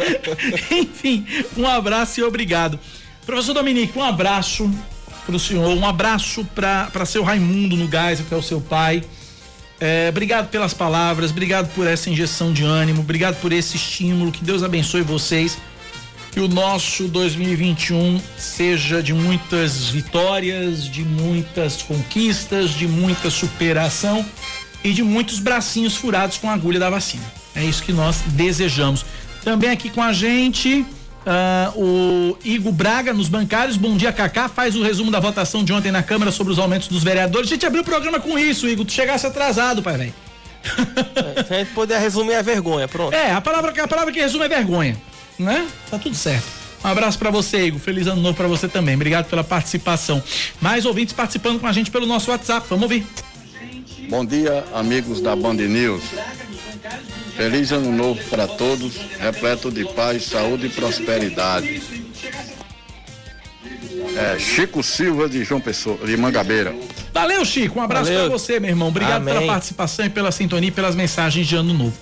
Enfim, 0.72 1.26
um 1.58 1.66
abraço 1.66 2.20
e 2.20 2.22
obrigado. 2.22 2.80
Professor 3.26 3.52
Dominique, 3.52 3.98
um 3.98 4.02
abraço 4.02 4.70
para 5.26 5.36
o 5.36 5.38
senhor, 5.38 5.68
um 5.76 5.86
abraço 5.86 6.42
para 6.54 7.04
seu 7.04 7.22
Raimundo 7.22 7.76
no 7.76 7.86
Gás, 7.86 8.18
que 8.26 8.32
é 8.32 8.36
o 8.36 8.42
seu 8.42 8.62
pai. 8.62 9.04
É, 9.78 10.06
obrigado 10.08 10.48
pelas 10.48 10.72
palavras, 10.72 11.32
obrigado 11.32 11.70
por 11.74 11.86
essa 11.86 12.08
injeção 12.08 12.50
de 12.50 12.64
ânimo, 12.64 13.02
obrigado 13.02 13.38
por 13.42 13.52
esse 13.52 13.76
estímulo. 13.76 14.32
Que 14.32 14.42
Deus 14.42 14.62
abençoe 14.62 15.02
vocês 15.02 15.58
que 16.38 16.42
o 16.42 16.46
nosso 16.46 17.08
2021 17.08 18.20
seja 18.36 19.02
de 19.02 19.12
muitas 19.12 19.88
vitórias, 19.88 20.84
de 20.84 21.02
muitas 21.04 21.82
conquistas, 21.82 22.70
de 22.70 22.86
muita 22.86 23.28
superação 23.28 24.24
e 24.84 24.92
de 24.92 25.02
muitos 25.02 25.40
bracinhos 25.40 25.96
furados 25.96 26.38
com 26.38 26.48
a 26.48 26.54
agulha 26.54 26.78
da 26.78 26.88
vacina. 26.88 27.24
É 27.56 27.64
isso 27.64 27.82
que 27.82 27.92
nós 27.92 28.22
desejamos. 28.24 29.04
Também 29.42 29.70
aqui 29.70 29.90
com 29.90 30.00
a 30.00 30.12
gente. 30.12 30.86
Uh, 31.26 31.82
o 31.82 32.38
Igor 32.44 32.72
Braga 32.72 33.12
nos 33.12 33.28
bancários, 33.28 33.76
bom 33.76 33.96
dia 33.96 34.12
Cacá, 34.12 34.48
faz 34.48 34.76
o 34.76 34.82
resumo 34.84 35.10
da 35.10 35.18
votação 35.18 35.64
de 35.64 35.72
ontem 35.72 35.90
na 35.90 36.04
Câmara 36.04 36.30
sobre 36.30 36.52
os 36.52 36.58
aumentos 36.60 36.86
dos 36.86 37.02
vereadores. 37.02 37.50
A 37.50 37.54
gente 37.54 37.66
abriu 37.66 37.82
o 37.82 37.84
programa 37.84 38.20
com 38.20 38.38
isso, 38.38 38.68
Igor, 38.68 38.86
tu 38.86 38.92
chegasse 38.92 39.26
atrasado, 39.26 39.82
pai 39.82 39.96
velho. 39.96 40.14
É, 41.16 41.42
se 41.42 41.52
a 41.52 41.58
gente 41.58 41.72
puder 41.72 42.00
resumir 42.00 42.34
é 42.34 42.42
vergonha, 42.44 42.86
pronto. 42.86 43.12
É, 43.12 43.32
a 43.32 43.40
palavra, 43.40 43.72
a 43.82 43.88
palavra 43.88 44.12
que 44.12 44.20
resume 44.20 44.44
é 44.44 44.48
vergonha 44.48 45.07
né? 45.38 45.66
Tá 45.90 45.98
tudo 45.98 46.14
certo. 46.14 46.46
Um 46.84 46.88
abraço 46.88 47.18
para 47.18 47.30
você, 47.30 47.66
Igor. 47.66 47.80
Feliz 47.80 48.06
ano 48.06 48.22
novo 48.22 48.36
para 48.36 48.46
você 48.46 48.68
também. 48.68 48.94
Obrigado 48.94 49.28
pela 49.28 49.42
participação. 49.42 50.22
Mais 50.60 50.86
ouvintes 50.86 51.12
participando 51.12 51.58
com 51.58 51.66
a 51.66 51.72
gente 51.72 51.90
pelo 51.90 52.06
nosso 52.06 52.30
WhatsApp. 52.30 52.66
Vamos 52.68 52.84
ouvir. 52.84 53.04
Bom 54.08 54.24
dia, 54.24 54.64
amigos 54.72 55.20
da 55.20 55.34
Band 55.34 55.54
News. 55.54 56.02
Feliz 57.36 57.72
ano 57.72 57.92
novo 57.92 58.20
para 58.30 58.46
todos, 58.48 58.96
repleto 59.18 59.70
de 59.70 59.84
paz, 59.84 60.24
saúde 60.24 60.66
e 60.66 60.70
prosperidade. 60.70 61.82
É, 64.16 64.38
Chico 64.38 64.82
Silva 64.82 65.28
de 65.28 65.44
João 65.44 65.60
Pessoa, 65.60 65.98
de 65.98 66.16
Mangabeira. 66.16 66.74
Valeu, 67.12 67.44
Chico. 67.44 67.78
Um 67.78 67.82
abraço 67.82 68.10
para 68.10 68.28
você, 68.28 68.58
meu 68.58 68.70
irmão. 68.70 68.88
Obrigado 68.88 69.22
Amém. 69.22 69.34
pela 69.34 69.46
participação 69.46 70.06
e 70.06 70.10
pela 70.10 70.32
sintonia 70.32 70.68
e 70.68 70.72
pelas 70.72 70.94
mensagens 70.94 71.46
de 71.46 71.54
ano 71.54 71.74
novo. 71.74 71.96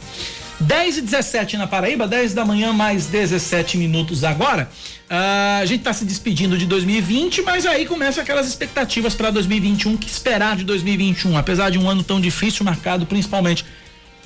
10 0.61 0.99
e 0.99 1.03
17 1.03 1.59
na 1.59 1.67
Paraíba, 1.67 2.09
10 2.09 2.33
da 2.33 2.45
manhã, 2.45 2.73
mais 2.73 3.07
17 3.07 3.77
minutos 3.77 4.25
agora. 4.25 4.71
Uh, 5.05 5.61
a 5.61 5.67
gente 5.67 5.81
está 5.81 5.93
se 5.93 6.05
despedindo 6.05 6.57
de 6.57 6.67
2020, 6.67 7.43
mas 7.43 7.67
aí 7.67 7.85
começam 7.85 8.23
aquelas 8.23 8.47
expectativas 8.49 9.15
para 9.15 9.31
2021, 9.31 9.97
que 9.99 10.09
esperar 10.09 10.57
de 10.57 10.65
2021, 10.65 11.37
apesar 11.37 11.71
de 11.71 11.79
um 11.79 11.89
ano 11.89 12.03
tão 12.03 12.21
difícil, 12.21 12.65
marcado 12.65 13.05
principalmente 13.05 13.65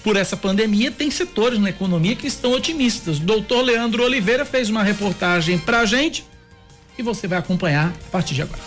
por 0.04 0.16
essa 0.16 0.36
pandemia, 0.36 0.90
tem 0.90 1.10
setores 1.10 1.58
na 1.58 1.68
economia 1.68 2.14
que 2.14 2.26
estão 2.26 2.52
otimistas. 2.52 3.18
O 3.18 3.22
doutor 3.22 3.62
Leandro 3.62 4.02
Oliveira 4.02 4.44
fez 4.44 4.70
uma 4.70 4.82
reportagem 4.82 5.58
para 5.58 5.80
a 5.80 5.84
gente 5.84 6.24
e 6.96 7.02
você 7.02 7.26
vai 7.26 7.38
acompanhar 7.38 7.88
a 7.88 8.10
partir 8.10 8.34
de 8.34 8.42
agora. 8.42 8.62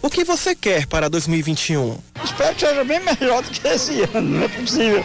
O 0.00 0.10
que 0.10 0.24
você 0.24 0.54
quer 0.54 0.86
para 0.86 1.08
2021? 1.08 1.98
Espero 2.24 2.54
que 2.54 2.66
seja 2.66 2.82
bem 2.82 3.00
melhor 3.00 3.42
do 3.42 3.50
que 3.50 3.68
esse 3.68 4.00
ano, 4.12 4.22
não 4.22 4.42
é 4.42 4.48
possível 4.48 5.04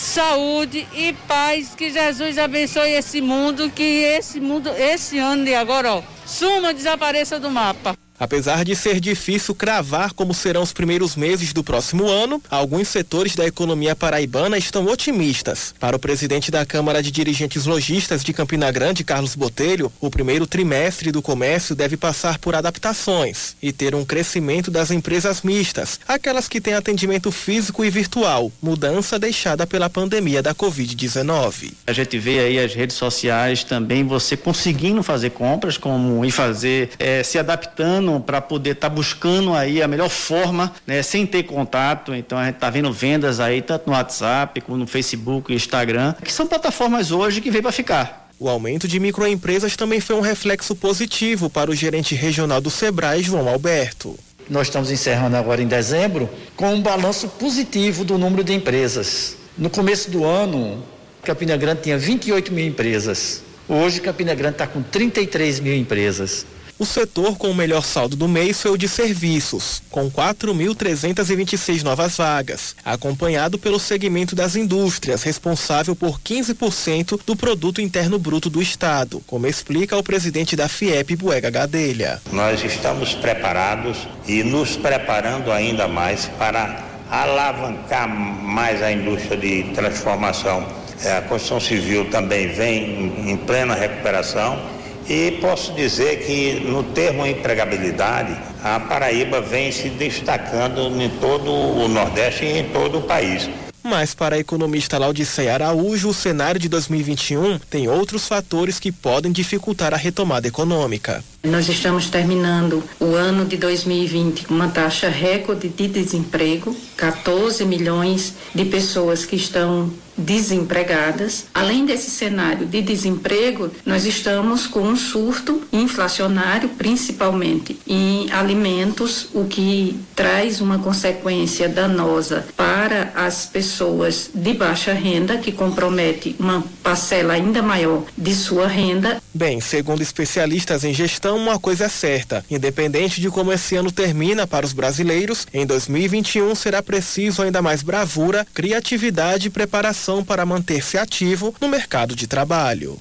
saúde 0.00 0.88
e 0.94 1.12
paz. 1.28 1.74
Que 1.74 1.90
Jesus 1.90 2.38
abençoe 2.38 2.92
esse 2.92 3.20
mundo, 3.20 3.70
que 3.70 3.82
esse 3.82 4.40
mundo, 4.40 4.70
esse 4.70 5.18
ano 5.18 5.44
de 5.44 5.54
agora, 5.54 5.94
ó, 5.94 6.02
suma, 6.26 6.72
desapareça 6.72 7.38
do 7.38 7.50
mapa. 7.50 7.96
Apesar 8.20 8.66
de 8.66 8.76
ser 8.76 9.00
difícil 9.00 9.54
cravar 9.54 10.12
como 10.12 10.34
serão 10.34 10.60
os 10.60 10.74
primeiros 10.74 11.16
meses 11.16 11.54
do 11.54 11.64
próximo 11.64 12.06
ano, 12.06 12.42
alguns 12.50 12.88
setores 12.88 13.34
da 13.34 13.46
economia 13.46 13.96
paraibana 13.96 14.58
estão 14.58 14.84
otimistas. 14.84 15.74
Para 15.80 15.96
o 15.96 15.98
presidente 15.98 16.50
da 16.50 16.66
Câmara 16.66 17.02
de 17.02 17.10
Dirigentes 17.10 17.64
Logistas 17.64 18.22
de 18.22 18.34
Campina 18.34 18.70
Grande, 18.70 19.02
Carlos 19.02 19.34
Botelho, 19.34 19.90
o 19.98 20.10
primeiro 20.10 20.46
trimestre 20.46 21.10
do 21.10 21.22
comércio 21.22 21.74
deve 21.74 21.96
passar 21.96 22.38
por 22.38 22.54
adaptações 22.54 23.56
e 23.62 23.72
ter 23.72 23.94
um 23.94 24.04
crescimento 24.04 24.70
das 24.70 24.90
empresas 24.90 25.40
mistas, 25.40 25.98
aquelas 26.06 26.46
que 26.46 26.60
têm 26.60 26.74
atendimento 26.74 27.32
físico 27.32 27.82
e 27.82 27.88
virtual, 27.88 28.52
mudança 28.60 29.18
deixada 29.18 29.66
pela 29.66 29.88
pandemia 29.88 30.42
da 30.42 30.54
Covid-19. 30.54 31.72
A 31.86 31.92
gente 31.94 32.18
vê 32.18 32.40
aí 32.40 32.58
as 32.58 32.74
redes 32.74 32.96
sociais 32.96 33.64
também 33.64 34.04
você 34.04 34.36
conseguindo 34.36 35.02
fazer 35.02 35.30
compras 35.30 35.78
como 35.78 36.22
e 36.22 36.30
fazer 36.30 36.90
é, 36.98 37.22
se 37.22 37.38
adaptando 37.38 38.09
para 38.18 38.40
poder 38.40 38.70
estar 38.70 38.88
tá 38.88 38.94
buscando 38.94 39.52
aí 39.52 39.82
a 39.82 39.86
melhor 39.86 40.08
forma, 40.08 40.72
né, 40.86 41.02
sem 41.02 41.26
ter 41.26 41.42
contato. 41.42 42.14
Então 42.14 42.38
a 42.38 42.46
gente 42.46 42.54
está 42.54 42.70
vendo 42.70 42.90
vendas 42.90 43.40
aí 43.40 43.60
tanto 43.60 43.88
no 43.88 43.92
WhatsApp 43.92 44.58
como 44.62 44.78
no 44.78 44.86
Facebook 44.86 45.52
e 45.52 45.56
Instagram, 45.56 46.14
que 46.24 46.32
são 46.32 46.46
plataformas 46.46 47.12
hoje 47.12 47.42
que 47.42 47.50
veio 47.50 47.62
para 47.62 47.72
ficar. 47.72 48.30
O 48.38 48.48
aumento 48.48 48.88
de 48.88 48.98
microempresas 48.98 49.76
também 49.76 50.00
foi 50.00 50.16
um 50.16 50.20
reflexo 50.22 50.74
positivo 50.74 51.50
para 51.50 51.70
o 51.70 51.74
gerente 51.74 52.14
regional 52.14 52.58
do 52.58 52.70
Sebrae, 52.70 53.22
João 53.22 53.46
Alberto. 53.46 54.18
Nós 54.48 54.68
estamos 54.68 54.90
encerrando 54.90 55.36
agora 55.36 55.60
em 55.60 55.66
dezembro 55.66 56.28
com 56.56 56.72
um 56.72 56.80
balanço 56.80 57.28
positivo 57.28 58.02
do 58.02 58.16
número 58.16 58.42
de 58.42 58.54
empresas. 58.54 59.36
No 59.58 59.68
começo 59.68 60.10
do 60.10 60.24
ano, 60.24 60.82
Campina 61.22 61.54
Grande 61.56 61.82
tinha 61.82 61.98
28 61.98 62.50
mil 62.50 62.66
empresas. 62.66 63.42
Hoje, 63.68 64.00
Campina 64.00 64.34
Grande 64.34 64.54
está 64.54 64.66
com 64.66 64.82
33 64.82 65.60
mil 65.60 65.74
empresas. 65.74 66.46
O 66.80 66.86
setor 66.86 67.36
com 67.36 67.50
o 67.50 67.54
melhor 67.54 67.84
saldo 67.84 68.16
do 68.16 68.26
mês 68.26 68.62
foi 68.62 68.70
o 68.70 68.78
de 68.78 68.88
serviços, 68.88 69.82
com 69.90 70.10
4.326 70.10 71.82
novas 71.82 72.16
vagas, 72.16 72.74
acompanhado 72.82 73.58
pelo 73.58 73.78
segmento 73.78 74.34
das 74.34 74.56
indústrias, 74.56 75.22
responsável 75.22 75.94
por 75.94 76.18
15% 76.18 77.20
do 77.26 77.36
produto 77.36 77.82
interno 77.82 78.18
bruto 78.18 78.48
do 78.48 78.62
estado, 78.62 79.22
como 79.26 79.46
explica 79.46 79.94
o 79.94 80.02
presidente 80.02 80.56
da 80.56 80.70
FIEP, 80.70 81.16
Buega 81.16 81.50
Gadelha. 81.50 82.18
Nós 82.32 82.64
estamos 82.64 83.12
preparados 83.12 83.98
e 84.26 84.42
nos 84.42 84.74
preparando 84.74 85.52
ainda 85.52 85.86
mais 85.86 86.30
para 86.38 86.82
alavancar 87.10 88.08
mais 88.08 88.82
a 88.82 88.90
indústria 88.90 89.36
de 89.36 89.64
transformação. 89.74 90.66
É, 91.04 91.18
a 91.18 91.20
construção 91.20 91.60
civil 91.60 92.06
também 92.06 92.48
vem 92.48 93.30
em 93.30 93.36
plena 93.36 93.74
recuperação 93.74 94.79
e 95.10 95.32
posso 95.40 95.72
dizer 95.72 96.24
que 96.24 96.60
no 96.60 96.84
termo 96.84 97.26
empregabilidade, 97.26 98.38
a 98.62 98.78
Paraíba 98.78 99.40
vem 99.40 99.72
se 99.72 99.88
destacando 99.88 100.82
em 101.02 101.10
todo 101.18 101.50
o 101.50 101.88
Nordeste 101.88 102.44
e 102.44 102.58
em 102.58 102.68
todo 102.68 102.98
o 102.98 103.02
país. 103.02 103.50
Mas 103.82 104.14
para 104.14 104.36
a 104.36 104.38
economista 104.38 104.98
Laudiceia 104.98 105.54
Araújo, 105.54 106.10
o 106.10 106.14
cenário 106.14 106.60
de 106.60 106.68
2021 106.68 107.58
tem 107.58 107.88
outros 107.88 108.28
fatores 108.28 108.78
que 108.78 108.92
podem 108.92 109.32
dificultar 109.32 109.92
a 109.92 109.96
retomada 109.96 110.46
econômica. 110.46 111.24
Nós 111.42 111.68
estamos 111.68 112.08
terminando 112.08 112.84
o 113.00 113.14
ano 113.14 113.46
de 113.46 113.56
2020 113.56 114.46
com 114.46 114.54
uma 114.54 114.68
taxa 114.68 115.08
recorde 115.08 115.68
de 115.68 115.88
desemprego, 115.88 116.76
14 116.96 117.64
milhões 117.64 118.34
de 118.54 118.64
pessoas 118.66 119.24
que 119.24 119.34
estão 119.34 119.90
desempregadas. 120.20 121.46
Além 121.52 121.84
desse 121.84 122.10
cenário 122.10 122.66
de 122.66 122.82
desemprego, 122.82 123.70
nós 123.84 124.04
estamos 124.04 124.66
com 124.66 124.80
um 124.80 124.96
surto 124.96 125.62
inflacionário, 125.72 126.68
principalmente 126.70 127.78
em 127.86 128.30
alimentos, 128.30 129.28
o 129.34 129.44
que 129.44 129.98
traz 130.14 130.60
uma 130.60 130.78
consequência 130.78 131.68
danosa 131.68 132.46
para 132.56 133.12
as 133.14 133.46
pessoas 133.46 134.30
de 134.34 134.54
baixa 134.54 134.92
renda, 134.92 135.38
que 135.38 135.52
compromete 135.52 136.36
uma 136.38 136.64
parcela 136.82 137.34
ainda 137.34 137.62
maior 137.62 138.04
de 138.16 138.34
sua 138.34 138.66
renda. 138.66 139.22
Bem, 139.32 139.60
segundo 139.60 140.02
especialistas 140.02 140.84
em 140.84 140.92
gestão, 140.92 141.36
uma 141.36 141.58
coisa 141.58 141.84
é 141.84 141.88
certa: 141.88 142.44
independente 142.50 143.20
de 143.20 143.30
como 143.30 143.52
esse 143.52 143.76
ano 143.76 143.90
termina 143.90 144.46
para 144.46 144.66
os 144.66 144.72
brasileiros, 144.72 145.46
em 145.52 145.64
2021 145.64 146.54
será 146.54 146.82
preciso 146.82 147.42
ainda 147.42 147.62
mais 147.62 147.82
bravura, 147.82 148.46
criatividade 148.52 149.48
e 149.48 149.50
preparação 149.50 150.09
para 150.24 150.44
manter-se 150.44 150.98
ativo 150.98 151.54
no 151.60 151.68
mercado 151.68 152.16
de 152.16 152.26
trabalho. 152.26 152.98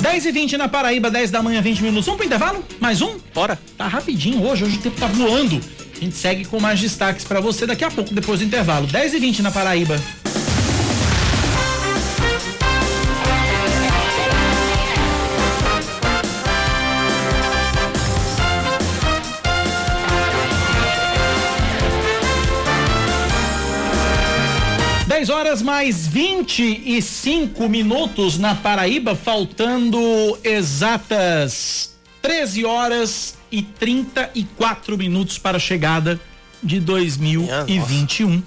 Dez 0.00 0.24
e 0.24 0.32
vinte 0.32 0.56
na 0.56 0.68
Paraíba, 0.68 1.10
10 1.10 1.30
da 1.30 1.42
manhã, 1.42 1.60
20 1.60 1.82
minutos. 1.82 2.06
Vamos 2.06 2.18
pro 2.18 2.26
intervalo? 2.26 2.64
Mais 2.80 3.02
um? 3.02 3.18
Bora. 3.34 3.58
Tá 3.76 3.86
rapidinho 3.86 4.42
hoje, 4.46 4.64
hoje 4.64 4.78
o 4.78 4.80
tempo 4.80 4.98
tá 4.98 5.06
voando. 5.06 5.60
A 5.94 6.00
gente 6.04 6.16
segue 6.16 6.44
com 6.46 6.58
mais 6.58 6.80
destaques 6.80 7.24
para 7.24 7.40
você 7.40 7.66
daqui 7.66 7.84
a 7.84 7.90
pouco, 7.90 8.14
depois 8.14 8.40
do 8.40 8.46
intervalo. 8.46 8.86
10 8.86 9.14
e 9.14 9.18
20 9.18 9.42
na 9.42 9.50
Paraíba. 9.50 9.96
10 25.22 25.30
horas 25.30 25.62
mais 25.62 26.04
25 26.08 27.68
minutos 27.68 28.38
na 28.38 28.56
Paraíba, 28.56 29.14
faltando 29.14 30.36
exatas 30.42 31.94
13 32.20 32.64
horas 32.64 33.36
e 33.48 33.62
34 33.62 34.98
minutos 34.98 35.38
para 35.38 35.58
a 35.58 35.60
chegada 35.60 36.20
de 36.60 36.80
2021. 36.80 38.42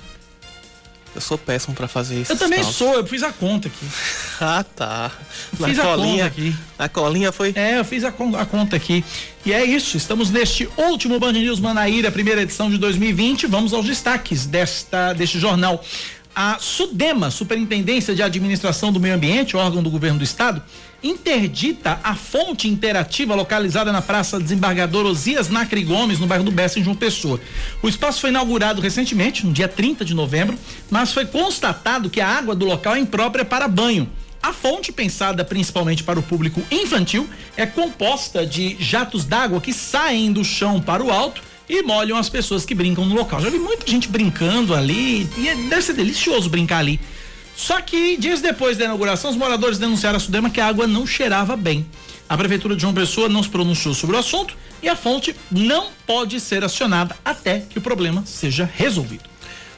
Eu 1.15 1.21
sou 1.21 1.37
péssimo 1.37 1.73
para 1.73 1.87
fazer 1.87 2.19
isso. 2.19 2.33
Eu 2.33 2.37
também 2.37 2.61
sou, 2.61 2.95
eu 2.95 3.07
fiz 3.07 3.23
a 3.23 3.31
conta 3.31 3.69
aqui. 3.69 3.85
ah, 4.41 4.65
tá. 4.75 5.11
Na 5.57 5.69
fiz 5.69 5.79
colinha, 5.79 6.25
a 6.25 6.29
conta 6.29 6.41
aqui. 6.41 6.55
A 6.77 6.89
colinha 6.89 7.31
foi? 7.31 7.53
É, 7.55 7.79
eu 7.79 7.85
fiz 7.85 8.03
a, 8.03 8.09
a, 8.09 8.45
conta 8.45 8.75
aqui. 8.75 9.01
E 9.45 9.53
é 9.53 9.63
isso, 9.63 9.95
estamos 9.95 10.29
neste 10.29 10.67
último 10.75 11.17
Band 11.17 11.31
News 11.31 11.61
Manaíra, 11.61 12.11
primeira 12.11 12.41
edição 12.41 12.69
de 12.69 12.77
2020. 12.77 13.47
Vamos 13.47 13.71
aos 13.71 13.85
destaques 13.85 14.45
desta, 14.45 15.13
deste 15.13 15.39
jornal. 15.39 15.81
A 16.35 16.57
SUDEMA, 16.59 17.31
Superintendência 17.31 18.13
de 18.13 18.21
Administração 18.21 18.91
do 18.91 18.99
Meio 18.99 19.15
Ambiente, 19.15 19.55
órgão 19.55 19.81
do 19.81 19.89
governo 19.89 20.17
do 20.17 20.23
estado, 20.25 20.61
interdita 21.01 21.97
a 22.03 22.13
fonte 22.13 22.67
interativa 22.67 23.33
localizada 23.33 23.89
na 23.89 24.01
Praça 24.01 24.37
Desembargador 24.37 25.05
Osias 25.05 25.47
Nacre 25.47 25.81
Gomes, 25.81 26.19
no 26.19 26.27
bairro 26.27 26.43
do 26.43 26.51
Bessa, 26.51 26.77
em 26.77 26.83
João 26.83 26.93
Pessoa. 26.95 27.39
O 27.81 27.87
espaço 27.87 28.19
foi 28.19 28.31
inaugurado 28.31 28.81
recentemente, 28.81 29.45
no 29.45 29.53
dia 29.53 29.69
30 29.69 30.03
de 30.03 30.13
novembro, 30.13 30.59
mas 30.91 31.13
foi 31.13 31.25
constatado 31.25 32.09
que 32.09 32.19
a 32.19 32.27
água 32.27 32.53
do 32.53 32.65
local 32.65 32.95
é 32.95 32.99
imprópria 32.99 33.45
para 33.45 33.65
banho. 33.69 34.11
A 34.43 34.51
fonte, 34.51 34.91
pensada 34.91 35.45
principalmente 35.45 36.03
para 36.03 36.19
o 36.19 36.23
público 36.23 36.61
infantil, 36.69 37.29
é 37.55 37.65
composta 37.65 38.45
de 38.45 38.75
jatos 38.77 39.23
d'água 39.23 39.61
que 39.61 39.71
saem 39.71 40.33
do 40.33 40.43
chão 40.43 40.81
para 40.81 41.01
o 41.01 41.09
alto 41.09 41.41
e 41.67 41.81
molham 41.81 42.17
as 42.17 42.29
pessoas 42.29 42.65
que 42.65 42.75
brincam 42.75 43.05
no 43.05 43.15
local. 43.15 43.39
Já 43.41 43.49
vi 43.49 43.59
muita 43.59 43.89
gente 43.89 44.07
brincando 44.07 44.73
ali 44.73 45.29
e 45.37 45.49
é, 45.49 45.55
deve 45.55 45.81
ser 45.81 45.93
delicioso 45.93 46.49
brincar 46.49 46.79
ali. 46.79 46.99
Só 47.55 47.81
que 47.81 48.17
dias 48.17 48.41
depois 48.41 48.77
da 48.77 48.85
inauguração, 48.85 49.31
os 49.31 49.37
moradores 49.37 49.77
denunciaram 49.77 50.17
a 50.17 50.19
Sudema 50.19 50.49
que 50.49 50.59
a 50.59 50.67
água 50.67 50.85
não 50.85 51.07
cheirava 51.07 51.55
bem. 51.55 51.85
A 52.27 52.37
prefeitura 52.37 52.75
de 52.75 52.81
João 52.81 52.93
Pessoa 52.93 53.29
não 53.29 53.41
se 53.41 53.49
pronunciou 53.49 53.93
sobre 53.93 54.15
o 54.15 54.19
assunto 54.19 54.55
e 54.81 54.89
a 54.89 54.95
fonte 54.95 55.35
não 55.51 55.87
pode 56.05 56.39
ser 56.39 56.63
acionada 56.63 57.15
até 57.23 57.59
que 57.59 57.77
o 57.77 57.81
problema 57.81 58.23
seja 58.25 58.69
resolvido. 58.71 59.34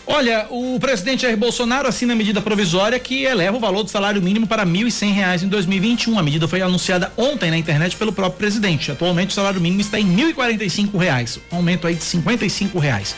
Olha, 0.07 0.45
o 0.51 0.79
presidente 0.79 1.23
Jair 1.23 1.35
Bolsonaro 1.35 1.87
assina 1.87 2.13
a 2.13 2.15
medida 2.15 2.39
provisória 2.39 2.99
que 2.99 3.23
eleva 3.23 3.57
o 3.57 3.59
valor 3.59 3.83
do 3.83 3.89
salário 3.89 4.21
mínimo 4.21 4.45
para 4.45 4.63
R$ 4.63 4.89
reais 5.11 5.41
em 5.41 5.47
2021. 5.47 6.19
A 6.19 6.23
medida 6.23 6.47
foi 6.47 6.61
anunciada 6.61 7.11
ontem 7.17 7.49
na 7.49 7.57
internet 7.57 7.95
pelo 7.97 8.13
próprio 8.13 8.37
presidente. 8.37 8.91
Atualmente 8.91 9.31
o 9.31 9.33
salário 9.33 9.59
mínimo 9.59 9.81
está 9.81 9.99
em 9.99 10.15
R$ 10.15 10.33
reais, 10.97 11.39
um 11.51 11.57
aumento 11.57 11.87
aí 11.87 11.95
de 11.95 12.17
R$ 12.17 12.79
reais. 12.79 13.15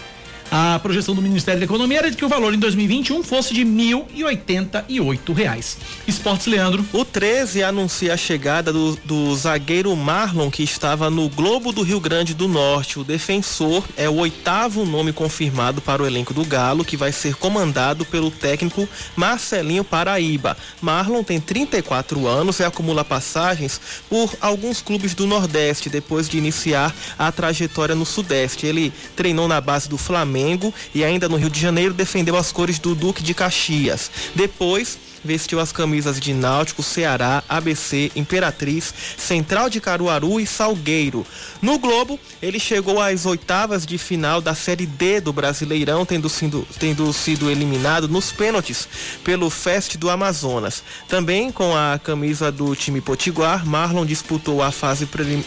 A 0.49 0.79
projeção 0.79 1.13
do 1.13 1.21
Ministério 1.21 1.59
da 1.59 1.65
Economia 1.65 1.97
era 1.97 2.09
de 2.09 2.15
que 2.15 2.23
o 2.23 2.29
valor 2.29 2.53
em 2.53 2.59
2021 2.59 3.21
fosse 3.21 3.53
de 3.53 3.65
1.088 3.65 5.33
reais. 5.33 5.77
Esportes 6.07 6.47
Leandro. 6.47 6.85
O 6.93 7.03
13 7.03 7.63
anuncia 7.63 8.13
a 8.13 8.17
chegada 8.17 8.71
do, 8.71 8.95
do 9.03 9.35
zagueiro 9.35 9.93
Marlon, 9.93 10.49
que 10.49 10.63
estava 10.63 11.09
no 11.09 11.27
Globo 11.27 11.73
do 11.73 11.81
Rio 11.81 11.99
Grande 11.99 12.33
do 12.33 12.47
Norte. 12.47 12.97
O 12.97 13.03
defensor 13.03 13.83
é 13.97 14.07
o 14.07 14.15
oitavo 14.15 14.85
nome 14.85 15.11
confirmado 15.11 15.81
para 15.81 16.01
o 16.01 16.07
elenco 16.07 16.33
do 16.33 16.45
Galo, 16.45 16.85
que 16.85 16.95
vai 16.95 17.11
ser 17.11 17.35
comandado 17.35 18.05
pelo 18.05 18.31
técnico 18.31 18.87
Marcelinho 19.17 19.83
Paraíba. 19.83 20.55
Marlon 20.81 21.23
tem 21.23 21.41
34 21.41 22.25
anos 22.25 22.59
e 22.59 22.63
acumula 22.63 23.03
passagens 23.03 23.81
por 24.09 24.33
alguns 24.39 24.81
clubes 24.81 25.13
do 25.13 25.27
Nordeste, 25.27 25.89
depois 25.89 26.29
de 26.29 26.37
iniciar 26.37 26.95
a 27.19 27.29
trajetória 27.33 27.95
no 27.95 28.05
Sudeste. 28.05 28.65
Ele 28.65 28.93
treinou 29.13 29.47
na 29.49 29.59
base 29.59 29.89
do 29.89 29.97
Flamengo 29.97 30.36
Flamengo 30.37 30.73
e 30.93 31.03
ainda 31.03 31.27
no 31.27 31.35
Rio 31.35 31.49
de 31.49 31.59
Janeiro 31.59 31.93
defendeu 31.93 32.35
as 32.35 32.51
cores 32.51 32.77
do 32.77 32.93
Duque 32.93 33.23
de 33.23 33.33
Caxias. 33.33 34.11
Depois 34.35 34.99
vestiu 35.27 35.59
as 35.59 35.73
camisas 35.73 36.19
de 36.19 36.33
Náutico, 36.33 36.81
Ceará, 36.81 37.43
ABC, 37.47 38.11
Imperatriz, 38.15 38.93
Central 39.17 39.69
de 39.69 39.81
Caruaru 39.81 40.39
e 40.39 40.47
Salgueiro. 40.47 41.25
No 41.61 41.77
Globo, 41.77 42.17
ele 42.41 42.59
chegou 42.59 43.01
às 43.01 43.25
oitavas 43.25 43.85
de 43.85 43.97
final 43.97 44.41
da 44.41 44.55
Série 44.55 44.85
D 44.85 45.19
do 45.19 45.33
Brasileirão, 45.33 46.05
tendo 46.05 46.29
sido, 46.29 46.65
tendo 46.79 47.11
sido 47.11 47.51
eliminado 47.51 48.07
nos 48.07 48.31
pênaltis 48.31 48.87
pelo 49.23 49.49
Fest 49.49 49.97
do 49.97 50.09
Amazonas. 50.09 50.81
Também 51.09 51.51
com 51.51 51.75
a 51.75 51.99
camisa 52.01 52.51
do 52.51 52.73
time 52.75 53.01
Potiguar, 53.01 53.65
Marlon 53.65 54.05
disputou 54.05 54.63
a 54.63 54.71
fase 54.71 55.05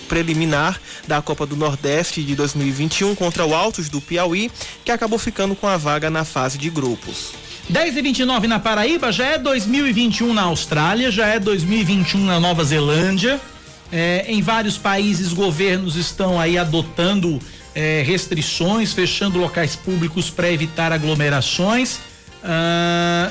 preliminar 0.09 0.79
da 1.09 1.23
Copa 1.23 1.47
do 1.47 1.57
Nordeste 1.57 2.23
de 2.23 2.35
2021 2.35 3.15
contra 3.15 3.47
o 3.47 3.55
Altos 3.55 3.89
do 3.89 4.01
Piauí, 4.01 4.51
que 4.85 4.93
acabou 4.93 5.19
ficando 5.19 5.57
com 5.57 5.67
a 5.67 5.79
vaga 5.79 6.11
na 6.11 6.25
fase 6.25 6.59
de 6.59 6.69
grupos. 6.69 7.40
10 7.71 7.97
e 7.97 8.03
29 8.03 8.49
na 8.49 8.59
Paraíba, 8.59 9.13
já 9.13 9.27
é 9.27 9.39
2021 9.39 10.35
na 10.35 10.43
Austrália, 10.43 11.09
já 11.09 11.29
é 11.29 11.39
2021 11.39 12.25
na 12.25 12.41
Nova 12.41 12.65
Zelândia. 12.65 13.41
É, 13.93 14.25
em 14.27 14.43
vários 14.43 14.77
países, 14.77 15.33
governos 15.33 15.95
estão 15.95 16.41
aí 16.41 16.59
adotando 16.59 17.39
é, 17.73 18.03
restrições, 18.05 18.93
fechando 18.93 19.39
locais 19.39 19.77
públicos 19.77 20.31
para 20.31 20.51
evitar 20.51 20.93
aglomerações. 20.93 22.01
Ah, 22.43 23.31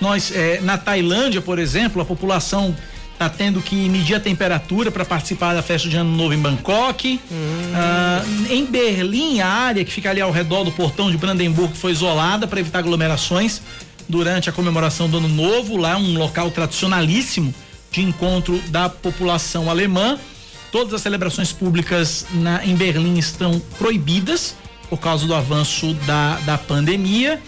nós, 0.00 0.30
é, 0.34 0.60
na 0.60 0.78
Tailândia, 0.78 1.40
por 1.40 1.58
exemplo, 1.58 2.00
a 2.00 2.04
população 2.04 2.76
está 3.20 3.28
tendo 3.28 3.60
que 3.60 3.76
medir 3.90 4.14
a 4.14 4.20
temperatura 4.20 4.90
para 4.90 5.04
participar 5.04 5.52
da 5.52 5.62
festa 5.62 5.86
de 5.90 5.94
Ano 5.94 6.16
Novo 6.16 6.32
em 6.32 6.38
Bangkok. 6.38 7.20
Hum. 7.30 7.72
Ah, 7.74 8.24
em 8.48 8.64
Berlim, 8.64 9.40
a 9.40 9.46
área 9.46 9.84
que 9.84 9.92
fica 9.92 10.08
ali 10.08 10.22
ao 10.22 10.30
redor 10.30 10.64
do 10.64 10.72
portão 10.72 11.10
de 11.10 11.18
Brandemburgo 11.18 11.74
foi 11.74 11.92
isolada 11.92 12.46
para 12.46 12.60
evitar 12.60 12.78
aglomerações 12.78 13.60
durante 14.08 14.48
a 14.48 14.52
comemoração 14.52 15.06
do 15.06 15.18
Ano 15.18 15.28
Novo. 15.28 15.76
Lá 15.76 15.90
é 15.90 15.96
um 15.96 16.16
local 16.16 16.50
tradicionalíssimo 16.50 17.54
de 17.90 18.00
encontro 18.00 18.58
da 18.68 18.88
população 18.88 19.68
alemã. 19.68 20.18
Todas 20.72 20.94
as 20.94 21.02
celebrações 21.02 21.52
públicas 21.52 22.24
na, 22.32 22.64
em 22.64 22.74
Berlim 22.74 23.18
estão 23.18 23.60
proibidas 23.76 24.56
por 24.88 24.98
causa 24.98 25.26
do 25.26 25.34
avanço 25.34 25.92
da, 26.06 26.36
da 26.46 26.56
pandemia. 26.56 27.38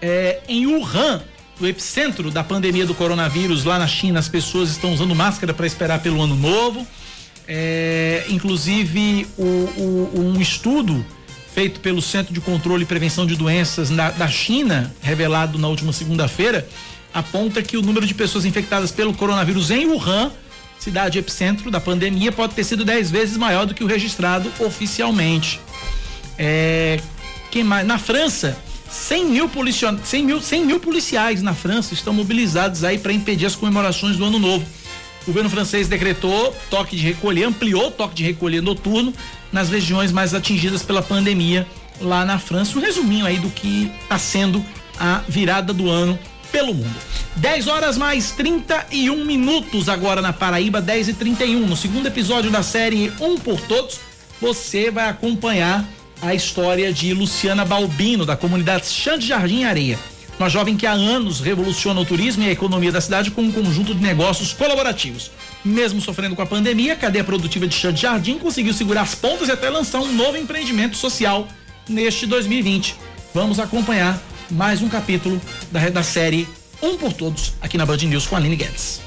É, 0.00 0.40
em 0.46 0.68
Wuhan, 0.68 1.20
no 1.60 1.66
epicentro 1.66 2.30
da 2.30 2.44
pandemia 2.44 2.84
do 2.84 2.94
coronavírus 2.94 3.64
lá 3.64 3.78
na 3.78 3.86
China, 3.86 4.18
as 4.18 4.28
pessoas 4.28 4.70
estão 4.70 4.92
usando 4.92 5.14
máscara 5.14 5.54
para 5.54 5.66
esperar 5.66 6.00
pelo 6.00 6.22
ano 6.22 6.34
novo. 6.34 6.86
É, 7.48 8.26
inclusive, 8.28 9.26
o, 9.38 9.42
o, 9.42 10.12
um 10.16 10.40
estudo 10.40 11.04
feito 11.54 11.80
pelo 11.80 12.02
Centro 12.02 12.34
de 12.34 12.40
Controle 12.40 12.82
e 12.82 12.86
Prevenção 12.86 13.24
de 13.24 13.34
Doenças 13.34 13.88
na, 13.88 14.10
da 14.10 14.28
China, 14.28 14.94
revelado 15.00 15.58
na 15.58 15.68
última 15.68 15.92
segunda-feira, 15.92 16.68
aponta 17.14 17.62
que 17.62 17.78
o 17.78 17.82
número 17.82 18.06
de 18.06 18.12
pessoas 18.12 18.44
infectadas 18.44 18.90
pelo 18.90 19.14
coronavírus 19.14 19.70
em 19.70 19.86
Wuhan, 19.86 20.30
cidade 20.78 21.18
epicentro 21.18 21.70
da 21.70 21.80
pandemia, 21.80 22.30
pode 22.30 22.54
ter 22.54 22.64
sido 22.64 22.84
10 22.84 23.10
vezes 23.10 23.36
maior 23.38 23.64
do 23.64 23.72
que 23.72 23.82
o 23.82 23.86
registrado 23.86 24.52
oficialmente. 24.60 25.58
É, 26.38 27.00
mais? 27.64 27.86
Na 27.86 27.98
França, 27.98 28.58
100 28.96 29.24
mil, 29.26 29.48
policion... 29.48 29.96
100 30.02 30.24
mil, 30.24 30.40
100 30.40 30.64
mil 30.64 30.80
policiais 30.80 31.42
na 31.42 31.54
França 31.54 31.92
estão 31.92 32.12
mobilizados 32.12 32.82
aí 32.82 32.98
para 32.98 33.12
impedir 33.12 33.46
as 33.46 33.54
comemorações 33.54 34.16
do 34.16 34.24
Ano 34.24 34.38
Novo. 34.38 34.66
O 35.22 35.26
governo 35.26 35.50
francês 35.50 35.86
decretou 35.86 36.54
toque 36.70 36.96
de 36.96 37.02
recolher, 37.02 37.44
ampliou 37.44 37.88
o 37.88 37.90
toque 37.90 38.14
de 38.14 38.24
recolher 38.24 38.62
noturno 38.62 39.12
nas 39.52 39.68
regiões 39.68 40.10
mais 40.10 40.34
atingidas 40.34 40.82
pela 40.82 41.02
pandemia 41.02 41.66
lá 42.00 42.24
na 42.24 42.38
França. 42.38 42.78
Um 42.78 42.80
resuminho 42.80 43.26
aí 43.26 43.38
do 43.38 43.50
que 43.50 43.92
está 44.02 44.18
sendo 44.18 44.64
a 44.98 45.22
virada 45.28 45.72
do 45.72 45.90
ano 45.90 46.18
pelo 46.50 46.72
mundo. 46.72 46.96
10 47.36 47.66
horas 47.66 47.98
mais 47.98 48.30
31 48.30 49.24
minutos 49.24 49.88
agora 49.88 50.22
na 50.22 50.32
Paraíba, 50.32 50.80
10 50.80 51.08
e 51.08 51.12
31 51.12 51.66
No 51.66 51.76
segundo 51.76 52.06
episódio 52.06 52.50
da 52.50 52.62
série 52.62 53.12
Um 53.20 53.36
por 53.36 53.60
Todos, 53.60 54.00
você 54.40 54.90
vai 54.90 55.08
acompanhar 55.08 55.84
a 56.20 56.34
história 56.34 56.92
de 56.92 57.12
Luciana 57.12 57.64
Balbino, 57.64 58.24
da 58.24 58.36
comunidade 58.36 58.86
Chã 58.86 59.18
de 59.18 59.26
Jardim 59.26 59.64
Areia. 59.64 59.98
Uma 60.38 60.50
jovem 60.50 60.76
que 60.76 60.86
há 60.86 60.92
anos 60.92 61.40
revoluciona 61.40 62.00
o 62.00 62.04
turismo 62.04 62.42
e 62.42 62.48
a 62.48 62.52
economia 62.52 62.92
da 62.92 63.00
cidade 63.00 63.30
com 63.30 63.42
um 63.42 63.52
conjunto 63.52 63.94
de 63.94 64.02
negócios 64.02 64.52
colaborativos. 64.52 65.30
Mesmo 65.64 66.00
sofrendo 66.00 66.36
com 66.36 66.42
a 66.42 66.46
pandemia, 66.46 66.92
a 66.92 66.96
cadeia 66.96 67.24
produtiva 67.24 67.66
de 67.66 67.74
Chã 67.74 67.92
de 67.92 68.02
Jardim 68.02 68.38
conseguiu 68.38 68.74
segurar 68.74 69.02
as 69.02 69.14
pontas 69.14 69.48
e 69.48 69.52
até 69.52 69.70
lançar 69.70 70.00
um 70.00 70.12
novo 70.12 70.36
empreendimento 70.36 70.96
social 70.96 71.48
neste 71.88 72.26
2020. 72.26 72.96
Vamos 73.32 73.58
acompanhar 73.58 74.20
mais 74.50 74.82
um 74.82 74.88
capítulo 74.88 75.40
da, 75.70 75.88
da 75.88 76.02
série 76.02 76.46
Um 76.82 76.96
por 76.96 77.12
Todos 77.12 77.54
aqui 77.60 77.78
na 77.78 77.86
Band 77.86 77.96
News 77.96 78.26
com 78.26 78.36
a 78.36 78.38
Aline 78.38 78.56
Guedes. 78.56 79.00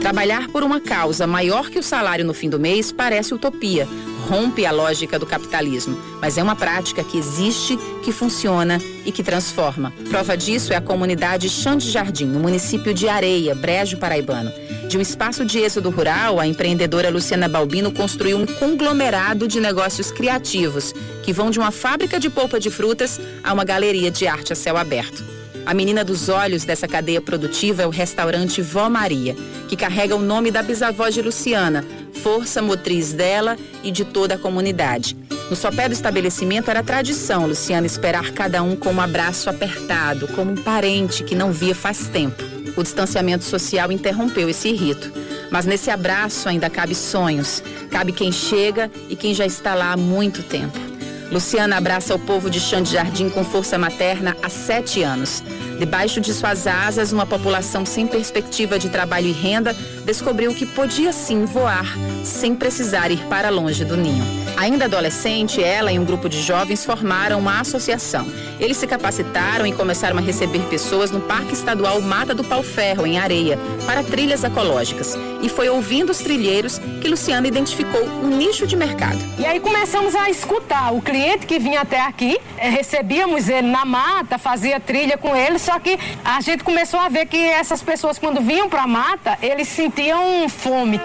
Trabalhar 0.00 0.48
por 0.48 0.62
uma 0.62 0.80
causa 0.80 1.26
maior 1.26 1.68
que 1.70 1.78
o 1.78 1.82
salário 1.82 2.24
no 2.24 2.34
fim 2.34 2.48
do 2.48 2.58
mês 2.58 2.90
parece 2.90 3.34
utopia 3.34 3.86
rompe 4.30 4.64
a 4.64 4.70
lógica 4.70 5.18
do 5.18 5.26
capitalismo, 5.26 5.98
mas 6.20 6.38
é 6.38 6.42
uma 6.42 6.54
prática 6.54 7.02
que 7.02 7.18
existe, 7.18 7.76
que 8.04 8.12
funciona 8.12 8.80
e 9.04 9.10
que 9.10 9.24
transforma. 9.24 9.92
Prova 10.08 10.36
disso 10.36 10.72
é 10.72 10.76
a 10.76 10.80
comunidade 10.80 11.48
Chão 11.48 11.76
de 11.76 11.90
Jardim, 11.90 12.26
no 12.26 12.38
município 12.38 12.94
de 12.94 13.08
Areia, 13.08 13.56
Brejo 13.56 13.96
Paraibano. 13.96 14.52
De 14.88 14.96
um 14.96 15.00
espaço 15.00 15.44
de 15.44 15.58
êxodo 15.58 15.90
rural, 15.90 16.38
a 16.38 16.46
empreendedora 16.46 17.10
Luciana 17.10 17.48
Balbino 17.48 17.90
construiu 17.90 18.38
um 18.38 18.46
conglomerado 18.46 19.48
de 19.48 19.60
negócios 19.60 20.12
criativos, 20.12 20.94
que 21.24 21.32
vão 21.32 21.50
de 21.50 21.58
uma 21.58 21.72
fábrica 21.72 22.20
de 22.20 22.30
polpa 22.30 22.60
de 22.60 22.70
frutas 22.70 23.20
a 23.42 23.52
uma 23.52 23.64
galeria 23.64 24.12
de 24.12 24.28
arte 24.28 24.52
a 24.52 24.56
céu 24.56 24.76
aberto. 24.76 25.39
A 25.66 25.74
menina 25.74 26.02
dos 26.04 26.28
olhos 26.28 26.64
dessa 26.64 26.88
cadeia 26.88 27.20
produtiva 27.20 27.82
é 27.82 27.86
o 27.86 27.90
restaurante 27.90 28.60
Vó 28.60 28.88
Maria, 28.88 29.36
que 29.68 29.76
carrega 29.76 30.16
o 30.16 30.20
nome 30.20 30.50
da 30.50 30.62
bisavó 30.62 31.08
de 31.08 31.22
Luciana, 31.22 31.84
força 32.22 32.60
motriz 32.60 33.12
dela 33.12 33.56
e 33.82 33.90
de 33.90 34.04
toda 34.04 34.34
a 34.34 34.38
comunidade. 34.38 35.16
No 35.48 35.56
sopé 35.56 35.88
do 35.88 35.92
estabelecimento 35.92 36.70
era 36.70 36.82
tradição 36.82 37.46
Luciana 37.46 37.86
esperar 37.86 38.30
cada 38.32 38.62
um 38.62 38.76
com 38.76 38.92
um 38.92 39.00
abraço 39.00 39.50
apertado, 39.50 40.28
como 40.28 40.52
um 40.52 40.56
parente 40.56 41.24
que 41.24 41.34
não 41.34 41.52
via 41.52 41.74
faz 41.74 42.06
tempo. 42.08 42.42
O 42.76 42.82
distanciamento 42.82 43.44
social 43.44 43.90
interrompeu 43.90 44.48
esse 44.48 44.72
rito. 44.72 45.12
Mas 45.50 45.66
nesse 45.66 45.90
abraço 45.90 46.48
ainda 46.48 46.70
cabe 46.70 46.94
sonhos, 46.94 47.62
cabe 47.90 48.12
quem 48.12 48.30
chega 48.30 48.90
e 49.08 49.16
quem 49.16 49.34
já 49.34 49.44
está 49.44 49.74
lá 49.74 49.92
há 49.92 49.96
muito 49.96 50.42
tempo. 50.44 50.89
Luciana 51.30 51.76
abraça 51.76 52.14
o 52.14 52.18
povo 52.18 52.50
de 52.50 52.58
Chão 52.58 52.82
de 52.82 52.92
Jardim 52.92 53.28
com 53.28 53.44
força 53.44 53.78
materna 53.78 54.36
há 54.42 54.48
sete 54.48 55.02
anos. 55.02 55.42
Debaixo 55.80 56.20
de 56.20 56.34
suas 56.34 56.66
asas, 56.66 57.10
uma 57.10 57.24
população 57.24 57.86
sem 57.86 58.06
perspectiva 58.06 58.78
de 58.78 58.90
trabalho 58.90 59.28
e 59.28 59.32
renda 59.32 59.74
descobriu 60.04 60.54
que 60.54 60.66
podia 60.66 61.10
sim 61.10 61.46
voar, 61.46 61.86
sem 62.22 62.54
precisar 62.54 63.10
ir 63.10 63.20
para 63.30 63.48
longe 63.48 63.82
do 63.82 63.96
ninho. 63.96 64.22
Ainda 64.58 64.84
adolescente, 64.84 65.62
ela 65.64 65.90
e 65.90 65.98
um 65.98 66.04
grupo 66.04 66.28
de 66.28 66.38
jovens 66.42 66.84
formaram 66.84 67.38
uma 67.38 67.60
associação. 67.60 68.26
Eles 68.58 68.76
se 68.76 68.86
capacitaram 68.86 69.66
e 69.66 69.72
começaram 69.72 70.18
a 70.18 70.20
receber 70.20 70.60
pessoas 70.68 71.10
no 71.10 71.20
Parque 71.20 71.54
Estadual 71.54 71.98
Mata 72.02 72.34
do 72.34 72.44
Pau 72.44 72.62
Ferro, 72.62 73.06
em 73.06 73.18
Areia, 73.18 73.58
para 73.86 74.02
trilhas 74.02 74.44
ecológicas. 74.44 75.16
E 75.40 75.48
foi 75.48 75.70
ouvindo 75.70 76.10
os 76.10 76.18
trilheiros 76.18 76.78
que 77.00 77.08
Luciana 77.08 77.48
identificou 77.48 78.02
um 78.22 78.36
nicho 78.36 78.66
de 78.66 78.76
mercado. 78.76 79.18
E 79.38 79.46
aí 79.46 79.58
começamos 79.60 80.14
a 80.14 80.28
escutar 80.28 80.92
o 80.92 81.00
cliente 81.00 81.46
que 81.46 81.58
vinha 81.58 81.80
até 81.80 82.02
aqui, 82.02 82.38
eh, 82.58 82.68
recebíamos 82.68 83.48
ele 83.48 83.68
na 83.68 83.86
mata, 83.86 84.36
fazia 84.36 84.78
trilha 84.78 85.16
com 85.16 85.34
ele, 85.34 85.58
só 85.70 85.78
que 85.78 85.96
a 86.24 86.40
gente 86.40 86.64
começou 86.64 86.98
a 86.98 87.08
ver 87.08 87.26
que 87.26 87.36
essas 87.36 87.80
pessoas, 87.80 88.18
quando 88.18 88.40
vinham 88.40 88.68
para 88.68 88.82
a 88.82 88.88
mata, 88.88 89.38
eles 89.40 89.68
sentiam 89.68 90.48
fome. 90.48 91.00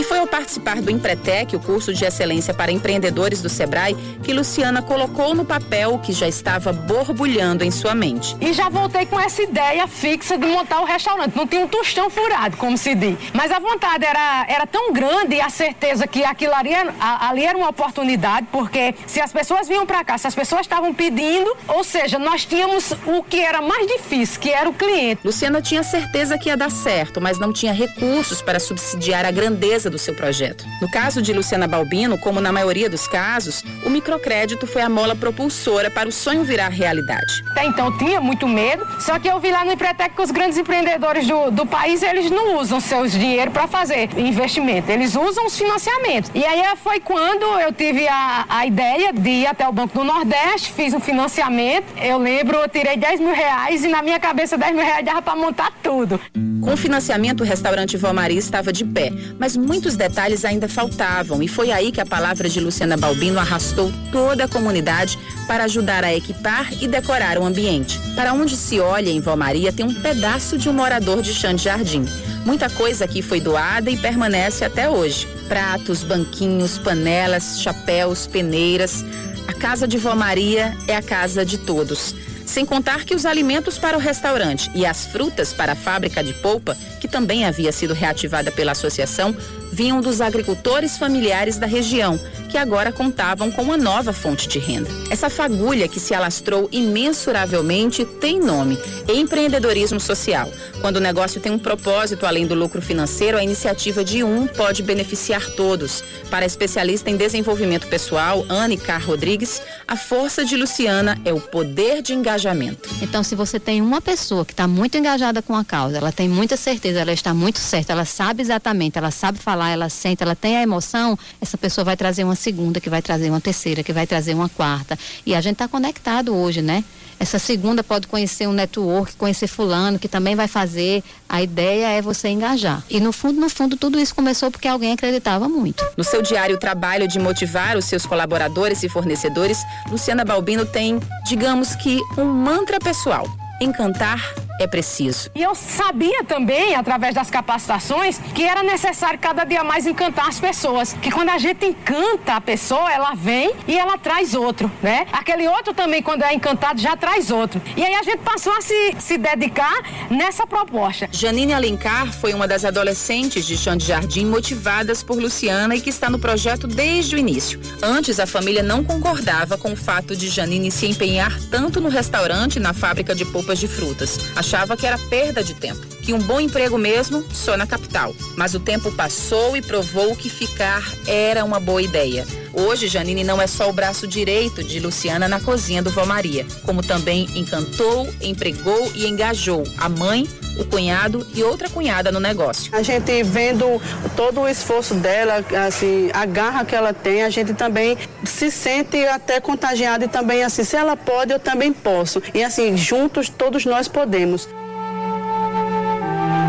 E 0.00 0.02
foi 0.02 0.18
ao 0.18 0.26
participar 0.26 0.80
do 0.80 0.90
Empretec, 0.90 1.54
o 1.54 1.60
curso 1.60 1.92
de 1.92 2.06
excelência 2.06 2.54
para 2.54 2.72
empreendedores 2.72 3.42
do 3.42 3.50
Sebrae, 3.50 3.94
que 4.22 4.32
Luciana 4.32 4.80
colocou 4.80 5.34
no 5.34 5.44
papel 5.44 5.92
o 5.92 5.98
que 5.98 6.10
já 6.10 6.26
estava 6.26 6.72
borbulhando 6.72 7.62
em 7.64 7.70
sua 7.70 7.94
mente. 7.94 8.34
E 8.40 8.54
já 8.54 8.70
voltei 8.70 9.04
com 9.04 9.20
essa 9.20 9.42
ideia 9.42 9.86
fixa 9.86 10.38
de 10.38 10.46
montar 10.46 10.80
o 10.80 10.86
restaurante. 10.86 11.36
Não 11.36 11.46
tinha 11.46 11.60
um 11.60 11.68
tostão 11.68 12.08
furado, 12.08 12.56
como 12.56 12.78
se 12.78 12.94
diz. 12.94 13.18
Mas 13.34 13.52
a 13.52 13.58
vontade 13.58 14.02
era, 14.06 14.46
era 14.48 14.66
tão 14.66 14.90
grande 14.90 15.34
e 15.34 15.40
a 15.42 15.50
certeza 15.50 16.06
que 16.06 16.24
aquilo 16.24 16.54
ali, 16.54 16.70
ali 16.98 17.44
era 17.44 17.58
uma 17.58 17.68
oportunidade, 17.68 18.46
porque 18.50 18.94
se 19.06 19.20
as 19.20 19.30
pessoas 19.30 19.68
vinham 19.68 19.84
para 19.84 20.02
cá, 20.02 20.16
se 20.16 20.26
as 20.26 20.34
pessoas 20.34 20.62
estavam 20.62 20.94
pedindo, 20.94 21.54
ou 21.68 21.84
seja, 21.84 22.18
nós 22.18 22.46
tínhamos 22.46 22.90
o 23.06 23.22
que 23.22 23.38
era 23.38 23.60
mais 23.60 23.86
difícil, 23.86 24.40
que 24.40 24.48
era 24.48 24.66
o 24.66 24.72
cliente. 24.72 25.20
Luciana 25.22 25.60
tinha 25.60 25.82
certeza 25.82 26.38
que 26.38 26.48
ia 26.48 26.56
dar 26.56 26.70
certo, 26.70 27.20
mas 27.20 27.38
não 27.38 27.52
tinha 27.52 27.74
recursos 27.74 28.40
para 28.40 28.58
subsidiar 28.58 29.26
a 29.26 29.30
grandeza 29.30 29.89
do 29.90 29.98
seu 29.98 30.14
projeto. 30.14 30.64
No 30.80 30.90
caso 30.90 31.20
de 31.20 31.32
Luciana 31.32 31.66
Balbino, 31.66 32.16
como 32.18 32.40
na 32.40 32.52
maioria 32.52 32.88
dos 32.88 33.06
casos, 33.06 33.62
o 33.84 33.90
microcrédito 33.90 34.66
foi 34.66 34.82
a 34.82 34.88
mola 34.88 35.14
propulsora 35.14 35.90
para 35.90 36.08
o 36.08 36.12
sonho 36.12 36.44
virar 36.44 36.68
realidade. 36.68 37.44
Até 37.50 37.64
então 37.64 37.96
tinha 37.98 38.20
muito 38.20 38.46
medo, 38.48 38.86
só 39.00 39.18
que 39.18 39.28
eu 39.28 39.38
vi 39.40 39.50
lá 39.50 39.64
no 39.64 39.72
Empretec 39.72 40.14
que 40.14 40.22
os 40.22 40.30
grandes 40.30 40.56
empreendedores 40.58 41.26
do, 41.26 41.50
do 41.50 41.66
país, 41.66 42.02
eles 42.02 42.30
não 42.30 42.58
usam 42.58 42.80
seus 42.80 43.12
dinheiro 43.12 43.50
para 43.50 43.66
fazer 43.66 44.08
investimento, 44.16 44.90
eles 44.90 45.14
usam 45.14 45.46
os 45.46 45.56
financiamentos. 45.56 46.30
E 46.34 46.44
aí 46.44 46.60
foi 46.76 47.00
quando 47.00 47.44
eu 47.60 47.72
tive 47.72 48.06
a, 48.08 48.46
a 48.48 48.66
ideia 48.66 49.12
de 49.12 49.30
ir 49.30 49.46
até 49.46 49.68
o 49.68 49.72
Banco 49.72 49.98
do 49.98 50.04
Nordeste, 50.04 50.72
fiz 50.72 50.94
um 50.94 51.00
financiamento, 51.00 51.86
eu 52.00 52.18
lembro, 52.18 52.58
eu 52.58 52.68
tirei 52.68 52.96
10 52.96 53.20
mil 53.20 53.34
reais 53.34 53.84
e 53.84 53.88
na 53.88 54.02
minha 54.02 54.20
cabeça 54.20 54.56
10 54.56 54.74
mil 54.74 54.84
reais 54.84 55.04
dava 55.04 55.22
para 55.22 55.36
montar 55.36 55.72
tudo. 55.82 56.20
Com 56.60 56.74
o 56.74 56.76
financiamento, 56.76 57.40
o 57.40 57.44
restaurante 57.44 57.96
Vó 57.96 58.12
Maria 58.12 58.38
estava 58.38 58.72
de 58.72 58.84
pé, 58.84 59.10
mas 59.38 59.56
muitos 59.70 59.94
detalhes 59.94 60.44
ainda 60.44 60.68
faltavam 60.68 61.40
e 61.40 61.46
foi 61.46 61.70
aí 61.70 61.92
que 61.92 62.00
a 62.00 62.04
palavra 62.04 62.48
de 62.48 62.58
Luciana 62.58 62.96
Balbino 62.96 63.38
arrastou 63.38 63.92
toda 64.10 64.42
a 64.42 64.48
comunidade 64.48 65.16
para 65.46 65.62
ajudar 65.62 66.02
a 66.02 66.12
equipar 66.12 66.72
e 66.82 66.88
decorar 66.88 67.38
o 67.38 67.44
ambiente. 67.44 67.96
Para 68.16 68.32
onde 68.32 68.56
se 68.56 68.80
olha 68.80 69.10
em 69.10 69.20
Vó 69.20 69.36
Maria 69.36 69.72
tem 69.72 69.86
um 69.86 69.94
pedaço 69.94 70.58
de 70.58 70.68
um 70.68 70.72
morador 70.72 71.22
de 71.22 71.32
chão 71.32 71.54
de 71.54 71.62
jardim. 71.62 72.04
Muita 72.44 72.68
coisa 72.68 73.04
aqui 73.04 73.22
foi 73.22 73.40
doada 73.40 73.88
e 73.88 73.96
permanece 73.96 74.64
até 74.64 74.90
hoje. 74.90 75.28
Pratos, 75.46 76.02
banquinhos, 76.02 76.76
panelas, 76.76 77.60
chapéus, 77.62 78.26
peneiras. 78.26 79.04
A 79.46 79.52
casa 79.52 79.86
de 79.86 79.98
Vó 79.98 80.16
Maria 80.16 80.76
é 80.88 80.96
a 80.96 81.02
casa 81.02 81.44
de 81.44 81.58
todos. 81.58 82.12
Sem 82.50 82.66
contar 82.66 83.04
que 83.04 83.14
os 83.14 83.24
alimentos 83.24 83.78
para 83.78 83.96
o 83.96 84.00
restaurante 84.00 84.72
e 84.74 84.84
as 84.84 85.06
frutas 85.06 85.54
para 85.54 85.70
a 85.70 85.76
fábrica 85.76 86.20
de 86.20 86.34
polpa, 86.34 86.76
que 87.00 87.06
também 87.06 87.44
havia 87.44 87.70
sido 87.70 87.94
reativada 87.94 88.50
pela 88.50 88.72
associação, 88.72 89.32
vinham 89.70 90.00
dos 90.00 90.20
agricultores 90.20 90.98
familiares 90.98 91.58
da 91.58 91.66
região, 91.66 92.18
que 92.48 92.58
agora 92.58 92.92
contavam 92.92 93.50
com 93.50 93.62
uma 93.62 93.76
nova 93.76 94.12
fonte 94.12 94.48
de 94.48 94.58
renda. 94.58 94.90
Essa 95.10 95.30
fagulha 95.30 95.88
que 95.88 96.00
se 96.00 96.14
alastrou 96.14 96.68
imensuravelmente 96.72 98.04
tem 98.04 98.40
nome: 98.40 98.78
empreendedorismo 99.08 100.00
social. 100.00 100.50
Quando 100.80 100.96
o 100.96 101.00
negócio 101.00 101.40
tem 101.40 101.52
um 101.52 101.58
propósito 101.58 102.26
além 102.26 102.46
do 102.46 102.54
lucro 102.54 102.80
financeiro, 102.80 103.38
a 103.38 103.44
iniciativa 103.44 104.04
de 104.04 104.24
um 104.24 104.46
pode 104.46 104.82
beneficiar 104.82 105.44
todos. 105.50 106.02
Para 106.30 106.44
a 106.44 106.46
especialista 106.46 107.10
em 107.10 107.16
desenvolvimento 107.16 107.86
pessoal, 107.86 108.44
Anne 108.48 108.76
Car 108.76 109.04
Rodrigues, 109.04 109.60
a 109.86 109.96
força 109.96 110.44
de 110.44 110.56
Luciana 110.56 111.18
é 111.24 111.32
o 111.32 111.40
poder 111.40 112.02
de 112.02 112.14
engajamento. 112.14 112.88
Então, 113.02 113.22
se 113.22 113.34
você 113.34 113.60
tem 113.60 113.82
uma 113.82 114.00
pessoa 114.00 114.44
que 114.44 114.52
está 114.52 114.66
muito 114.66 114.96
engajada 114.96 115.42
com 115.42 115.54
a 115.54 115.64
causa, 115.64 115.98
ela 115.98 116.12
tem 116.12 116.28
muita 116.28 116.56
certeza, 116.56 117.00
ela 117.00 117.12
está 117.12 117.34
muito 117.34 117.58
certa, 117.58 117.92
ela 117.92 118.04
sabe 118.04 118.42
exatamente, 118.42 118.96
ela 118.96 119.10
sabe 119.10 119.38
falar, 119.38 119.59
ela 119.68 119.88
sente, 119.88 120.22
ela 120.22 120.34
tem 120.34 120.56
a 120.56 120.62
emoção, 120.62 121.18
essa 121.40 121.58
pessoa 121.58 121.84
vai 121.84 121.96
trazer 121.96 122.24
uma 122.24 122.36
segunda, 122.36 122.80
que 122.80 122.88
vai 122.88 123.02
trazer 123.02 123.28
uma 123.28 123.40
terceira, 123.40 123.82
que 123.82 123.92
vai 123.92 124.06
trazer 124.06 124.34
uma 124.34 124.48
quarta. 124.48 124.98
E 125.26 125.34
a 125.34 125.40
gente 125.40 125.54
está 125.54 125.68
conectado 125.68 126.34
hoje, 126.34 126.62
né? 126.62 126.84
Essa 127.20 127.38
segunda 127.38 127.84
pode 127.84 128.06
conhecer 128.06 128.48
um 128.48 128.52
network, 128.52 129.14
conhecer 129.16 129.46
fulano, 129.46 129.98
que 129.98 130.08
também 130.08 130.34
vai 130.34 130.48
fazer. 130.48 131.04
A 131.28 131.42
ideia 131.42 131.88
é 131.88 132.00
você 132.00 132.28
engajar. 132.28 132.82
E 132.88 132.98
no 132.98 133.12
fundo, 133.12 133.38
no 133.38 133.50
fundo, 133.50 133.76
tudo 133.76 134.00
isso 134.00 134.14
começou 134.14 134.50
porque 134.50 134.66
alguém 134.66 134.92
acreditava 134.92 135.46
muito. 135.46 135.84
No 135.98 136.02
seu 136.02 136.22
diário 136.22 136.56
trabalho 136.56 137.06
de 137.06 137.18
motivar 137.18 137.76
os 137.76 137.84
seus 137.84 138.06
colaboradores 138.06 138.82
e 138.82 138.88
fornecedores, 138.88 139.62
Luciana 139.90 140.24
Balbino 140.24 140.64
tem, 140.64 140.98
digamos 141.26 141.74
que, 141.74 142.00
um 142.16 142.24
mantra 142.24 142.78
pessoal. 142.78 143.26
Encantar 143.60 144.34
é 144.60 144.66
preciso. 144.66 145.30
E 145.34 145.42
eu 145.42 145.54
sabia 145.54 146.22
também, 146.22 146.74
através 146.74 147.14
das 147.14 147.30
capacitações, 147.30 148.18
que 148.34 148.44
era 148.44 148.62
necessário 148.62 149.18
cada 149.18 149.44
dia 149.44 149.64
mais 149.64 149.86
encantar 149.86 150.28
as 150.28 150.38
pessoas. 150.38 150.92
Que 150.92 151.10
quando 151.10 151.30
a 151.30 151.38
gente 151.38 151.64
encanta 151.64 152.34
a 152.34 152.40
pessoa, 152.40 152.92
ela 152.92 153.14
vem 153.14 153.52
e 153.66 153.76
ela 153.76 153.96
traz 153.96 154.34
outro, 154.34 154.70
né? 154.82 155.06
Aquele 155.12 155.48
outro 155.48 155.72
também, 155.72 156.02
quando 156.02 156.22
é 156.22 156.34
encantado, 156.34 156.80
já 156.80 156.94
traz 156.94 157.30
outro. 157.30 157.60
E 157.76 157.82
aí 157.82 157.94
a 157.94 158.02
gente 158.02 158.18
passou 158.18 158.52
a 158.52 158.60
se, 158.60 158.94
se 158.98 159.16
dedicar 159.16 159.82
nessa 160.10 160.46
proposta. 160.46 161.08
Janine 161.10 161.54
Alencar 161.54 162.12
foi 162.12 162.34
uma 162.34 162.46
das 162.46 162.64
adolescentes 162.64 163.46
de 163.46 163.56
Chão 163.56 163.76
de 163.76 163.86
Jardim 163.86 164.26
motivadas 164.26 165.02
por 165.02 165.18
Luciana 165.18 165.74
e 165.74 165.80
que 165.80 165.90
está 165.90 166.10
no 166.10 166.18
projeto 166.18 166.66
desde 166.66 167.16
o 167.16 167.18
início. 167.18 167.58
Antes, 167.82 168.20
a 168.20 168.26
família 168.26 168.62
não 168.62 168.84
concordava 168.84 169.56
com 169.56 169.72
o 169.72 169.76
fato 169.76 170.14
de 170.14 170.28
Janine 170.28 170.70
se 170.70 170.86
empenhar 170.86 171.38
tanto 171.50 171.80
no 171.80 171.88
restaurante 171.88 172.56
e 172.56 172.60
na 172.60 172.74
fábrica 172.74 173.14
de 173.14 173.24
polpas 173.50 173.58
de 173.58 173.66
frutas 173.66 174.18
achava 174.36 174.76
que 174.76 174.86
era 174.86 174.96
perda 174.96 175.42
de 175.42 175.54
tempo, 175.54 175.84
que 176.02 176.12
um 176.12 176.18
bom 176.18 176.40
emprego 176.40 176.78
mesmo 176.78 177.24
só 177.32 177.56
na 177.56 177.66
capital. 177.66 178.14
Mas 178.36 178.54
o 178.54 178.60
tempo 178.60 178.92
passou 178.92 179.56
e 179.56 179.62
provou 179.62 180.14
que 180.14 180.30
ficar 180.30 180.82
era 181.06 181.44
uma 181.44 181.58
boa 181.58 181.82
ideia. 181.82 182.26
Hoje, 182.52 182.88
Janine 182.88 183.22
não 183.22 183.40
é 183.40 183.46
só 183.46 183.68
o 183.68 183.72
braço 183.72 184.06
direito 184.06 184.62
de 184.62 184.80
Luciana 184.80 185.28
na 185.28 185.40
cozinha 185.40 185.82
do 185.82 185.90
Vó 185.90 186.04
Maria, 186.04 186.46
como 186.64 186.82
também 186.82 187.28
encantou, 187.34 188.08
empregou 188.20 188.90
e 188.94 189.06
engajou 189.06 189.62
a 189.78 189.88
mãe, 189.88 190.28
o 190.58 190.64
cunhado 190.64 191.26
e 191.34 191.42
outra 191.42 191.68
cunhada 191.68 192.10
no 192.10 192.18
negócio. 192.18 192.74
A 192.74 192.82
gente 192.82 193.22
vendo 193.22 193.80
todo 194.16 194.40
o 194.40 194.48
esforço 194.48 194.94
dela, 194.94 195.44
assim, 195.66 196.10
a 196.12 196.26
garra 196.26 196.64
que 196.64 196.74
ela 196.74 196.92
tem, 196.92 197.22
a 197.22 197.30
gente 197.30 197.54
também 197.54 197.96
se 198.24 198.50
sente 198.50 199.04
até 199.06 199.40
contagiado 199.40 200.04
e 200.04 200.08
também 200.08 200.42
assim, 200.42 200.64
se 200.64 200.76
ela 200.76 200.96
pode, 200.96 201.32
eu 201.32 201.38
também 201.38 201.72
posso. 201.72 202.22
E 202.34 202.42
assim, 202.42 202.76
juntos 202.76 203.28
todos 203.28 203.64
nós 203.64 203.88
podemos. 203.88 204.48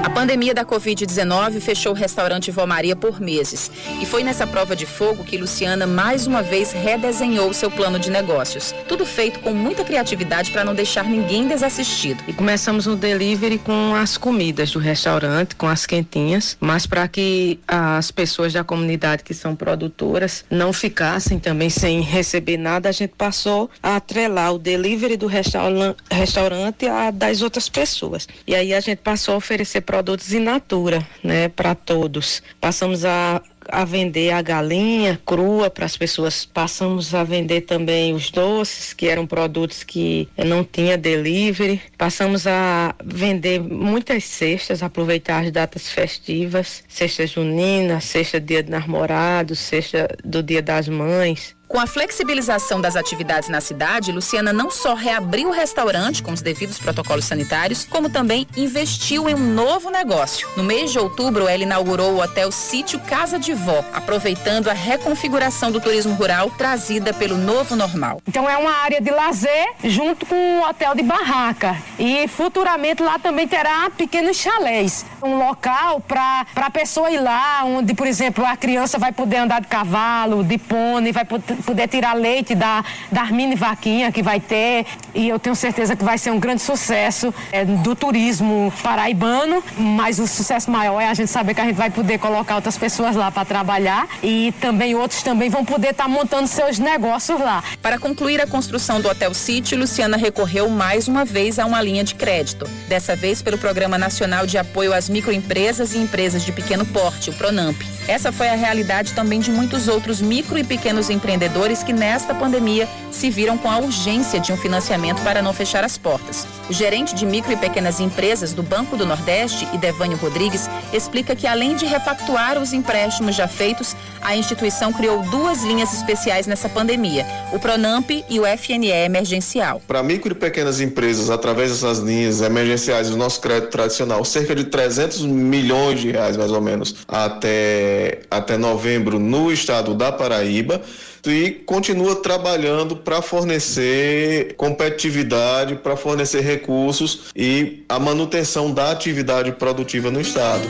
A 0.03 0.09
pandemia 0.09 0.51
da 0.51 0.65
Covid-19 0.65 1.61
fechou 1.61 1.91
o 1.91 1.95
restaurante 1.95 2.49
Vó 2.49 2.65
Maria 2.65 2.95
por 2.95 3.21
meses. 3.21 3.69
E 4.01 4.05
foi 4.05 4.23
nessa 4.23 4.47
prova 4.47 4.75
de 4.75 4.87
fogo 4.87 5.23
que 5.23 5.37
Luciana 5.37 5.85
mais 5.85 6.25
uma 6.25 6.41
vez 6.41 6.71
redesenhou 6.71 7.53
seu 7.53 7.69
plano 7.69 7.99
de 7.99 8.09
negócios. 8.09 8.73
Tudo 8.87 9.05
feito 9.05 9.39
com 9.41 9.53
muita 9.53 9.83
criatividade 9.83 10.51
para 10.51 10.65
não 10.65 10.73
deixar 10.73 11.03
ninguém 11.05 11.47
desassistido. 11.47 12.23
E 12.27 12.33
começamos 12.33 12.87
no 12.87 12.95
delivery 12.95 13.59
com 13.59 13.93
as 13.93 14.17
comidas 14.17 14.71
do 14.71 14.79
restaurante, 14.79 15.55
com 15.55 15.67
as 15.67 15.85
quentinhas, 15.85 16.57
mas 16.59 16.87
para 16.87 17.07
que 17.07 17.59
as 17.67 18.09
pessoas 18.09 18.53
da 18.53 18.63
comunidade 18.63 19.23
que 19.23 19.35
são 19.35 19.55
produtoras 19.55 20.43
não 20.49 20.73
ficassem 20.73 21.37
também 21.37 21.69
sem 21.69 22.01
receber 22.01 22.57
nada, 22.57 22.89
a 22.89 22.91
gente 22.91 23.13
passou 23.15 23.69
a 23.83 23.97
atrelar 23.97 24.53
o 24.53 24.57
delivery 24.57 25.15
do 25.15 25.27
restaurante 25.27 26.87
a 26.87 27.11
das 27.11 27.43
outras 27.43 27.69
pessoas. 27.69 28.27
E 28.47 28.55
aí 28.55 28.73
a 28.73 28.79
gente 28.79 28.99
passou 28.99 29.35
a 29.35 29.37
oferecer 29.37 29.81
produtos 29.91 30.31
in 30.31 30.39
natura, 30.39 31.05
né, 31.21 31.49
para 31.49 31.75
todos. 31.75 32.41
Passamos 32.61 33.03
a 33.03 33.41
a 33.69 33.85
vender 33.85 34.31
a 34.31 34.41
galinha 34.41 35.19
crua 35.25 35.69
para 35.69 35.85
as 35.85 35.95
pessoas. 35.95 36.45
Passamos 36.45 37.13
a 37.13 37.23
vender 37.23 37.61
também 37.61 38.13
os 38.13 38.29
doces, 38.29 38.93
que 38.93 39.07
eram 39.07 39.27
produtos 39.27 39.83
que 39.83 40.27
não 40.37 40.63
tinha 40.63 40.97
delivery. 40.97 41.81
Passamos 41.97 42.47
a 42.47 42.95
vender 43.03 43.61
muitas 43.61 44.23
cestas, 44.23 44.81
aproveitar 44.81 45.43
as 45.43 45.51
datas 45.51 45.89
festivas, 45.89 46.83
cesta 46.87 47.25
junina, 47.25 48.01
cesta 48.01 48.39
dia 48.39 48.63
do 48.63 48.71
namorado, 48.71 49.55
cesta 49.55 50.07
do 50.23 50.41
dia 50.41 50.61
das 50.61 50.87
mães. 50.87 51.55
Com 51.72 51.80
a 51.80 51.88
flexibilização 51.88 52.82
das 52.82 52.97
atividades 52.97 53.47
na 53.47 53.61
cidade, 53.61 54.11
Luciana 54.11 54.51
não 54.51 54.69
só 54.69 54.93
reabriu 54.93 55.47
o 55.47 55.53
restaurante 55.53 56.22
com 56.22 56.34
os 56.34 56.41
devidos 56.41 56.78
protocolos 56.78 57.24
sanitários, 57.24 57.88
como 57.89 58.09
também 58.09 58.45
investiu 58.57 59.30
em 59.30 59.36
um 59.36 59.53
novo 59.53 59.89
negócio. 59.89 60.49
No 60.57 60.65
mês 60.65 60.91
de 60.91 60.99
outubro, 60.99 61.47
ela 61.47 61.63
inaugurou 61.63 62.15
o 62.15 62.22
hotel 62.22 62.51
Sítio 62.51 62.99
Casa 62.99 63.39
de 63.39 63.53
Vó, 63.53 63.86
aproveitando 63.93 64.69
a 64.69 64.74
reconfiguração 64.74 65.72
do 65.72 65.80
turismo 65.80 66.13
rural 66.13 66.51
trazida 66.57 67.13
pelo 67.13 67.38
novo 67.38 67.74
normal. 67.74 68.22
Então 68.28 68.49
é 68.49 68.57
uma 68.57 68.74
área 68.74 68.99
de 68.99 69.09
lazer 69.09 69.72
junto 69.86 70.26
com 70.26 70.36
um 70.36 70.67
hotel 70.67 70.93
de 70.93 71.03
barraca. 71.03 71.78
E 71.97 72.28
futuramente 72.28 73.01
lá 73.01 73.17
também 73.17 73.47
terá 73.47 73.89
pequenos 73.91 74.36
chalés. 74.36 75.05
Um 75.24 75.38
local 75.38 76.01
para 76.01 76.45
a 76.53 76.69
pessoa 76.69 77.09
ir 77.09 77.22
lá, 77.22 77.63
onde, 77.63 77.93
por 77.93 78.07
exemplo, 78.07 78.45
a 78.45 78.57
criança 78.57 78.99
vai 78.99 79.13
poder 79.13 79.38
andar 79.38 79.61
de 79.61 79.67
cavalo, 79.67 80.43
de 80.43 80.57
pônei, 80.57 81.13
vai 81.13 81.24
poder 81.24 81.61
poder 81.62 81.88
tirar 81.88 82.14
leite 82.14 82.55
da, 82.55 82.84
das 83.12 83.30
mini 83.32 83.55
vaquinha 83.55 84.12
que 84.12 84.22
vai 84.22 84.39
ter. 84.39 84.86
E 85.14 85.28
eu 85.28 85.39
tenho 85.39 85.55
certeza 85.55 85.95
que 85.95 86.03
vai 86.03 86.18
ser 86.18 86.32
um 86.32 86.39
grande 86.39 86.62
sucesso 86.62 87.34
é, 87.51 87.66
do 87.66 87.95
turismo 87.95 88.72
paraibano. 88.84 89.64
Mas 89.78 90.20
o 90.20 90.28
sucesso 90.28 90.70
maior 90.70 90.99
é 90.99 91.07
a 91.07 91.14
gente 91.14 91.30
saber 91.30 91.53
que 91.53 91.62
a 91.62 91.66
gente 91.66 91.76
vai 91.76 91.89
poder 91.89 92.18
colocar 92.18 92.55
outras 92.55 92.78
pessoas 92.78 93.16
lá 93.16 93.32
para 93.32 93.45
trabalhar 93.45 94.07
e 94.24 94.53
também 94.59 94.95
outros 94.95 95.24
também 95.24 95.49
vão 95.49 95.64
poder 95.66 95.89
estar 95.89 96.03
tá 96.03 96.09
montando 96.09 96.47
seus 96.47 96.80
negócios 96.80 97.39
lá. 97.39 97.64
Para 97.82 97.97
concluir 97.99 98.41
a 98.41 98.47
construção 98.47 99.01
do 99.01 99.09
Hotel 99.09 99.34
City, 99.34 99.76
Luciana 99.76 100.18
recorreu 100.18 100.70
mais 100.70 101.07
uma 101.07 101.26
vez 101.26 101.59
a 101.59 101.66
uma 101.66 101.82
linha 101.82 102.03
de 102.03 102.16
crédito. 102.16 102.68
Dessa 102.88 103.16
vez 103.16 103.41
pelo 103.41 103.57
Programa 103.57 103.97
Nacional 103.97 104.45
de 104.45 104.57
Apoio 104.57 104.93
às 104.93 105.09
Microempresas 105.09 105.93
e 105.93 105.97
Empresas 105.97 106.43
de 106.43 106.51
Pequeno 106.51 106.86
Porte, 106.86 107.30
o 107.30 107.34
PRONAMP. 107.34 108.00
Essa 108.07 108.31
foi 108.31 108.49
a 108.49 108.55
realidade 108.55 109.13
também 109.13 109.39
de 109.39 109.51
muitos 109.51 109.87
outros 109.87 110.21
micro 110.21 110.57
e 110.57 110.63
pequenos 110.63 111.09
empreendedores 111.09 111.83
que 111.83 111.93
nesta 111.93 112.33
pandemia 112.33 112.87
se 113.11 113.29
viram 113.29 113.57
com 113.57 113.69
a 113.69 113.77
urgência 113.77 114.39
de 114.39 114.51
um 114.51 114.57
financiamento 114.57 115.21
para 115.21 115.41
não 115.41 115.53
fechar 115.53 115.83
as 115.83 115.97
portas. 115.97 116.47
O 116.69 116.73
gerente 116.73 117.13
de 117.13 117.25
micro 117.25 117.51
e 117.51 117.57
pequenas 117.57 117.99
empresas 117.99 118.53
do 118.53 118.63
Banco 118.63 118.95
do 118.95 119.05
Nordeste, 119.05 119.67
Idevânio 119.73 120.17
Rodrigues, 120.17 120.69
explica 120.93 121.35
que 121.35 121.45
além 121.45 121.75
de 121.75 121.85
repactuar 121.85 122.57
os 122.61 122.71
empréstimos 122.73 123.35
já 123.35 123.47
feitos, 123.47 123.95
a 124.21 124.35
instituição 124.35 124.93
criou 124.93 125.21
duas 125.23 125.63
linhas 125.63 125.93
especiais 125.93 126.47
nessa 126.47 126.69
pandemia, 126.69 127.25
o 127.51 127.59
Pronamp 127.59 128.09
e 128.09 128.39
o 128.39 128.43
FNE 128.57 128.89
emergencial. 128.89 129.81
Para 129.87 130.01
micro 130.01 130.31
e 130.31 130.35
pequenas 130.35 130.79
empresas, 130.79 131.29
através 131.29 131.71
dessas 131.71 131.99
linhas 131.99 132.41
emergenciais, 132.41 133.09
o 133.09 133.17
nosso 133.17 133.41
crédito 133.41 133.69
tradicional, 133.69 134.23
cerca 134.23 134.55
de 134.55 134.65
300 134.65 135.25
milhões 135.25 135.99
de 135.99 136.11
reais 136.11 136.37
mais 136.37 136.51
ou 136.51 136.61
menos, 136.61 136.95
até, 137.07 137.90
até 138.29 138.57
novembro 138.57 139.19
no 139.19 139.51
estado 139.51 139.93
da 139.93 140.11
Paraíba 140.11 140.81
e 141.25 141.51
continua 141.65 142.15
trabalhando 142.15 142.95
para 142.95 143.21
fornecer 143.21 144.55
competitividade, 144.55 145.75
para 145.75 145.95
fornecer 145.95 146.41
recursos 146.41 147.31
e 147.35 147.83
a 147.87 147.99
manutenção 147.99 148.71
da 148.71 148.91
atividade 148.91 149.51
produtiva 149.51 150.09
no 150.09 150.19
estado. 150.19 150.67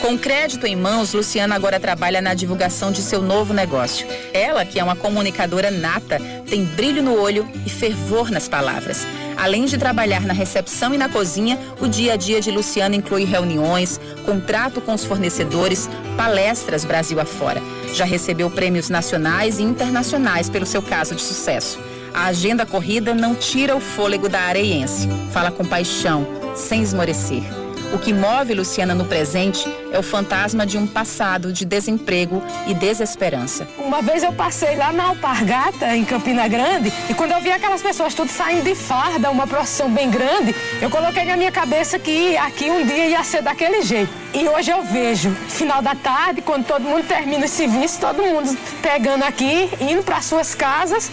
Com 0.00 0.18
crédito 0.18 0.66
em 0.66 0.74
mãos, 0.74 1.12
Luciana 1.12 1.54
agora 1.54 1.78
trabalha 1.78 2.20
na 2.20 2.34
divulgação 2.34 2.90
de 2.90 3.00
seu 3.00 3.22
novo 3.22 3.54
negócio. 3.54 4.04
Ela, 4.32 4.64
que 4.64 4.80
é 4.80 4.82
uma 4.82 4.96
comunicadora 4.96 5.70
nata, 5.70 6.18
tem 6.50 6.64
brilho 6.64 7.04
no 7.04 7.16
olho 7.16 7.48
e 7.64 7.70
fervor 7.70 8.28
nas 8.28 8.48
palavras. 8.48 9.06
Além 9.42 9.64
de 9.64 9.76
trabalhar 9.76 10.20
na 10.20 10.32
recepção 10.32 10.94
e 10.94 10.96
na 10.96 11.08
cozinha, 11.08 11.58
o 11.80 11.88
dia 11.88 12.12
a 12.12 12.16
dia 12.16 12.40
de 12.40 12.48
Luciana 12.52 12.94
inclui 12.94 13.24
reuniões, 13.24 13.98
contrato 14.24 14.80
com 14.80 14.94
os 14.94 15.04
fornecedores, 15.04 15.90
palestras 16.16 16.84
Brasil 16.84 17.18
afora. 17.18 17.60
Já 17.92 18.04
recebeu 18.04 18.48
prêmios 18.48 18.88
nacionais 18.88 19.58
e 19.58 19.64
internacionais 19.64 20.48
pelo 20.48 20.64
seu 20.64 20.80
caso 20.80 21.16
de 21.16 21.22
sucesso. 21.22 21.80
A 22.14 22.26
agenda 22.26 22.64
corrida 22.64 23.16
não 23.16 23.34
tira 23.34 23.74
o 23.74 23.80
fôlego 23.80 24.28
da 24.28 24.42
areiense. 24.42 25.08
Fala 25.32 25.50
com 25.50 25.64
paixão, 25.64 26.24
sem 26.54 26.80
esmorecer. 26.80 27.61
O 27.92 27.98
que 27.98 28.10
move 28.10 28.54
Luciana 28.54 28.94
no 28.94 29.04
presente 29.04 29.68
é 29.92 29.98
o 29.98 30.02
fantasma 30.02 30.64
de 30.64 30.78
um 30.78 30.86
passado 30.86 31.52
de 31.52 31.66
desemprego 31.66 32.42
e 32.66 32.72
desesperança. 32.72 33.68
Uma 33.76 34.00
vez 34.00 34.22
eu 34.22 34.32
passei 34.32 34.76
lá 34.76 34.90
na 34.94 35.08
Alpargata, 35.08 35.94
em 35.94 36.02
Campina 36.02 36.48
Grande, 36.48 36.90
e 37.10 37.12
quando 37.12 37.32
eu 37.32 37.40
vi 37.42 37.52
aquelas 37.52 37.82
pessoas 37.82 38.14
tudo 38.14 38.30
saindo 38.30 38.64
de 38.64 38.74
farda, 38.74 39.30
uma 39.30 39.46
procissão 39.46 39.90
bem 39.90 40.10
grande, 40.10 40.54
eu 40.80 40.88
coloquei 40.88 41.26
na 41.26 41.36
minha 41.36 41.52
cabeça 41.52 41.98
que 41.98 42.34
aqui 42.38 42.70
um 42.70 42.86
dia 42.86 43.08
ia 43.08 43.22
ser 43.22 43.42
daquele 43.42 43.82
jeito. 43.82 44.10
E 44.32 44.48
hoje 44.48 44.70
eu 44.70 44.82
vejo, 44.82 45.30
final 45.48 45.82
da 45.82 45.94
tarde, 45.94 46.40
quando 46.40 46.64
todo 46.64 46.82
mundo 46.82 47.06
termina 47.06 47.44
esse 47.44 47.56
serviço, 47.56 48.00
todo 48.00 48.22
mundo 48.22 48.56
pegando 48.80 49.22
aqui, 49.22 49.68
indo 49.78 50.02
para 50.02 50.22
suas 50.22 50.54
casas 50.54 51.10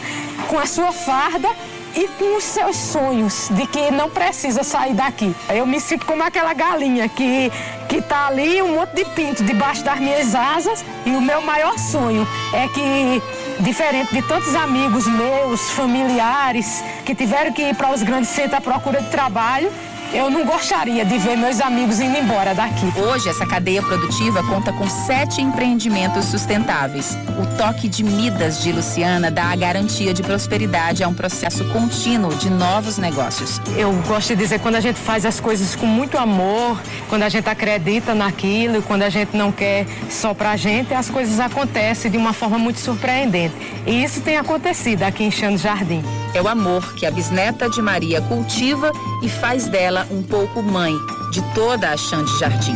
com 0.47 0.57
a 0.57 0.65
sua 0.65 0.93
farda 0.93 1.49
e 1.95 2.07
com 2.07 2.37
os 2.37 2.43
seus 2.43 2.75
sonhos 2.75 3.49
de 3.51 3.65
que 3.67 3.91
não 3.91 4.09
precisa 4.09 4.63
sair 4.63 4.93
daqui. 4.93 5.35
Eu 5.49 5.65
me 5.65 5.79
sinto 5.79 6.05
como 6.05 6.23
aquela 6.23 6.53
galinha 6.53 7.07
que 7.07 7.51
que 7.89 8.03
tá 8.03 8.27
ali 8.27 8.61
um 8.61 8.75
monte 8.75 8.97
de 8.97 9.05
pinto 9.15 9.43
debaixo 9.43 9.83
das 9.83 9.99
minhas 9.99 10.35
asas 10.35 10.85
e 11.07 11.09
o 11.09 11.21
meu 11.21 11.41
maior 11.41 11.75
sonho 11.79 12.25
é 12.53 12.67
que 12.67 13.21
diferente 13.61 14.13
de 14.13 14.21
tantos 14.21 14.53
amigos 14.55 15.07
meus, 15.07 15.71
familiares 15.71 16.83
que 17.03 17.15
tiveram 17.15 17.51
que 17.51 17.63
ir 17.63 17.75
para 17.75 17.91
os 17.91 18.03
grandes 18.03 18.29
centros 18.29 18.53
à 18.53 18.61
procura 18.61 19.01
de 19.01 19.09
trabalho, 19.09 19.71
eu 20.13 20.29
não 20.29 20.43
gostaria 20.43 21.05
de 21.05 21.17
ver 21.19 21.37
meus 21.37 21.61
amigos 21.61 21.99
indo 21.99 22.17
embora 22.17 22.55
daqui. 22.55 22.91
Hoje, 22.99 23.29
essa 23.29 23.45
cadeia 23.45 23.81
produtiva 23.81 24.43
conta 24.43 24.73
com 24.73 24.89
sete 24.89 25.41
empreendimentos 25.41 26.25
sustentáveis. 26.25 27.17
O 27.39 27.57
toque 27.57 27.87
de 27.87 28.03
Midas 28.03 28.61
de 28.61 28.71
Luciana 28.71 29.29
dá 29.29 29.45
a 29.45 29.55
garantia 29.55 30.13
de 30.13 30.23
prosperidade 30.23 31.03
a 31.03 31.07
um 31.07 31.13
processo 31.13 31.63
contínuo 31.65 32.33
de 32.35 32.49
novos 32.49 32.97
negócios. 32.97 33.61
Eu 33.77 33.93
gosto 34.07 34.29
de 34.29 34.35
dizer 34.37 34.59
quando 34.59 34.75
a 34.75 34.81
gente 34.81 34.99
faz 34.99 35.25
as 35.25 35.39
coisas 35.39 35.75
com 35.75 35.85
muito 35.85 36.17
amor, 36.17 36.81
quando 37.07 37.23
a 37.23 37.29
gente 37.29 37.47
acredita 37.47 38.15
naquilo, 38.15 38.81
quando 38.81 39.03
a 39.03 39.09
gente 39.09 39.37
não 39.37 39.51
quer 39.51 39.85
só 40.09 40.33
pra 40.33 40.55
gente, 40.55 40.93
as 40.93 41.09
coisas 41.09 41.39
acontecem 41.39 42.09
de 42.09 42.17
uma 42.17 42.33
forma 42.33 42.57
muito 42.57 42.79
surpreendente. 42.79 43.55
E 43.85 44.03
isso 44.03 44.21
tem 44.21 44.37
acontecido 44.37 45.03
aqui 45.03 45.23
em 45.23 45.31
Chano 45.31 45.57
Jardim. 45.57 46.03
É 46.33 46.41
o 46.41 46.47
amor 46.47 46.93
que 46.93 47.05
a 47.05 47.11
bisneta 47.11 47.69
de 47.69 47.81
Maria 47.81 48.21
cultiva 48.21 48.91
e 49.21 49.29
faz 49.29 49.67
dela 49.67 49.98
um 50.11 50.23
pouco 50.23 50.61
mãe 50.61 50.93
de 51.31 51.41
toda 51.53 51.89
a 51.89 51.97
Xande 51.97 52.31
Jardim. 52.39 52.75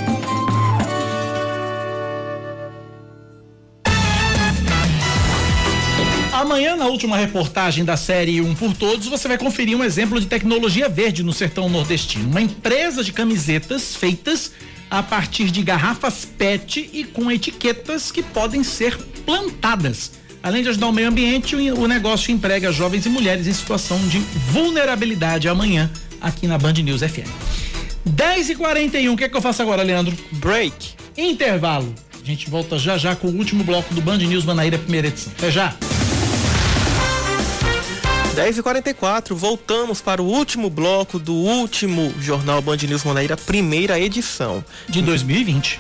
Amanhã, 6.32 6.76
na 6.76 6.88
última 6.88 7.16
reportagem 7.16 7.86
da 7.86 7.96
série 7.96 8.42
Um 8.42 8.54
por 8.54 8.76
Todos, 8.76 9.08
você 9.08 9.28
vai 9.28 9.38
conferir 9.38 9.78
um 9.78 9.84
exemplo 9.84 10.20
de 10.20 10.26
tecnologia 10.26 10.90
verde 10.90 11.24
no 11.24 11.32
sertão 11.32 11.70
nordestino. 11.70 12.30
Uma 12.30 12.42
empresa 12.42 13.04
de 13.04 13.14
camisetas 13.14 13.96
feitas 13.96 14.52
a 14.90 15.02
partir 15.02 15.50
de 15.50 15.62
garrafas 15.64 16.26
PET 16.26 16.90
e 16.92 17.04
com 17.04 17.32
etiquetas 17.32 18.12
que 18.12 18.22
podem 18.22 18.64
ser 18.64 18.98
plantadas. 19.26 20.12
Além 20.44 20.62
de 20.62 20.70
ajudar 20.70 20.88
o 20.88 20.92
meio 20.92 21.08
ambiente, 21.08 21.56
o 21.56 21.88
negócio 21.88 22.32
emprega 22.32 22.72
jovens 22.72 23.06
e 23.06 23.10
mulheres 23.10 23.48
em 23.48 23.54
situação 23.54 23.98
de 24.10 24.20
vulnerabilidade 24.52 25.48
amanhã 25.48 25.90
aqui 26.24 26.48
na 26.48 26.58
Band 26.58 26.74
News 26.74 27.02
FM. 27.02 27.30
10 28.06 28.50
e 28.50 28.56
41 28.56 29.14
o 29.14 29.18
que 29.18 29.26
é 29.26 29.30
que 29.30 29.38
eu 29.38 29.42
faço 29.42 29.62
agora, 29.62 29.84
Leandro? 29.84 30.18
Break. 30.32 30.92
Intervalo. 31.18 31.94
A 32.22 32.26
gente 32.26 32.50
volta 32.50 32.80
já 32.80 32.98
já 32.98 33.16
com 33.16 33.28
o 33.28 33.36
último 33.36 33.64
bloco 33.64 33.94
do 33.94 34.02
Band 34.02 34.18
News 34.18 34.46
Manaíra, 34.46 34.78
primeira 34.78 35.10
edição. 35.10 35.34
Até 35.38 35.52
já. 35.52 35.76
10 38.34 38.58
e 38.58 38.64
44 38.64 39.36
voltamos 39.36 40.02
para 40.02 40.22
o 40.22 40.26
último 40.26 40.70
bloco 40.70 41.20
do 41.20 41.34
último 41.34 42.12
Jornal 42.20 42.62
Band 42.62 42.78
News 42.78 43.04
Manaíra, 43.04 43.38
primeira 43.38 44.00
edição. 44.00 44.64
De 44.90 45.02
2020. 45.02 45.80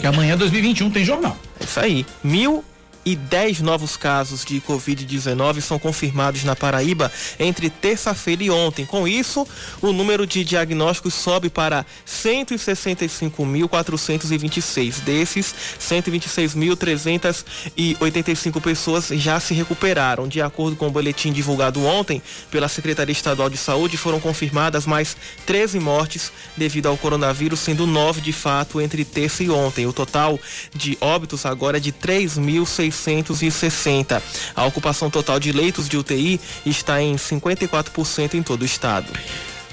Que 0.00 0.06
amanhã, 0.06 0.36
2021, 0.36 0.90
tem 0.90 1.04
jornal. 1.04 1.36
É 1.58 1.64
isso 1.64 1.80
aí. 1.80 2.06
Mil 2.22 2.64
e 3.04 3.14
10 3.16 3.60
novos 3.60 3.96
casos 3.96 4.44
de 4.44 4.60
Covid-19 4.60 5.60
são 5.60 5.76
confirmados 5.78 6.42
na 6.44 6.54
Paraíba 6.54 7.10
entre 7.38 7.70
terça-feira 7.70 8.44
e 8.44 8.50
ontem. 8.50 8.84
Com 8.84 9.08
isso, 9.08 9.48
o 9.80 9.90
número 9.92 10.26
de 10.26 10.44
diagnósticos 10.44 11.14
sobe 11.14 11.48
para 11.48 11.86
165.426. 12.06 15.00
Desses, 15.00 15.54
126.385 15.80 18.60
pessoas 18.60 19.08
já 19.08 19.40
se 19.40 19.54
recuperaram. 19.54 20.28
De 20.28 20.42
acordo 20.42 20.76
com 20.76 20.88
o 20.88 20.90
boletim 20.90 21.32
divulgado 21.32 21.82
ontem 21.84 22.20
pela 22.50 22.68
Secretaria 22.68 23.12
Estadual 23.12 23.48
de 23.48 23.56
Saúde, 23.56 23.96
foram 23.96 24.20
confirmadas 24.20 24.84
mais 24.84 25.16
13 25.46 25.80
mortes 25.80 26.30
devido 26.56 26.86
ao 26.86 26.98
coronavírus, 26.98 27.60
sendo 27.60 27.86
9 27.86 28.20
de 28.20 28.32
fato 28.32 28.80
entre 28.80 29.04
terça 29.04 29.42
e 29.42 29.50
ontem. 29.50 29.86
O 29.86 29.92
total 29.92 30.38
de 30.74 30.98
óbitos 31.00 31.46
agora 31.46 31.78
é 31.78 31.80
de 31.80 31.92
3.600 31.92 32.89
660. 32.90 34.22
A 34.54 34.66
ocupação 34.66 35.10
total 35.10 35.38
de 35.38 35.52
leitos 35.52 35.88
de 35.88 35.96
UTI 35.96 36.40
está 36.64 37.02
em 37.02 37.16
54% 37.16 38.34
em 38.34 38.42
todo 38.42 38.62
o 38.62 38.64
estado. 38.64 39.12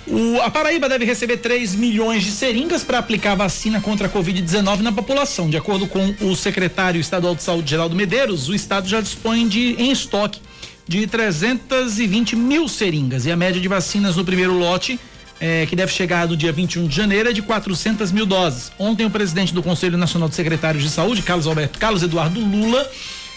O, 0.07 0.39
a 0.41 0.49
Paraíba 0.49 0.87
deve 0.87 1.03
receber 1.03 1.37
3 1.37 1.75
milhões 1.75 2.23
de 2.23 2.31
seringas 2.31 2.81
para 2.83 2.97
aplicar 2.97 3.35
vacina 3.35 3.81
contra 3.81 4.07
a 4.07 4.09
Covid-19 4.09 4.79
na 4.79 4.91
população. 4.91 5.49
De 5.49 5.57
acordo 5.57 5.85
com 5.85 6.15
o 6.21 6.35
secretário 6.35 6.99
estadual 7.01 7.35
de 7.35 7.43
saúde, 7.43 7.69
Geraldo 7.69 7.95
Medeiros, 7.95 8.47
o 8.47 8.55
estado 8.55 8.87
já 8.87 9.01
dispõe 9.01 9.47
de, 9.47 9.75
em 9.77 9.91
estoque 9.91 10.39
de 10.87 11.05
320 11.05 12.37
mil 12.37 12.69
seringas. 12.69 13.25
E 13.25 13.31
a 13.31 13.35
média 13.35 13.59
de 13.59 13.67
vacinas 13.67 14.15
no 14.15 14.23
primeiro 14.23 14.53
lote 14.57 14.97
é, 15.39 15.65
que 15.65 15.75
deve 15.75 15.91
chegar 15.91 16.27
no 16.27 16.35
dia 16.35 16.51
21 16.51 16.87
de 16.87 16.95
janeiro, 16.95 17.29
é 17.29 17.33
de 17.33 17.41
400 17.41 18.11
mil 18.11 18.25
doses. 18.25 18.71
Ontem, 18.77 19.05
o 19.05 19.09
presidente 19.09 19.53
do 19.53 19.61
Conselho 19.61 19.97
Nacional 19.97 20.29
de 20.29 20.35
Secretários 20.35 20.83
de 20.83 20.89
Saúde, 20.89 21.21
Carlos 21.21 21.47
Alberto 21.47 21.79
Carlos 21.79 22.03
Eduardo 22.03 22.39
Lula, 22.39 22.89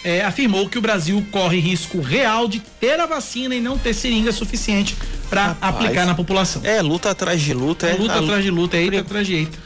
é, 0.02 0.24
afirmou 0.24 0.68
que 0.68 0.78
o 0.78 0.80
Brasil 0.80 1.24
corre 1.30 1.58
risco 1.58 2.00
real 2.00 2.48
de 2.48 2.60
ter 2.60 2.98
a 2.98 3.06
vacina 3.06 3.54
e 3.54 3.60
não 3.60 3.76
ter 3.76 3.92
seringa 3.92 4.32
suficiente 4.32 4.96
para 5.28 5.56
aplicar 5.60 6.06
na 6.06 6.14
população. 6.14 6.62
É 6.64 6.80
luta 6.80 7.10
atrás 7.10 7.40
de 7.40 7.52
luta, 7.52 7.86
é, 7.86 7.92
é 7.92 7.96
luta 7.96 8.18
atrás 8.18 8.42
de 8.42 8.50
luta, 8.50 8.76
é 8.76 8.82
eita 8.82 9.00
atrás 9.00 9.26
de 9.26 9.34
eita. 9.34 9.58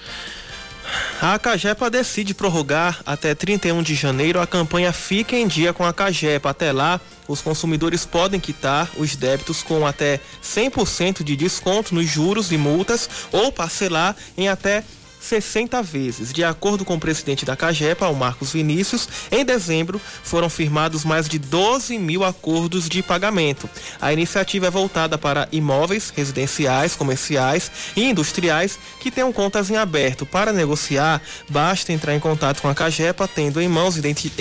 A 1.21 1.39
Cagepa 1.39 1.89
decide 1.89 2.35
prorrogar 2.35 3.01
até 3.07 3.35
31 3.35 3.83
de 3.83 3.95
janeiro 3.95 4.41
a 4.41 4.47
campanha 4.47 4.93
Fica 4.93 5.37
em 5.37 5.47
Dia 5.47 5.73
com 5.73 5.85
a 5.85 5.93
Cagepa. 5.93 6.51
Até 6.51 6.71
lá, 6.73 7.01
os 7.27 7.41
consumidores 7.41 8.05
podem 8.05 8.39
quitar 8.39 8.91
os 8.97 9.17
débitos 9.17 9.63
com 9.63 9.87
até 9.87 10.21
100% 10.43 11.23
de 11.23 11.37
desconto 11.37 11.95
nos 11.95 12.07
juros 12.07 12.53
e 12.53 12.59
multas 12.59 13.09
ou 13.33 13.51
parcelar 13.51 14.15
em 14.37 14.49
até 14.49 14.85
60 15.25 15.83
vezes. 15.83 16.33
De 16.33 16.45
acordo 16.45 16.85
com 16.85 16.95
o 16.95 17.01
presidente 17.01 17.45
da 17.45 17.57
Cagepa, 17.57 18.09
o 18.09 18.15
Marcos 18.15 18.53
Vinícius, 18.53 19.09
em 19.31 19.45
dezembro 19.45 20.01
foram 20.23 20.49
firmados 20.49 21.05
mais 21.05 21.29
de 21.29 21.39
12 21.39 21.99
mil 21.99 22.25
acordos 22.25 22.89
de 22.89 23.03
pagamento. 23.03 23.69
A 24.01 24.13
iniciativa 24.13 24.67
é 24.67 24.71
voltada 24.71 25.17
para 25.17 25.49
imóveis 25.51 26.13
residenciais, 26.15 26.95
comerciais 26.95 27.71
e 27.97 28.05
industriais 28.05 28.79
que 29.01 29.11
tenham 29.11 29.33
contas 29.33 29.71
em 29.71 29.77
aberto. 29.77 30.27
Para 30.27 30.53
negociar, 30.53 31.21
basta 31.49 31.93
entrar 31.93 32.15
em 32.15 32.21
contato 32.21 32.61
com 32.61 32.69
a 32.69 32.75
Cagepa, 32.75 33.27
tendo 33.27 33.61
em 33.61 33.69
mãos 33.69 33.97
identi 33.97 34.33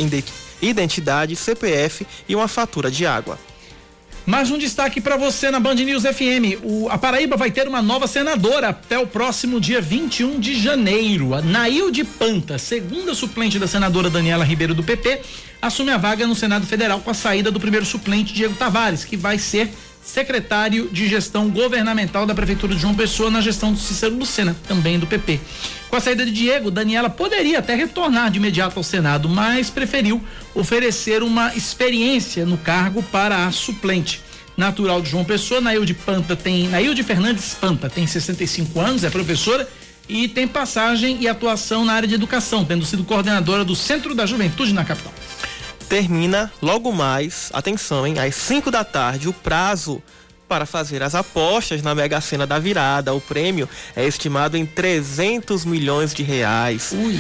identidade, 0.62 1.36
CPF 1.36 2.08
e 2.28 2.36
uma 2.36 2.48
fatura 2.48 2.90
de 2.90 3.06
água. 3.06 3.38
Mais 4.26 4.50
um 4.50 4.58
destaque 4.58 5.02
para 5.02 5.18
você 5.18 5.52
na 5.52 5.60
Band 5.60 5.76
News 5.76 6.04
FM. 6.04 6.64
O, 6.64 6.88
a 6.90 6.98
Paraíba 6.98 7.36
vai 7.36 7.52
ter 7.52 7.68
uma 7.68 7.82
nova 7.82 8.08
senadora 8.08 8.70
até 8.70 8.98
o 8.98 9.06
próximo 9.06 9.60
dia 9.60 9.82
21 9.82 10.40
de 10.40 10.56
janeiro. 10.56 11.34
A 11.34 11.42
Nailde 11.42 12.06
Panta, 12.06 12.58
segunda 12.58 13.14
suplente 13.14 13.60
da 13.60 13.68
senadora 13.68 14.10
Daniela 14.10 14.46
Ribeiro 14.46 14.74
do 14.74 14.82
PP, 14.82 15.22
assume 15.62 15.92
a 15.92 15.98
vaga 15.98 16.26
no 16.26 16.36
Senado 16.36 16.66
Federal 16.66 17.02
com 17.02 17.12
a 17.12 17.14
saída 17.14 17.52
do 17.52 17.60
primeiro 17.60 17.86
suplente 17.86 18.34
Diego 18.34 18.56
Tavares, 18.56 19.04
que 19.04 19.18
vai 19.18 19.38
ser 19.38 19.70
secretário 20.04 20.90
de 20.92 21.08
gestão 21.08 21.50
governamental 21.50 22.26
da 22.26 22.36
Prefeitura 22.36 22.76
de 22.76 22.82
João 22.82 22.94
Pessoa 22.94 23.32
na 23.32 23.40
gestão 23.42 23.72
do 23.72 23.80
Cícero 23.80 24.16
Lucena, 24.16 24.56
também 24.68 25.00
do 25.00 25.08
PP. 25.08 25.40
Com 25.90 25.96
a 25.96 26.00
saída 26.00 26.26
de 26.26 26.32
Diego, 26.32 26.70
Daniela 26.70 27.10
poderia 27.10 27.60
até 27.60 27.74
retornar 27.74 28.30
de 28.30 28.38
imediato 28.38 28.78
ao 28.78 28.84
Senado, 28.84 29.30
mas 29.30 29.70
preferiu 29.70 30.22
oferecer 30.54 31.24
uma 31.24 31.56
experiência 31.56 32.46
no 32.46 32.58
cargo 32.58 33.02
para 33.02 33.48
a 33.48 33.52
suplente. 33.52 34.22
Natural 34.58 35.02
de 35.02 35.10
João 35.10 35.24
Pessoa, 35.24 35.62
Nailde 35.62 35.94
Panta 35.94 36.36
tem, 36.36 36.68
Nailde 36.68 37.02
Fernandes 37.02 37.54
Panta 37.54 37.90
tem 37.90 38.06
65 38.06 38.80
anos, 38.80 39.04
é 39.04 39.10
professora 39.10 39.68
e 40.08 40.28
tem 40.28 40.48
passagem 40.48 41.18
e 41.22 41.28
atuação 41.28 41.86
na 41.86 41.94
área 41.94 42.08
de 42.08 42.14
educação, 42.14 42.64
tendo 42.66 42.86
sido 42.86 43.04
coordenadora 43.04 43.64
do 43.64 43.76
Centro 43.76 44.14
da 44.14 44.26
Juventude 44.26 44.74
na 44.74 44.84
capital 44.84 45.14
termina 45.94 46.52
logo 46.60 46.92
mais, 46.92 47.52
atenção, 47.54 48.08
hein, 48.08 48.18
às 48.18 48.34
5 48.34 48.72
da 48.72 48.84
tarde, 48.84 49.30
o 49.30 49.34
prazo 49.34 50.02
para 50.54 50.68
fazer 50.68 51.02
as 51.02 51.16
apostas 51.16 51.82
na 51.82 51.96
Mega 51.96 52.22
Sena 52.22 52.46
da 52.46 52.60
virada. 52.60 53.12
O 53.12 53.20
prêmio 53.20 53.68
é 53.96 54.06
estimado 54.06 54.56
em 54.56 54.68
300 54.68 55.66
milhões 55.66 56.14
de 56.14 56.22
reais. 56.22 56.92
Ui 56.92 57.20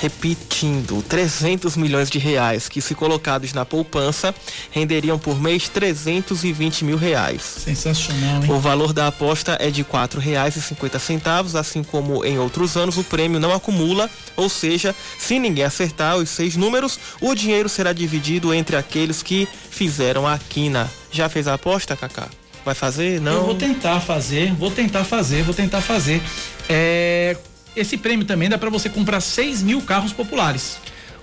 repetindo, 0.00 1.02
300 1.02 1.78
milhões 1.78 2.10
de 2.10 2.18
reais 2.18 2.68
que, 2.68 2.82
se 2.82 2.94
colocados 2.94 3.54
na 3.54 3.64
poupança, 3.64 4.34
renderiam 4.70 5.18
por 5.18 5.40
mês 5.40 5.68
320 5.68 6.84
mil 6.84 6.98
reais. 6.98 7.42
Sensacional, 7.42 8.42
hein? 8.44 8.52
O 8.52 8.58
valor 8.58 8.92
da 8.92 9.06
aposta 9.06 9.56
é 9.58 9.70
de 9.70 9.82
quatro 9.82 10.20
reais 10.20 10.56
e 10.56 10.60
cinquenta 10.60 10.98
centavos, 10.98 11.56
assim 11.56 11.82
como 11.82 12.22
em 12.22 12.38
outros 12.38 12.76
anos, 12.76 12.98
o 12.98 13.04
prêmio 13.04 13.40
não 13.40 13.54
acumula, 13.54 14.10
ou 14.36 14.48
seja, 14.50 14.94
se 15.18 15.38
ninguém 15.38 15.64
acertar 15.64 16.16
os 16.16 16.28
seis 16.28 16.54
números, 16.54 16.98
o 17.20 17.34
dinheiro 17.34 17.68
será 17.68 17.92
dividido 17.94 18.52
entre 18.52 18.76
aqueles 18.76 19.22
que 19.22 19.48
fizeram 19.70 20.26
a 20.26 20.38
quina. 20.38 20.90
Já 21.10 21.30
fez 21.30 21.48
a 21.48 21.54
aposta, 21.54 21.96
Cacá? 21.96 22.28
Vai 22.64 22.74
fazer? 22.74 23.20
Não? 23.20 23.32
Eu 23.32 23.44
vou 23.44 23.54
tentar 23.54 24.00
fazer, 24.00 24.52
vou 24.54 24.70
tentar 24.70 25.04
fazer, 25.04 25.42
vou 25.42 25.54
tentar 25.54 25.80
fazer. 25.80 26.22
É, 26.68 27.36
esse 27.76 27.96
prêmio 27.96 28.24
também 28.24 28.48
dá 28.48 28.56
para 28.56 28.70
você 28.70 28.88
comprar 28.88 29.20
6 29.20 29.62
mil 29.62 29.82
carros 29.82 30.12
populares. 30.12 30.78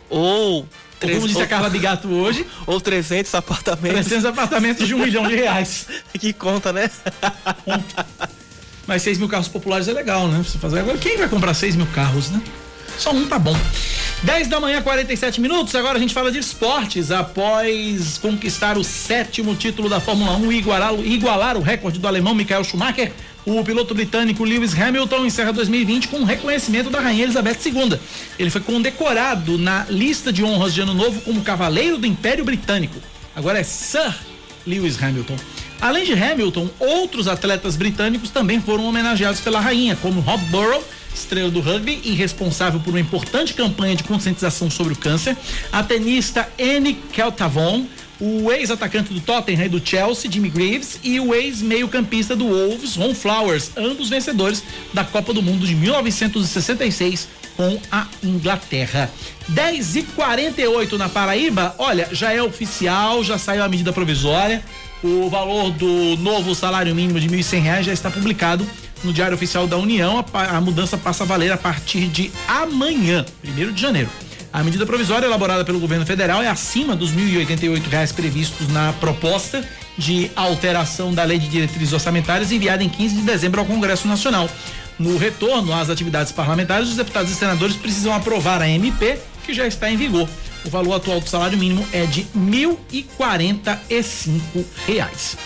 Ou 0.09 0.67
Três, 1.01 1.17
como 1.17 1.27
disse 1.27 1.39
ou, 1.39 1.45
a 1.45 1.47
Carla 1.47 1.67
Bigato 1.67 2.07
hoje. 2.09 2.45
Ou 2.67 2.79
300 2.79 3.33
apartamentos. 3.33 4.05
300 4.05 4.25
apartamentos 4.25 4.87
de 4.87 4.93
um 4.93 4.99
milhão 4.99 5.27
de 5.27 5.35
reais. 5.35 5.87
que 6.13 6.31
conta, 6.31 6.71
né? 6.71 6.91
Mas 8.85 9.01
6 9.01 9.17
mil 9.17 9.27
carros 9.27 9.47
populares 9.47 9.87
é 9.87 9.93
legal, 9.93 10.27
né? 10.27 10.43
Você 10.45 10.59
fazer 10.59 10.79
agora. 10.79 10.99
Quem 10.99 11.17
vai 11.17 11.27
comprar 11.27 11.55
6 11.55 11.75
mil 11.75 11.87
carros, 11.87 12.29
né? 12.29 12.39
Só 13.01 13.11
um 13.11 13.27
tá 13.27 13.39
bom. 13.39 13.57
10 14.21 14.47
da 14.47 14.59
manhã, 14.59 14.79
47 14.79 15.41
minutos. 15.41 15.73
Agora 15.73 15.97
a 15.97 15.99
gente 15.99 16.13
fala 16.13 16.31
de 16.31 16.37
esportes. 16.37 17.09
Após 17.09 18.19
conquistar 18.19 18.77
o 18.77 18.83
sétimo 18.83 19.55
título 19.55 19.89
da 19.89 19.99
Fórmula 19.99 20.37
1 20.37 20.51
e 20.51 20.57
igualar, 20.59 20.93
igualar 20.99 21.57
o 21.57 21.61
recorde 21.61 21.97
do 21.97 22.07
alemão 22.07 22.35
Michael 22.35 22.63
Schumacher, 22.63 23.11
o 23.43 23.63
piloto 23.63 23.95
britânico 23.95 24.43
Lewis 24.43 24.79
Hamilton 24.79 25.25
encerra 25.25 25.51
2020 25.51 26.09
com 26.09 26.17
um 26.17 26.23
reconhecimento 26.23 26.91
da 26.91 26.99
Rainha 26.99 27.23
Elizabeth 27.23 27.57
II. 27.65 27.99
Ele 28.37 28.51
foi 28.51 28.61
condecorado 28.61 29.57
na 29.57 29.87
lista 29.89 30.31
de 30.31 30.43
honras 30.43 30.71
de 30.71 30.81
Ano 30.81 30.93
Novo 30.93 31.21
como 31.21 31.41
Cavaleiro 31.41 31.97
do 31.97 32.05
Império 32.05 32.45
Britânico. 32.45 32.99
Agora 33.35 33.57
é 33.57 33.63
Sir 33.63 34.13
Lewis 34.67 35.01
Hamilton. 35.01 35.37
Além 35.81 36.05
de 36.05 36.13
Hamilton, 36.13 36.69
outros 36.77 37.27
atletas 37.27 37.75
britânicos 37.75 38.29
também 38.29 38.61
foram 38.61 38.85
homenageados 38.85 39.41
pela 39.41 39.59
rainha, 39.59 39.97
como 39.99 40.21
Rob 40.21 40.39
Burrow, 40.45 40.83
estrela 41.13 41.49
do 41.49 41.59
rugby 41.59 42.01
e 42.03 42.11
responsável 42.11 42.79
por 42.79 42.91
uma 42.91 42.99
importante 42.99 43.53
campanha 43.53 43.95
de 43.95 44.03
conscientização 44.03 44.69
sobre 44.69 44.93
o 44.93 44.95
câncer, 44.95 45.37
a 45.71 45.83
tenista 45.83 46.47
Annie 46.59 46.95
Keltavon, 47.13 47.85
o 48.19 48.51
ex-atacante 48.51 49.11
do 49.11 49.19
Tottenham 49.19 49.65
e 49.65 49.69
do 49.69 49.83
Chelsea, 49.83 50.31
Jimmy 50.31 50.49
Greaves, 50.49 50.99
e 51.03 51.19
o 51.19 51.33
ex-meio-campista 51.33 52.35
do 52.35 52.45
Wolves, 52.45 52.95
Ron 52.95 53.15
Flowers, 53.15 53.71
ambos 53.75 54.09
vencedores 54.09 54.63
da 54.93 55.03
Copa 55.03 55.33
do 55.33 55.41
Mundo 55.41 55.65
de 55.65 55.73
1966 55.73 57.27
com 57.57 57.79
a 57.91 58.07
Inglaterra. 58.23 59.09
10 59.49 59.95
e 59.95 60.03
48 60.03 60.97
na 60.97 61.09
Paraíba, 61.09 61.75
olha, 61.79 62.07
já 62.11 62.31
é 62.31 62.41
oficial, 62.41 63.23
já 63.23 63.37
saiu 63.37 63.63
a 63.63 63.69
medida 63.69 63.91
provisória. 63.91 64.63
O 65.03 65.27
valor 65.29 65.71
do 65.71 66.15
novo 66.17 66.53
salário 66.53 66.93
mínimo 66.93 67.19
de 67.19 67.27
R$ 67.27 67.37
1.100 67.37 67.83
já 67.83 67.93
está 67.93 68.11
publicado 68.11 68.67
no 69.03 69.13
Diário 69.13 69.35
Oficial 69.35 69.67
da 69.67 69.77
União. 69.77 70.25
A, 70.33 70.57
a 70.57 70.61
mudança 70.61 70.97
passa 70.97 71.23
a 71.23 71.27
valer 71.27 71.51
a 71.51 71.57
partir 71.57 72.07
de 72.07 72.31
amanhã, 72.47 73.25
1 73.43 73.73
de 73.73 73.81
janeiro. 73.81 74.09
A 74.53 74.63
medida 74.63 74.85
provisória 74.85 75.25
elaborada 75.25 75.63
pelo 75.63 75.79
governo 75.79 76.05
federal 76.05 76.43
é 76.43 76.47
acima 76.47 76.93
dos 76.93 77.11
R$ 77.11 77.45
1.088 77.45 78.13
previstos 78.13 78.67
na 78.67 78.91
proposta 78.93 79.65
de 79.97 80.29
alteração 80.35 81.13
da 81.13 81.23
Lei 81.23 81.39
de 81.39 81.47
Diretrizes 81.47 81.93
Orçamentárias 81.93 82.51
enviada 82.51 82.83
em 82.83 82.89
15 82.89 83.15
de 83.15 83.21
dezembro 83.21 83.61
ao 83.61 83.65
Congresso 83.65 84.09
Nacional. 84.09 84.49
No 84.99 85.17
retorno 85.17 85.73
às 85.73 85.89
atividades 85.89 86.33
parlamentares, 86.33 86.89
os 86.89 86.97
deputados 86.97 87.31
e 87.31 87.35
senadores 87.35 87.77
precisam 87.77 88.13
aprovar 88.13 88.61
a 88.61 88.69
MP, 88.69 89.17
que 89.45 89.53
já 89.53 89.65
está 89.65 89.89
em 89.89 89.95
vigor. 89.95 90.27
O 90.65 90.69
valor 90.69 90.95
atual 90.95 91.21
do 91.21 91.29
salário 91.29 91.57
mínimo 91.57 91.87
é 91.93 92.05
de 92.05 92.21
R$ 92.21 92.27
1.045. 92.91 95.37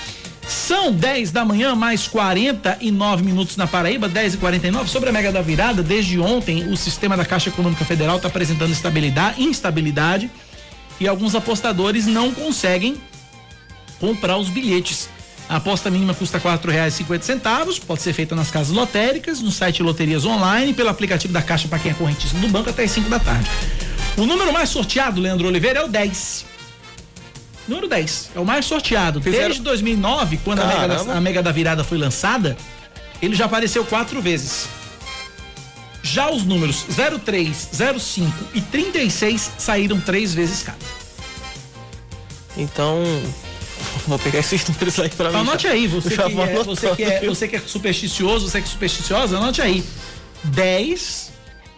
São 0.48 0.92
10 0.92 1.32
da 1.32 1.44
manhã, 1.44 1.76
mais 1.76 2.08
49 2.08 3.24
minutos 3.24 3.58
na 3.58 3.66
Paraíba, 3.66 4.08
10 4.08 4.36
e 4.36 4.38
49 4.38 4.90
Sobre 4.90 5.10
a 5.10 5.12
Mega 5.12 5.32
da 5.32 5.42
Virada, 5.42 5.82
desde 5.82 6.20
ontem, 6.20 6.72
o 6.72 6.78
sistema 6.78 7.18
da 7.18 7.26
Caixa 7.26 7.50
Econômica 7.50 7.84
Federal 7.84 8.18
está 8.18 8.28
apresentando 8.28 8.72
estabilidade, 8.72 9.42
instabilidade 9.42 10.30
e 11.00 11.08
alguns 11.08 11.36
apostadores 11.36 12.06
não 12.06 12.32
conseguem 12.32 12.96
comprar 14.00 14.38
os 14.38 14.50
bilhetes. 14.50 15.10
A 15.48 15.58
aposta 15.58 15.92
mínima 15.92 16.14
custa 16.14 16.42
cinquenta 16.92 17.24
centavos, 17.24 17.78
pode 17.78 18.02
ser 18.02 18.14
feita 18.14 18.36
nas 18.36 18.50
casas 18.50 18.76
lotéricas, 18.76 19.42
no 19.42 19.52
site 19.52 19.84
Loterias 19.84 20.26
Online, 20.26 20.74
pelo 20.74 20.90
aplicativo 20.90 21.34
da 21.34 21.42
Caixa 21.42 21.68
para 21.68 21.78
quem 21.80 21.92
é 21.92 21.94
correntista 21.94 22.38
do 22.40 22.48
banco 22.48 22.70
até 22.70 22.84
as 22.84 22.92
5 22.92 23.10
da 23.10 23.20
tarde. 23.20 23.48
O 24.18 24.26
número 24.26 24.52
mais 24.52 24.70
sorteado, 24.70 25.22
Leandro 25.22 25.48
Oliveira, 25.48 25.82
é 25.82 25.84
o 25.84 25.88
10. 25.88 26.55
Número 27.68 27.88
10. 27.88 28.32
É 28.36 28.40
o 28.40 28.46
mais 28.46 28.66
sorteado. 28.66 29.22
Fizeram... 29.22 29.46
Desde 29.46 29.62
2009, 29.64 30.40
quando 30.44 30.60
a 30.60 30.68
mega, 30.68 30.88
da, 30.88 31.14
a 31.14 31.22
mega, 31.22 31.44
da, 31.44 31.52
Virada 31.52 31.84
foi 31.84 31.98
lançada, 31.98 32.56
ele 33.22 33.36
já 33.36 33.46
apareceu 33.46 33.84
quatro 33.86 34.22
vezes. 34.22 34.68
Já 36.04 36.30
os 36.30 36.44
números 36.46 36.86
03, 37.24 37.70
05 38.00 38.32
e 38.54 38.62
36 38.62 39.52
saíram 39.58 40.00
três 40.00 40.34
vezes 40.34 40.62
cada. 40.62 40.78
Então, 42.56 43.04
vou 44.08 44.20
pegar 44.20 44.40
esses 44.40 44.68
números 44.68 45.00
aí 45.00 45.10
pra 45.10 45.32
mim. 45.32 45.38
Anote 45.38 45.68
aí, 45.68 45.88
você 45.88 46.10
que, 46.16 46.22
é, 46.22 46.64
você, 46.64 46.96
que 46.96 47.04
é, 47.04 47.26
você 47.26 47.48
que 47.48 47.56
é 47.56 47.60
supersticioso, 47.60 48.48
você 48.48 48.62
que 48.62 48.68
é 48.68 48.72
supersticiosa, 48.72 49.38
anote 49.38 49.62
aí. 49.62 49.84
10, 50.44 51.32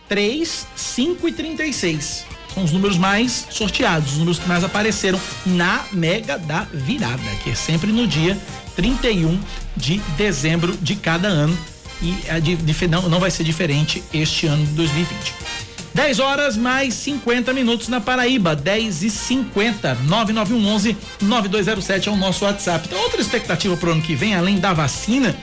3, 0.09 0.67
5 0.75 1.27
e 1.29 1.31
36 1.31 2.36
são 2.53 2.63
os 2.63 2.71
números 2.71 2.97
mais 2.97 3.47
sorteados, 3.49 4.13
os 4.13 4.17
números 4.17 4.39
que 4.39 4.47
mais 4.47 4.63
apareceram 4.63 5.19
na 5.45 5.85
Mega 5.91 6.37
da 6.37 6.67
Virada, 6.73 7.21
que 7.43 7.51
é 7.51 7.55
sempre 7.55 7.91
no 7.91 8.07
dia 8.07 8.37
31 8.75 9.39
de 9.75 9.97
dezembro 10.17 10.75
de 10.77 10.95
cada 10.95 11.27
ano. 11.27 11.57
E 12.01 12.15
a 12.29 12.39
de, 12.39 12.87
não, 12.87 13.09
não 13.09 13.19
vai 13.19 13.31
ser 13.31 13.43
diferente 13.43 14.03
este 14.13 14.45
ano 14.45 14.65
de 14.65 14.73
2020. 14.73 15.33
10 15.97 16.19
horas 16.19 16.55
mais 16.55 16.93
50 16.93 17.51
minutos 17.53 17.87
na 17.87 17.99
Paraíba, 17.99 18.55
10 18.55 19.01
e 19.01 19.09
50 19.09 19.95
99111 20.03 20.95
9207 21.21 22.07
é 22.07 22.11
o 22.11 22.15
nosso 22.15 22.45
WhatsApp. 22.45 22.87
Então, 22.87 23.01
outra 23.01 23.19
expectativa 23.19 23.75
para 23.75 23.89
o 23.89 23.91
ano 23.93 24.01
que 24.03 24.13
vem, 24.13 24.35
além 24.35 24.59
da 24.59 24.73
vacina, 24.73 25.35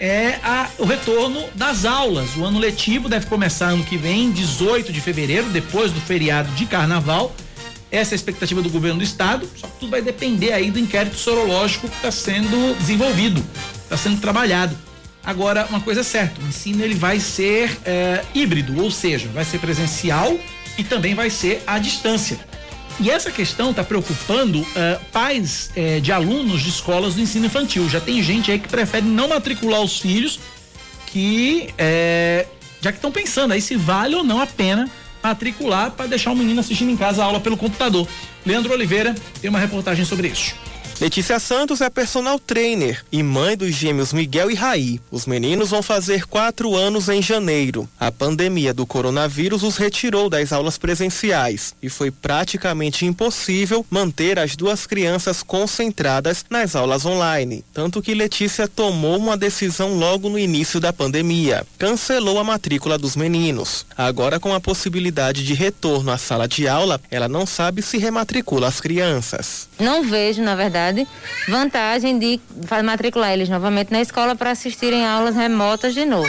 é 0.00 0.40
a, 0.42 0.68
o 0.78 0.84
retorno 0.84 1.44
das 1.54 1.84
aulas. 1.84 2.36
O 2.36 2.44
ano 2.44 2.58
letivo 2.58 3.08
deve 3.08 3.26
começar 3.26 3.68
ano 3.68 3.84
que 3.84 3.98
vem, 3.98 4.32
18 4.32 4.92
de 4.92 5.00
fevereiro, 5.00 5.50
depois 5.50 5.92
do 5.92 6.00
feriado 6.00 6.50
de 6.52 6.64
carnaval. 6.64 7.34
Essa 7.90 8.14
é 8.14 8.14
a 8.14 8.16
expectativa 8.16 8.62
do 8.62 8.70
governo 8.70 8.98
do 8.98 9.04
estado, 9.04 9.48
só 9.56 9.66
que 9.66 9.80
tudo 9.80 9.90
vai 9.90 10.00
depender 10.00 10.52
aí 10.52 10.70
do 10.70 10.78
inquérito 10.78 11.16
sorológico 11.16 11.88
que 11.88 11.96
está 11.96 12.10
sendo 12.10 12.78
desenvolvido, 12.78 13.44
está 13.82 13.96
sendo 13.96 14.20
trabalhado. 14.20 14.76
Agora, 15.24 15.66
uma 15.68 15.80
coisa 15.80 16.00
é 16.00 16.04
certa, 16.04 16.40
o 16.40 16.48
ensino 16.48 16.82
ele 16.82 16.94
vai 16.94 17.20
ser 17.20 17.78
é, 17.84 18.24
híbrido, 18.32 18.80
ou 18.80 18.90
seja, 18.90 19.28
vai 19.34 19.44
ser 19.44 19.58
presencial 19.58 20.38
e 20.78 20.84
também 20.84 21.14
vai 21.14 21.28
ser 21.28 21.62
à 21.66 21.78
distância. 21.78 22.38
E 22.98 23.10
essa 23.10 23.30
questão 23.30 23.70
está 23.70 23.84
preocupando 23.84 24.60
uh, 24.60 24.66
pais 25.12 25.70
uh, 25.76 26.00
de 26.00 26.12
alunos 26.12 26.60
de 26.62 26.68
escolas 26.68 27.14
do 27.14 27.20
ensino 27.20 27.46
infantil. 27.46 27.88
Já 27.88 28.00
tem 28.00 28.22
gente 28.22 28.50
aí 28.50 28.58
que 28.58 28.68
prefere 28.68 29.06
não 29.06 29.28
matricular 29.28 29.80
os 29.80 29.98
filhos, 29.98 30.40
que 31.06 31.68
uh, 31.72 32.48
já 32.80 32.90
que 32.90 32.98
estão 32.98 33.12
pensando 33.12 33.52
aí 33.52 33.60
se 33.60 33.76
vale 33.76 34.14
ou 34.14 34.24
não 34.24 34.40
a 34.40 34.46
pena 34.46 34.90
matricular 35.22 35.90
para 35.90 36.06
deixar 36.06 36.32
o 36.32 36.36
menino 36.36 36.60
assistindo 36.60 36.90
em 36.90 36.96
casa 36.96 37.22
a 37.22 37.26
aula 37.26 37.40
pelo 37.40 37.56
computador. 37.56 38.08
Leandro 38.44 38.72
Oliveira 38.72 39.14
tem 39.40 39.50
uma 39.50 39.58
reportagem 39.58 40.04
sobre 40.04 40.28
isso. 40.28 40.54
Letícia 41.00 41.38
Santos 41.38 41.80
é 41.80 41.88
personal 41.88 42.38
trainer 42.38 43.02
e 43.10 43.22
mãe 43.22 43.56
dos 43.56 43.74
gêmeos 43.74 44.12
Miguel 44.12 44.50
e 44.50 44.54
Raí. 44.54 45.00
Os 45.10 45.24
meninos 45.24 45.70
vão 45.70 45.82
fazer 45.82 46.26
quatro 46.26 46.76
anos 46.76 47.08
em 47.08 47.22
janeiro. 47.22 47.88
A 47.98 48.12
pandemia 48.12 48.74
do 48.74 48.84
coronavírus 48.84 49.62
os 49.62 49.78
retirou 49.78 50.28
das 50.28 50.52
aulas 50.52 50.76
presenciais 50.76 51.74
e 51.82 51.88
foi 51.88 52.10
praticamente 52.10 53.06
impossível 53.06 53.84
manter 53.88 54.38
as 54.38 54.54
duas 54.54 54.86
crianças 54.86 55.42
concentradas 55.42 56.44
nas 56.50 56.76
aulas 56.76 57.06
online. 57.06 57.64
Tanto 57.72 58.02
que 58.02 58.12
Letícia 58.12 58.68
tomou 58.68 59.16
uma 59.16 59.38
decisão 59.38 59.94
logo 59.94 60.28
no 60.28 60.38
início 60.38 60.78
da 60.80 60.92
pandemia. 60.92 61.66
Cancelou 61.78 62.38
a 62.38 62.44
matrícula 62.44 62.98
dos 62.98 63.16
meninos. 63.16 63.86
Agora, 63.96 64.38
com 64.38 64.54
a 64.54 64.60
possibilidade 64.60 65.46
de 65.46 65.54
retorno 65.54 66.10
à 66.10 66.18
sala 66.18 66.46
de 66.46 66.68
aula, 66.68 67.00
ela 67.10 67.26
não 67.26 67.46
sabe 67.46 67.80
se 67.80 67.96
rematricula 67.96 68.68
as 68.68 68.82
crianças. 68.82 69.66
Não 69.78 70.04
vejo, 70.04 70.42
na 70.42 70.54
verdade 70.54 70.89
vantagem 71.48 72.18
de 72.18 72.40
matricular 72.84 73.32
eles 73.32 73.48
novamente 73.48 73.90
na 73.90 74.00
escola 74.00 74.34
para 74.34 74.50
assistirem 74.50 75.06
aulas 75.06 75.34
remotas 75.34 75.94
de 75.94 76.04
novo. 76.04 76.28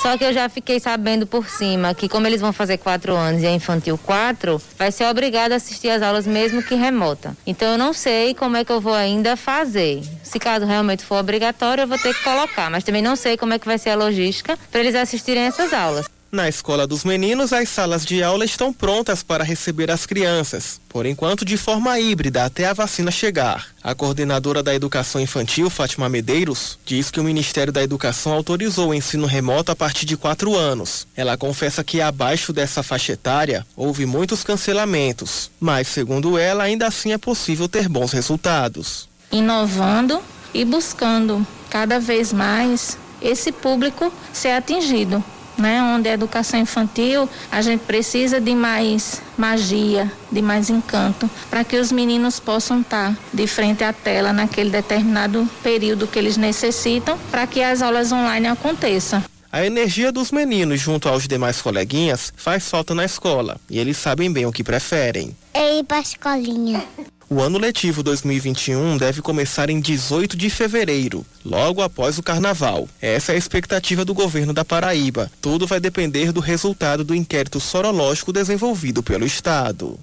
Só 0.00 0.16
que 0.16 0.22
eu 0.22 0.32
já 0.32 0.48
fiquei 0.48 0.78
sabendo 0.78 1.26
por 1.26 1.48
cima 1.48 1.92
que 1.92 2.08
como 2.08 2.24
eles 2.24 2.40
vão 2.40 2.52
fazer 2.52 2.78
quatro 2.78 3.16
anos 3.16 3.42
e 3.42 3.46
é 3.46 3.50
infantil 3.52 3.98
quatro, 3.98 4.62
vai 4.78 4.92
ser 4.92 5.06
obrigado 5.06 5.50
a 5.50 5.56
assistir 5.56 5.88
as 5.88 6.02
aulas 6.02 6.24
mesmo 6.24 6.62
que 6.62 6.76
remota. 6.76 7.36
Então 7.44 7.72
eu 7.72 7.76
não 7.76 7.92
sei 7.92 8.32
como 8.32 8.56
é 8.56 8.64
que 8.64 8.70
eu 8.70 8.80
vou 8.80 8.94
ainda 8.94 9.36
fazer. 9.36 10.00
Se 10.22 10.38
caso 10.38 10.64
realmente 10.64 11.04
for 11.04 11.16
obrigatório, 11.18 11.82
eu 11.82 11.88
vou 11.88 11.98
ter 11.98 12.14
que 12.14 12.22
colocar, 12.22 12.70
mas 12.70 12.84
também 12.84 13.02
não 13.02 13.16
sei 13.16 13.36
como 13.36 13.54
é 13.54 13.58
que 13.58 13.66
vai 13.66 13.76
ser 13.76 13.90
a 13.90 13.96
logística 13.96 14.56
para 14.70 14.80
eles 14.80 14.94
assistirem 14.94 15.42
essas 15.42 15.72
aulas. 15.72 16.06
Na 16.30 16.46
escola 16.46 16.86
dos 16.86 17.04
meninos, 17.04 17.54
as 17.54 17.70
salas 17.70 18.04
de 18.04 18.22
aula 18.22 18.44
estão 18.44 18.70
prontas 18.70 19.22
para 19.22 19.42
receber 19.42 19.90
as 19.90 20.04
crianças, 20.04 20.78
por 20.86 21.06
enquanto 21.06 21.42
de 21.42 21.56
forma 21.56 21.98
híbrida 21.98 22.44
até 22.44 22.66
a 22.66 22.74
vacina 22.74 23.10
chegar. 23.10 23.68
A 23.82 23.94
coordenadora 23.94 24.62
da 24.62 24.74
Educação 24.74 25.22
Infantil, 25.22 25.70
Fátima 25.70 26.06
Medeiros, 26.06 26.78
diz 26.84 27.10
que 27.10 27.18
o 27.18 27.24
Ministério 27.24 27.72
da 27.72 27.82
Educação 27.82 28.34
autorizou 28.34 28.90
o 28.90 28.94
ensino 28.94 29.26
remoto 29.26 29.72
a 29.72 29.76
partir 29.76 30.04
de 30.04 30.18
quatro 30.18 30.54
anos. 30.54 31.06
Ela 31.16 31.38
confessa 31.38 31.82
que 31.82 32.02
abaixo 32.02 32.52
dessa 32.52 32.82
faixa 32.82 33.12
etária 33.12 33.66
houve 33.74 34.04
muitos 34.04 34.44
cancelamentos, 34.44 35.50
mas, 35.58 35.88
segundo 35.88 36.36
ela, 36.36 36.64
ainda 36.64 36.86
assim 36.86 37.10
é 37.10 37.18
possível 37.18 37.66
ter 37.66 37.88
bons 37.88 38.12
resultados. 38.12 39.08
Inovando 39.32 40.20
e 40.52 40.62
buscando 40.62 41.46
cada 41.70 41.98
vez 41.98 42.34
mais 42.34 42.98
esse 43.22 43.50
público 43.50 44.12
ser 44.30 44.50
atingido 44.50 45.24
né, 45.58 45.82
onde 45.82 46.08
a 46.08 46.12
educação 46.12 46.60
infantil 46.60 47.28
a 47.50 47.60
gente 47.60 47.80
precisa 47.80 48.40
de 48.40 48.54
mais 48.54 49.20
magia, 49.36 50.10
de 50.30 50.40
mais 50.40 50.70
encanto, 50.70 51.28
para 51.50 51.64
que 51.64 51.76
os 51.76 51.92
meninos 51.92 52.40
possam 52.40 52.80
estar 52.80 53.16
de 53.32 53.46
frente 53.46 53.84
à 53.84 53.92
tela 53.92 54.32
naquele 54.32 54.70
determinado 54.70 55.48
período 55.62 56.06
que 56.06 56.18
eles 56.18 56.36
necessitam, 56.36 57.18
para 57.30 57.46
que 57.46 57.62
as 57.62 57.82
aulas 57.82 58.12
online 58.12 58.46
aconteçam. 58.46 59.22
A 59.50 59.64
energia 59.64 60.12
dos 60.12 60.30
meninos 60.30 60.78
junto 60.78 61.08
aos 61.08 61.26
demais 61.26 61.62
coleguinhas 61.62 62.32
faz 62.36 62.68
falta 62.68 62.94
na 62.94 63.04
escola 63.04 63.58
e 63.68 63.78
eles 63.78 63.96
sabem 63.96 64.30
bem 64.30 64.44
o 64.44 64.52
que 64.52 64.62
preferem. 64.62 65.34
É 65.54 65.78
ir 65.78 65.84
para 65.84 65.96
a 65.96 66.00
escolinha. 66.00 66.84
O 67.30 67.42
ano 67.42 67.58
letivo 67.58 68.02
2021 68.02 68.96
deve 68.96 69.20
começar 69.20 69.68
em 69.68 69.80
18 69.80 70.34
de 70.34 70.48
fevereiro, 70.48 71.26
logo 71.44 71.82
após 71.82 72.16
o 72.16 72.22
carnaval. 72.22 72.88
Essa 73.02 73.32
é 73.32 73.34
a 73.34 73.38
expectativa 73.38 74.02
do 74.02 74.14
governo 74.14 74.54
da 74.54 74.64
Paraíba. 74.64 75.30
Tudo 75.38 75.66
vai 75.66 75.78
depender 75.78 76.32
do 76.32 76.40
resultado 76.40 77.04
do 77.04 77.14
inquérito 77.14 77.60
sorológico 77.60 78.32
desenvolvido 78.32 79.02
pelo 79.02 79.26
Estado. 79.26 79.98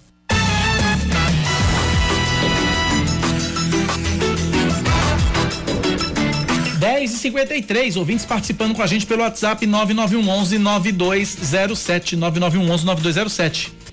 E 7.05 7.07
cinquenta 7.07 7.55
e 7.55 7.61
três, 7.61 7.95
ouvintes 7.97 8.25
participando 8.25 8.73
com 8.73 8.81
a 8.81 8.87
gente 8.87 9.05
pelo 9.05 9.21
WhatsApp 9.21 9.63
9911 9.67 10.57
9207 10.57 12.15
9911 12.15 12.83
9207. 12.83 13.84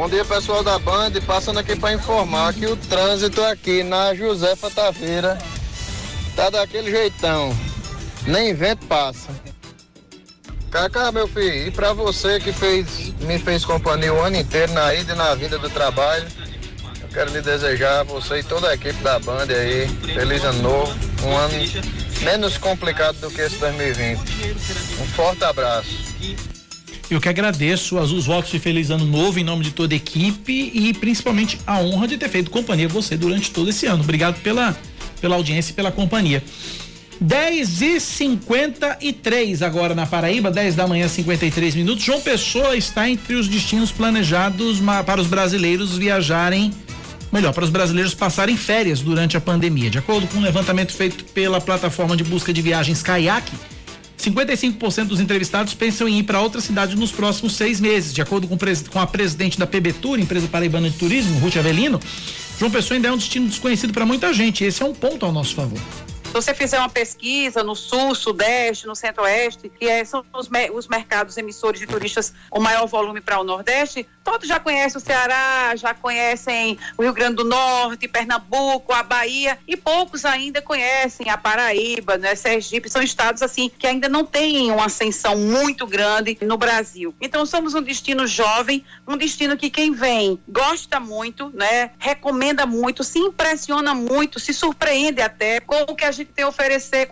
Bom 0.00 0.08
dia, 0.08 0.24
pessoal 0.24 0.64
da 0.64 0.78
Band. 0.78 1.12
Passando 1.26 1.58
aqui 1.58 1.76
para 1.76 1.92
informar 1.92 2.54
que 2.54 2.64
o 2.64 2.74
trânsito 2.74 3.42
aqui 3.42 3.82
na 3.82 4.14
Josefa 4.14 4.70
Taveira 4.70 5.36
tá 6.34 6.48
daquele 6.48 6.90
jeitão. 6.90 7.54
Nem 8.26 8.54
vento 8.54 8.86
passa. 8.86 9.28
Cacá, 10.70 11.12
meu 11.12 11.28
filho, 11.28 11.68
e 11.68 11.70
para 11.70 11.92
você 11.92 12.40
que 12.40 12.50
fez, 12.50 13.12
me 13.20 13.38
fez 13.38 13.62
companhia 13.62 14.14
o 14.14 14.22
ano 14.22 14.38
inteiro 14.38 14.72
na 14.72 14.94
ida 14.94 15.12
e 15.12 15.16
na 15.16 15.34
vinda 15.34 15.58
do 15.58 15.68
trabalho, 15.68 16.26
eu 17.02 17.08
quero 17.08 17.30
lhe 17.30 17.42
desejar 17.42 18.02
você 18.04 18.38
e 18.38 18.42
toda 18.42 18.70
a 18.70 18.74
equipe 18.74 19.02
da 19.02 19.18
Band 19.18 19.48
aí, 19.50 19.86
feliz 20.14 20.42
ano 20.44 20.62
novo, 20.62 20.98
um 21.24 21.36
ano 21.36 21.54
menos 22.22 22.56
complicado 22.56 23.16
do 23.16 23.30
que 23.30 23.42
esse 23.42 23.58
2020. 23.58 24.18
Um 24.98 25.06
forte 25.08 25.44
abraço. 25.44 25.90
Eu 27.10 27.20
que 27.20 27.28
agradeço 27.28 27.98
as, 27.98 28.12
os 28.12 28.26
votos 28.26 28.52
de 28.52 28.60
feliz 28.60 28.88
ano 28.88 29.04
novo 29.04 29.40
em 29.40 29.44
nome 29.44 29.64
de 29.64 29.72
toda 29.72 29.92
a 29.92 29.96
equipe 29.96 30.70
e 30.72 30.94
principalmente 30.94 31.58
a 31.66 31.80
honra 31.80 32.06
de 32.06 32.16
ter 32.16 32.28
feito 32.28 32.50
companhia 32.50 32.86
a 32.86 32.88
você 32.88 33.16
durante 33.16 33.50
todo 33.50 33.68
esse 33.68 33.86
ano. 33.86 34.04
Obrigado 34.04 34.40
pela, 34.42 34.78
pela 35.20 35.34
audiência 35.34 35.72
e 35.72 35.74
pela 35.74 35.90
companhia. 35.90 36.42
10 37.20 37.82
e 37.82 38.00
53 38.00 39.62
agora 39.62 39.94
na 39.94 40.06
Paraíba, 40.06 40.50
10 40.50 40.76
da 40.76 40.86
manhã, 40.86 41.06
53 41.06 41.74
minutos. 41.74 42.02
João 42.02 42.20
Pessoa 42.20 42.76
está 42.76 43.10
entre 43.10 43.34
os 43.34 43.46
destinos 43.46 43.90
planejados 43.90 44.78
para 45.04 45.20
os 45.20 45.26
brasileiros 45.26 45.98
viajarem, 45.98 46.72
melhor, 47.30 47.52
para 47.52 47.64
os 47.64 47.70
brasileiros 47.70 48.14
passarem 48.14 48.56
férias 48.56 49.00
durante 49.00 49.36
a 49.36 49.40
pandemia. 49.40 49.90
De 49.90 49.98
acordo 49.98 50.26
com 50.28 50.38
um 50.38 50.42
levantamento 50.42 50.92
feito 50.92 51.24
pela 51.24 51.60
plataforma 51.60 52.16
de 52.16 52.24
busca 52.24 52.54
de 52.54 52.62
viagens 52.62 53.02
Kayak, 53.02 53.52
55% 54.20 55.04
dos 55.06 55.20
entrevistados 55.20 55.74
pensam 55.74 56.08
em 56.08 56.18
ir 56.18 56.22
para 56.22 56.40
outra 56.40 56.60
cidade 56.60 56.96
nos 56.96 57.12
próximos 57.12 57.56
seis 57.56 57.80
meses. 57.80 58.12
De 58.12 58.22
acordo 58.22 58.46
com, 58.46 58.56
com 58.90 58.98
a 58.98 59.06
presidente 59.06 59.58
da 59.58 59.66
PB 59.66 59.94
Tour, 59.94 60.18
empresa 60.18 60.46
paraibana 60.48 60.90
de 60.90 60.96
turismo, 60.96 61.38
Ruth 61.38 61.56
Avelino, 61.56 62.00
João 62.58 62.70
Pessoa 62.70 62.96
ainda 62.96 63.08
é 63.08 63.12
um 63.12 63.16
destino 63.16 63.48
desconhecido 63.48 63.92
para 63.92 64.04
muita 64.04 64.32
gente. 64.32 64.64
Esse 64.64 64.82
é 64.82 64.86
um 64.86 64.92
ponto 64.92 65.24
ao 65.24 65.32
nosso 65.32 65.54
favor. 65.54 65.80
Se 66.30 66.34
você 66.34 66.54
fizer 66.54 66.78
uma 66.78 66.88
pesquisa 66.88 67.64
no 67.64 67.74
sul, 67.74 68.14
sudeste, 68.14 68.86
no 68.86 68.94
centro-oeste, 68.94 69.68
que 69.68 69.88
é, 69.88 70.04
são 70.04 70.24
os, 70.32 70.48
os, 70.72 70.86
mercados 70.86 71.36
emissores 71.36 71.80
de 71.80 71.88
turistas 71.88 72.32
com 72.48 72.60
maior 72.60 72.86
volume 72.86 73.20
para 73.20 73.40
o 73.40 73.42
Nordeste, 73.42 74.06
todos 74.30 74.46
já 74.46 74.60
conhecem 74.60 74.96
o 74.96 75.04
Ceará, 75.04 75.74
já 75.74 75.92
conhecem 75.92 76.78
o 76.96 77.02
Rio 77.02 77.12
Grande 77.12 77.34
do 77.34 77.44
Norte, 77.44 78.06
Pernambuco, 78.06 78.92
a 78.92 79.02
Bahia, 79.02 79.58
e 79.66 79.76
poucos 79.76 80.24
ainda 80.24 80.62
conhecem 80.62 81.28
a 81.28 81.36
Paraíba, 81.36 82.16
né, 82.16 82.36
Sergipe, 82.36 82.88
são 82.88 83.02
estados 83.02 83.42
assim 83.42 83.68
que 83.76 83.88
ainda 83.88 84.08
não 84.08 84.24
têm 84.24 84.70
uma 84.70 84.86
ascensão 84.86 85.36
muito 85.36 85.84
grande 85.84 86.38
no 86.42 86.56
Brasil. 86.56 87.12
Então 87.20 87.44
somos 87.44 87.74
um 87.74 87.82
destino 87.82 88.24
jovem, 88.24 88.84
um 89.04 89.16
destino 89.16 89.56
que 89.56 89.68
quem 89.68 89.90
vem 89.90 90.38
gosta 90.48 91.00
muito, 91.00 91.50
né, 91.52 91.90
recomenda 91.98 92.64
muito, 92.64 93.02
se 93.02 93.18
impressiona 93.18 93.94
muito, 93.94 94.38
se 94.38 94.54
surpreende 94.54 95.20
até 95.20 95.58
com 95.58 95.82
o 95.88 95.96
que 95.96 96.04
a 96.04 96.12
gente 96.12 96.30
tem 96.30 96.44
a 96.44 96.48
oferecer. 96.48 97.10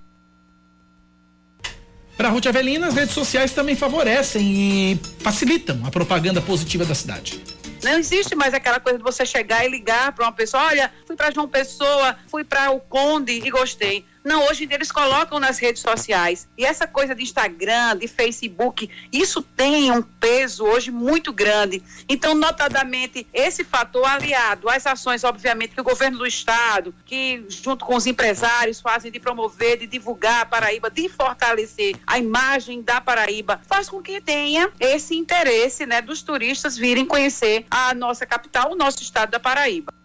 Para 2.19 2.31
Ruth 2.31 2.47
Avelina, 2.47 2.89
as 2.89 2.95
redes 2.95 3.15
sociais 3.15 3.53
também 3.53 3.77
favorecem 3.77 4.43
e 4.43 5.01
facilitam 5.21 5.81
a 5.87 5.91
propaganda 5.91 6.41
positiva 6.41 6.85
da 6.85 6.93
cidade. 6.93 7.41
Não 7.81 7.93
existe 7.93 8.35
mais 8.35 8.53
aquela 8.53 8.81
coisa 8.81 8.99
de 8.99 9.05
você 9.05 9.25
chegar 9.25 9.65
e 9.65 9.69
ligar 9.69 10.11
para 10.11 10.25
uma 10.25 10.33
pessoa, 10.33 10.65
olha, 10.65 10.93
fui 11.07 11.15
para 11.15 11.31
João 11.31 11.47
Pessoa, 11.47 12.17
fui 12.29 12.43
para 12.43 12.73
o 12.73 12.81
Conde 12.81 13.35
e 13.35 13.49
gostei. 13.51 14.05
Não, 14.25 14.47
hoje 14.47 14.65
em 14.65 14.67
dia 14.67 14.77
eles 14.77 14.93
colocam 14.93 15.39
nas 15.39 15.59
redes 15.59 15.83
sociais. 15.83 16.49
E 16.57 16.65
essa 16.65 16.87
coisa 16.87 17.15
de 17.15 17.23
Instagram, 17.23 17.97
de 17.97 18.09
Facebook, 18.09 18.91
isso 19.13 19.43
tem 19.43 19.91
um 19.91 20.03
peso 20.03 20.65
hoje 20.65 20.91
muito 20.91 21.33
grande. 21.33 21.83
Então, 22.09 22.35
notadamente, 22.35 23.27
esse 23.33 23.65
fator 23.65 24.05
aliado 24.07 24.69
às 24.69 24.87
ações, 24.87 25.25
obviamente, 25.25 25.75
que 25.75 25.81
o 25.81 25.85
governo 25.85 26.19
do 26.19 26.27
estado, 26.27 26.95
que 27.05 27.45
junto 27.49 27.85
com 27.85 27.97
os 27.97 28.07
empresários 28.07 28.81
fazem 28.81 29.11
de 29.11 29.21
promover, 29.21 29.79
de 29.79 29.87
divulgar 29.87 30.43
a 30.43 30.47
Paraíba, 30.47 30.91
de 30.91 31.09
fortalecer 31.09 31.97
a 32.07 32.19
imagem 32.19 32.83
da 32.83 33.01
Paraíba, 33.01 33.61
faz 33.67 33.89
com 33.89 34.03
que 34.03 34.21
tenha 34.21 34.71
esse 34.79 35.15
interesse, 35.15 35.87
né, 35.87 36.03
dos 36.03 36.23
turistas 36.23 36.77
virem 36.77 37.05
conhecer 37.05 37.67
a 37.71 37.95
nossa 37.95 38.27
capital, 38.27 38.73
o 38.73 38.77
nosso 38.77 39.03
estado 39.03 39.31
da 39.31 39.41
Paraíba. 39.41 39.98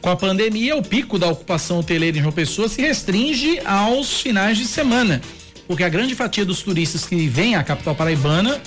Com 0.00 0.10
a 0.10 0.16
pandemia, 0.16 0.76
o 0.76 0.82
pico 0.82 1.18
da 1.18 1.28
ocupação 1.28 1.80
hoteleira 1.80 2.18
em 2.18 2.20
João 2.20 2.32
Pessoa 2.32 2.68
se 2.68 2.80
restringe 2.80 3.60
aos 3.64 4.20
finais 4.20 4.56
de 4.56 4.64
semana, 4.64 5.20
porque 5.66 5.82
a 5.82 5.88
grande 5.88 6.14
fatia 6.14 6.44
dos 6.44 6.62
turistas 6.62 7.04
que 7.04 7.26
vêm 7.26 7.56
à 7.56 7.64
capital 7.64 7.94
paraibana 7.94 8.60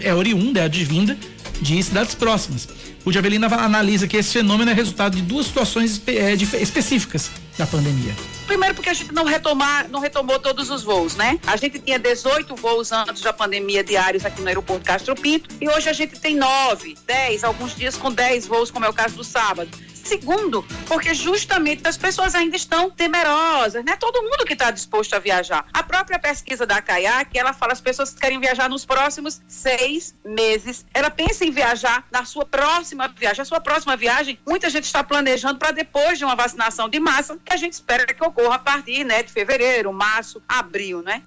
é 0.00 0.14
oriunda, 0.14 0.60
é 0.60 0.64
advinda 0.64 1.16
de 1.60 1.82
cidades 1.82 2.14
próximas. 2.14 2.68
O 3.04 3.10
Javelina 3.10 3.46
analisa 3.46 4.06
que 4.06 4.16
esse 4.16 4.32
fenômeno 4.32 4.70
é 4.70 4.74
resultado 4.74 5.16
de 5.16 5.22
duas 5.22 5.46
situações 5.46 6.00
é, 6.06 6.34
específicas 6.34 7.30
da 7.56 7.66
pandemia. 7.66 8.14
Primeiro 8.46 8.74
porque 8.74 8.90
a 8.90 8.94
gente 8.94 9.12
não 9.12 9.24
retomar, 9.24 9.88
não 9.88 10.00
retomou 10.00 10.38
todos 10.38 10.68
os 10.70 10.82
voos, 10.82 11.16
né? 11.16 11.38
A 11.46 11.56
gente 11.56 11.78
tinha 11.78 11.98
18 11.98 12.54
voos 12.56 12.92
antes 12.92 13.22
da 13.22 13.32
pandemia 13.32 13.82
diários 13.82 14.24
aqui 14.26 14.42
no 14.42 14.48
aeroporto 14.48 14.84
Castro 14.84 15.14
Pinto 15.14 15.48
e 15.60 15.68
hoje 15.68 15.88
a 15.88 15.92
gente 15.92 16.18
tem 16.20 16.36
9, 16.36 16.96
10, 17.06 17.44
alguns 17.44 17.74
dias 17.74 17.96
com 17.96 18.12
10 18.12 18.46
voos, 18.46 18.70
como 18.70 18.84
é 18.84 18.88
o 18.88 18.92
caso 18.92 19.16
do 19.16 19.24
sábado. 19.24 19.70
Segundo, 20.04 20.64
porque 20.86 21.14
justamente 21.14 21.86
as 21.86 21.96
pessoas 21.96 22.34
ainda 22.34 22.56
estão 22.56 22.90
temerosas, 22.90 23.84
né? 23.84 23.96
Todo 23.96 24.22
mundo 24.22 24.44
que 24.44 24.54
está 24.54 24.70
disposto 24.70 25.14
a 25.14 25.18
viajar. 25.18 25.66
A 25.72 25.82
própria 25.82 26.18
pesquisa 26.18 26.66
da 26.66 26.82
CAIAC, 26.82 27.38
ela 27.38 27.52
fala 27.52 27.72
as 27.72 27.80
pessoas 27.80 28.12
que 28.12 28.20
querem 28.20 28.40
viajar 28.40 28.68
nos 28.68 28.84
próximos 28.84 29.40
seis 29.46 30.14
meses. 30.24 30.84
Ela 30.92 31.10
pensa 31.10 31.44
em 31.44 31.50
viajar 31.50 32.04
na 32.10 32.24
sua 32.24 32.44
próxima 32.44 33.08
viagem. 33.08 33.42
A 33.42 33.44
sua 33.44 33.60
próxima 33.60 33.96
viagem, 33.96 34.38
muita 34.46 34.68
gente 34.68 34.84
está 34.84 35.04
planejando 35.04 35.58
para 35.58 35.70
depois 35.70 36.18
de 36.18 36.24
uma 36.24 36.34
vacinação 36.34 36.88
de 36.88 36.98
massa, 36.98 37.38
que 37.44 37.52
a 37.52 37.56
gente 37.56 37.74
espera 37.74 38.06
que 38.06 38.24
ocorra 38.24 38.56
a 38.56 38.58
partir 38.58 39.04
né, 39.04 39.22
de 39.22 39.30
fevereiro, 39.30 39.92
março, 39.92 40.42
abril, 40.48 41.02
né? 41.02 41.22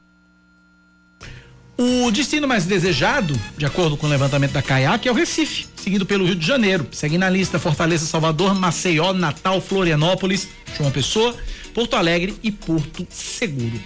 O 1.77 2.11
destino 2.11 2.47
mais 2.47 2.65
desejado, 2.65 3.39
de 3.57 3.65
acordo 3.65 3.97
com 3.97 4.05
o 4.05 4.09
levantamento 4.09 4.51
da 4.51 4.61
CAIAC, 4.61 5.07
é 5.07 5.11
o 5.11 5.15
Recife, 5.15 5.65
seguido 5.75 6.05
pelo 6.05 6.23
Rio 6.23 6.35
de 6.35 6.45
Janeiro. 6.45 6.87
Segue 6.91 7.17
na 7.17 7.29
lista 7.29 7.57
Fortaleza, 7.57 8.05
Salvador, 8.05 8.53
Maceió, 8.53 9.11
Natal, 9.11 9.59
Florianópolis, 9.59 10.47
João 10.77 10.91
Pessoa, 10.91 11.35
Porto 11.73 11.95
Alegre 11.95 12.35
e 12.43 12.51
Porto 12.51 13.07
Seguro. 13.09 13.81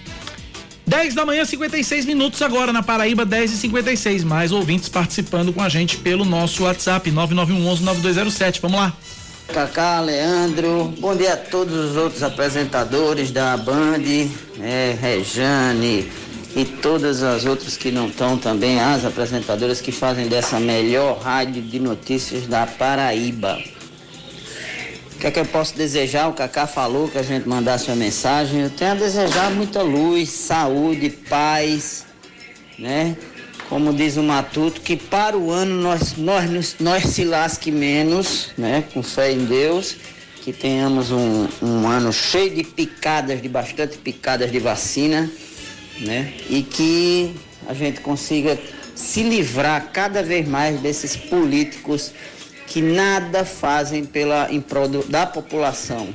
10 0.85 1.15
da 1.15 1.25
manhã, 1.25 1.43
56 1.43 2.05
minutos 2.05 2.41
agora 2.41 2.71
na 2.71 2.83
Paraíba, 2.83 3.25
10 3.25 3.51
e 3.51 3.57
56 3.57 4.23
Mais 4.23 4.51
ouvintes 4.51 4.87
participando 4.89 5.53
com 5.53 5.61
a 5.61 5.69
gente 5.69 5.97
pelo 5.97 6.25
nosso 6.25 6.63
WhatsApp, 6.63 7.09
9911-9207. 7.11 8.59
Vamos 8.61 8.79
lá. 8.79 8.93
Cacá, 9.53 10.01
Leandro, 10.01 10.93
bom 10.99 11.15
dia 11.15 11.33
a 11.33 11.37
todos 11.37 11.73
os 11.73 11.95
outros 11.95 12.21
apresentadores 12.21 13.31
da 13.31 13.55
Band, 13.55 14.03
é, 14.61 14.95
Rejane, 14.99 16.09
e 16.57 16.65
todas 16.65 17.21
as 17.21 17.45
outras 17.45 17.77
que 17.77 17.91
não 17.91 18.07
estão 18.07 18.35
também, 18.35 18.79
as 18.79 19.05
apresentadoras 19.05 19.79
que 19.79 19.91
fazem 19.91 20.27
dessa 20.27 20.59
melhor 20.59 21.19
rádio 21.19 21.61
de 21.61 21.79
notícias 21.79 22.47
da 22.47 22.65
Paraíba. 22.65 23.61
O 25.13 25.19
que 25.19 25.27
é 25.27 25.31
que 25.31 25.39
eu 25.39 25.45
posso 25.45 25.77
desejar? 25.77 26.27
O 26.27 26.33
Cacá 26.33 26.65
falou 26.65 27.07
que 27.09 27.19
a 27.19 27.21
gente 27.21 27.47
mandasse 27.47 27.91
uma 27.91 27.95
mensagem. 27.95 28.61
Eu 28.61 28.69
tenho 28.71 28.93
a 28.93 28.95
desejar 28.95 29.51
muita 29.51 29.83
luz, 29.83 30.29
saúde, 30.29 31.11
paz, 31.11 32.07
né? 32.79 33.15
Como 33.69 33.93
diz 33.93 34.17
o 34.17 34.23
Matuto, 34.23 34.81
que 34.81 34.95
para 34.95 35.37
o 35.37 35.51
ano 35.51 35.79
nós, 35.79 36.17
nós, 36.17 36.75
nós 36.79 37.03
se 37.03 37.23
lasque 37.23 37.69
menos, 37.69 38.49
né? 38.57 38.83
Com 38.95 39.03
fé 39.03 39.31
em 39.31 39.45
Deus. 39.45 39.95
Que 40.43 40.51
tenhamos 40.51 41.11
um, 41.11 41.47
um 41.61 41.87
ano 41.87 42.11
cheio 42.11 42.49
de 42.49 42.63
picadas, 42.63 43.43
de 43.43 43.49
bastante 43.49 43.97
picadas 43.99 44.51
de 44.51 44.57
vacina 44.57 45.29
né? 46.01 46.33
E 46.49 46.63
que 46.63 47.35
a 47.67 47.73
gente 47.73 48.01
consiga 48.01 48.57
se 48.95 49.23
livrar 49.23 49.91
cada 49.91 50.23
vez 50.23 50.47
mais 50.47 50.79
desses 50.79 51.15
políticos 51.15 52.11
que 52.65 52.81
nada 52.81 53.45
fazem 53.45 54.03
pela 54.03 54.51
em 54.51 54.59
prol 54.59 54.87
da 54.87 55.25
população 55.25 56.09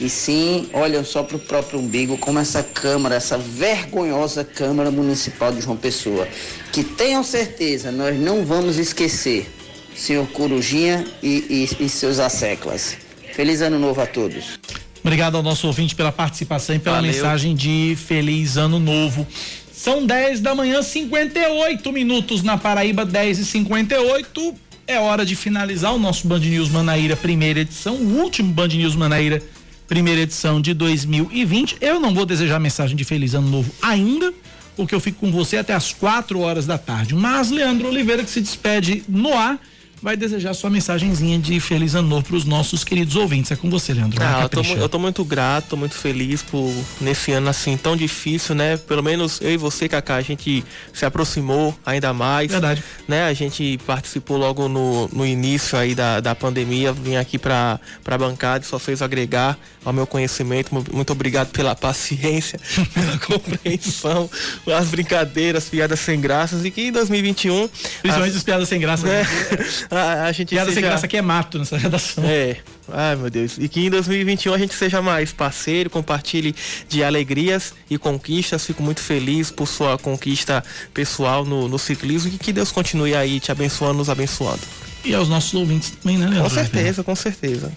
e 0.00 0.08
sim 0.08 0.68
olham 0.72 1.04
só 1.04 1.22
para 1.22 1.36
o 1.36 1.38
próprio 1.38 1.78
umbigo, 1.78 2.18
como 2.18 2.38
essa 2.38 2.62
Câmara, 2.62 3.14
essa 3.14 3.38
vergonhosa 3.38 4.42
Câmara 4.42 4.90
Municipal 4.90 5.52
de 5.52 5.60
João 5.60 5.76
Pessoa. 5.76 6.26
Que 6.72 6.82
tenham 6.82 7.22
certeza, 7.22 7.92
nós 7.92 8.18
não 8.18 8.44
vamos 8.44 8.78
esquecer, 8.78 9.48
senhor 9.94 10.26
Corujinha 10.28 11.06
e, 11.22 11.68
e, 11.80 11.84
e 11.84 11.88
seus 11.88 12.18
asseclas. 12.18 12.96
Feliz 13.32 13.62
ano 13.62 13.78
novo 13.78 14.00
a 14.00 14.06
todos. 14.06 14.58
Obrigado 15.02 15.36
ao 15.36 15.42
nosso 15.42 15.66
ouvinte 15.66 15.94
pela 15.94 16.12
participação 16.12 16.76
e 16.76 16.78
pela 16.78 16.96
Valeu. 16.96 17.12
mensagem 17.12 17.54
de 17.54 17.96
feliz 17.96 18.56
ano 18.56 18.78
novo. 18.78 19.26
São 19.72 20.06
10 20.06 20.40
da 20.40 20.54
manhã, 20.54 20.80
58 20.80 21.90
minutos 21.92 22.42
na 22.42 22.56
Paraíba, 22.56 23.04
10 23.04 23.40
e 23.40 23.44
58 23.44 24.54
É 24.86 25.00
hora 25.00 25.24
de 25.26 25.34
finalizar 25.34 25.92
o 25.92 25.98
nosso 25.98 26.26
Band 26.28 26.38
News 26.40 26.68
Manaíra, 26.68 27.16
primeira 27.16 27.60
edição, 27.60 27.94
o 27.96 28.20
último 28.20 28.52
Band 28.52 28.68
News 28.68 28.94
Manaíra, 28.94 29.42
primeira 29.88 30.20
edição 30.20 30.60
de 30.60 30.72
2020. 30.72 31.78
Eu 31.80 31.98
não 31.98 32.14
vou 32.14 32.24
desejar 32.24 32.60
mensagem 32.60 32.96
de 32.96 33.02
feliz 33.02 33.34
ano 33.34 33.48
novo 33.48 33.72
ainda, 33.82 34.32
porque 34.76 34.94
eu 34.94 35.00
fico 35.00 35.18
com 35.18 35.32
você 35.32 35.56
até 35.56 35.74
as 35.74 35.92
4 35.92 36.38
horas 36.38 36.64
da 36.64 36.78
tarde. 36.78 37.14
Mas 37.14 37.50
Leandro 37.50 37.88
Oliveira, 37.88 38.22
que 38.22 38.30
se 38.30 38.40
despede 38.40 39.02
no 39.08 39.36
ar 39.36 39.58
vai 40.02 40.16
desejar 40.16 40.52
sua 40.52 40.68
mensagenzinha 40.68 41.38
de 41.38 41.60
feliz 41.60 41.94
ano 41.94 42.08
novo 42.08 42.24
para 42.24 42.36
os 42.36 42.44
nossos 42.44 42.82
queridos 42.82 43.14
ouvintes. 43.14 43.52
É 43.52 43.56
com 43.56 43.70
você, 43.70 43.94
Leandro. 43.94 44.20
Ah, 44.20 44.42
eu, 44.42 44.48
tô, 44.48 44.62
eu 44.62 44.88
tô 44.88 44.98
muito 44.98 45.24
grato, 45.24 45.68
tô 45.70 45.76
muito 45.76 45.94
feliz 45.94 46.42
por 46.42 46.68
nesse 47.00 47.30
ano 47.30 47.48
assim 47.48 47.76
tão 47.76 47.96
difícil, 47.96 48.54
né? 48.54 48.76
Pelo 48.76 49.02
menos 49.02 49.40
eu 49.40 49.52
e 49.52 49.56
você, 49.56 49.88
Cacá, 49.88 50.16
a 50.16 50.22
gente 50.22 50.64
se 50.92 51.06
aproximou 51.06 51.72
ainda 51.86 52.12
mais. 52.12 52.50
Verdade. 52.50 52.82
Né? 53.06 53.24
A 53.24 53.32
gente 53.32 53.78
participou 53.86 54.36
logo 54.36 54.68
no, 54.68 55.08
no 55.08 55.24
início 55.24 55.78
aí 55.78 55.94
da, 55.94 56.18
da 56.18 56.34
pandemia, 56.34 56.92
vim 56.92 57.14
aqui 57.14 57.38
para 57.38 57.78
a 58.04 58.18
bancada 58.18 58.64
e 58.64 58.66
só 58.66 58.80
fez 58.80 59.02
agregar 59.02 59.56
ao 59.84 59.92
meu 59.92 60.06
conhecimento. 60.06 60.74
Muito 60.92 61.12
obrigado 61.12 61.50
pela 61.50 61.76
paciência, 61.76 62.58
pela 62.92 63.18
compreensão, 63.18 64.28
as 64.66 64.88
brincadeiras, 64.88 65.68
piadas 65.68 66.00
sem 66.00 66.20
graças 66.20 66.64
e 66.64 66.70
que 66.72 66.88
em 66.88 66.92
2021. 66.92 67.68
Principalmente 68.00 68.30
as, 68.30 68.36
as 68.36 68.42
piadas 68.42 68.68
sem 68.68 68.80
graça. 68.80 69.06
Né? 69.06 69.22
a, 69.92 70.24
a 70.24 70.32
gente 70.32 70.48
Piada 70.48 70.70
seja... 70.70 70.80
sem 70.80 70.82
graça 70.82 71.06
aqui 71.06 71.16
é 71.16 71.22
mato 71.22 71.58
nessa 71.58 71.76
redação. 71.76 72.24
É. 72.24 72.56
Ai, 72.90 73.14
meu 73.16 73.28
Deus. 73.28 73.58
E 73.58 73.68
que 73.68 73.80
em 73.80 73.90
2021 73.90 74.54
a 74.54 74.58
gente 74.58 74.74
seja 74.74 75.02
mais 75.02 75.32
parceiro, 75.32 75.90
compartilhe 75.90 76.54
de 76.88 77.04
alegrias 77.04 77.74
e 77.90 77.98
conquistas. 77.98 78.64
Fico 78.64 78.82
muito 78.82 79.00
feliz 79.00 79.50
por 79.50 79.68
sua 79.68 79.98
conquista 79.98 80.64
pessoal 80.94 81.44
no, 81.44 81.68
no 81.68 81.78
ciclismo 81.78 82.32
e 82.34 82.38
que 82.38 82.52
Deus 82.52 82.72
continue 82.72 83.14
aí 83.14 83.38
te 83.38 83.52
abençoando, 83.52 83.98
nos 83.98 84.08
abençoando. 84.08 84.60
E 85.04 85.14
aos 85.14 85.28
nossos 85.28 85.52
ouvintes 85.52 85.90
também, 85.90 86.16
né, 86.16 86.26
Leandro? 86.26 86.44
Com 86.44 86.50
certeza, 86.50 87.04
com 87.04 87.14
certeza. 87.14 87.72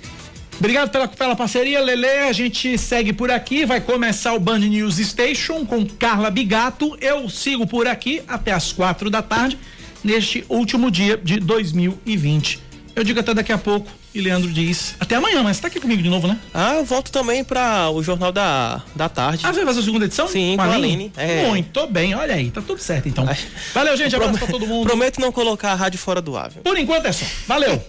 Obrigado 0.58 0.90
pela, 0.90 1.08
pela 1.08 1.36
parceria, 1.36 1.82
Lele. 1.82 2.08
A 2.08 2.32
gente 2.32 2.78
segue 2.78 3.12
por 3.12 3.30
aqui. 3.30 3.66
Vai 3.66 3.82
começar 3.82 4.34
o 4.34 4.40
Band 4.40 4.60
News 4.60 4.98
Station 4.98 5.66
com 5.66 5.86
Carla 5.86 6.32
Bigato. 6.32 6.98
Eu 7.02 7.30
sigo 7.30 7.68
por 7.68 7.88
aqui 7.88 8.22
até 8.26 8.54
as 8.54 8.72
quatro 8.72 9.10
da 9.10 9.22
tarde 9.22 9.58
neste 10.06 10.46
último 10.48 10.92
dia 10.92 11.18
de 11.18 11.40
2020. 11.40 12.60
Eu 12.96 13.04
digo 13.04 13.20
até 13.20 13.34
daqui 13.34 13.52
a 13.52 13.58
pouco 13.58 13.92
e 14.14 14.22
Leandro 14.22 14.50
diz 14.50 14.96
até 15.00 15.16
amanhã, 15.16 15.44
mas 15.44 15.58
você 15.58 15.64
tá 15.64 15.68
aqui 15.68 15.82
comigo 15.82 16.02
de 16.02 16.08
novo, 16.08 16.28
né? 16.28 16.40
Ah, 16.54 16.76
eu 16.76 16.86
volto 16.86 17.12
também 17.12 17.44
para 17.44 17.90
o 17.90 18.02
Jornal 18.02 18.32
da, 18.32 18.82
da 18.96 19.10
Tarde. 19.10 19.42
Ah, 19.44 19.52
você 19.52 19.58
vai 19.58 19.66
fazer 19.66 19.80
a 19.82 19.84
segunda 19.84 20.06
edição? 20.06 20.28
Sim, 20.30 20.56
com 20.56 20.62
a 20.62 20.74
Aline. 20.74 20.94
Aline. 20.94 21.12
É. 21.18 21.48
Muito 21.48 21.88
bem, 21.88 22.16
olha 22.16 22.36
aí, 22.36 22.52
tá 22.52 22.62
tudo 22.62 22.80
certo 22.80 23.10
então. 23.10 23.28
Valeu, 23.74 23.98
gente, 23.98 24.16
abraço 24.16 24.38
pra 24.38 24.48
todo 24.48 24.66
mundo. 24.66 24.86
Prometo 24.86 25.20
não 25.20 25.32
colocar 25.32 25.72
a 25.74 25.76
rádio 25.76 26.00
fora 26.00 26.22
do 26.22 26.38
ar. 26.38 26.50
Viu? 26.50 26.62
Por 26.62 26.78
enquanto 26.78 27.08
é 27.08 27.12
só. 27.12 27.26
Valeu. 27.48 27.84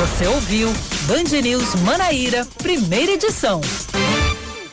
Você 0.00 0.26
ouviu 0.26 0.72
Band 1.02 1.40
News 1.42 1.74
Manaíra, 1.82 2.46
primeira 2.62 3.12
edição. 3.12 3.60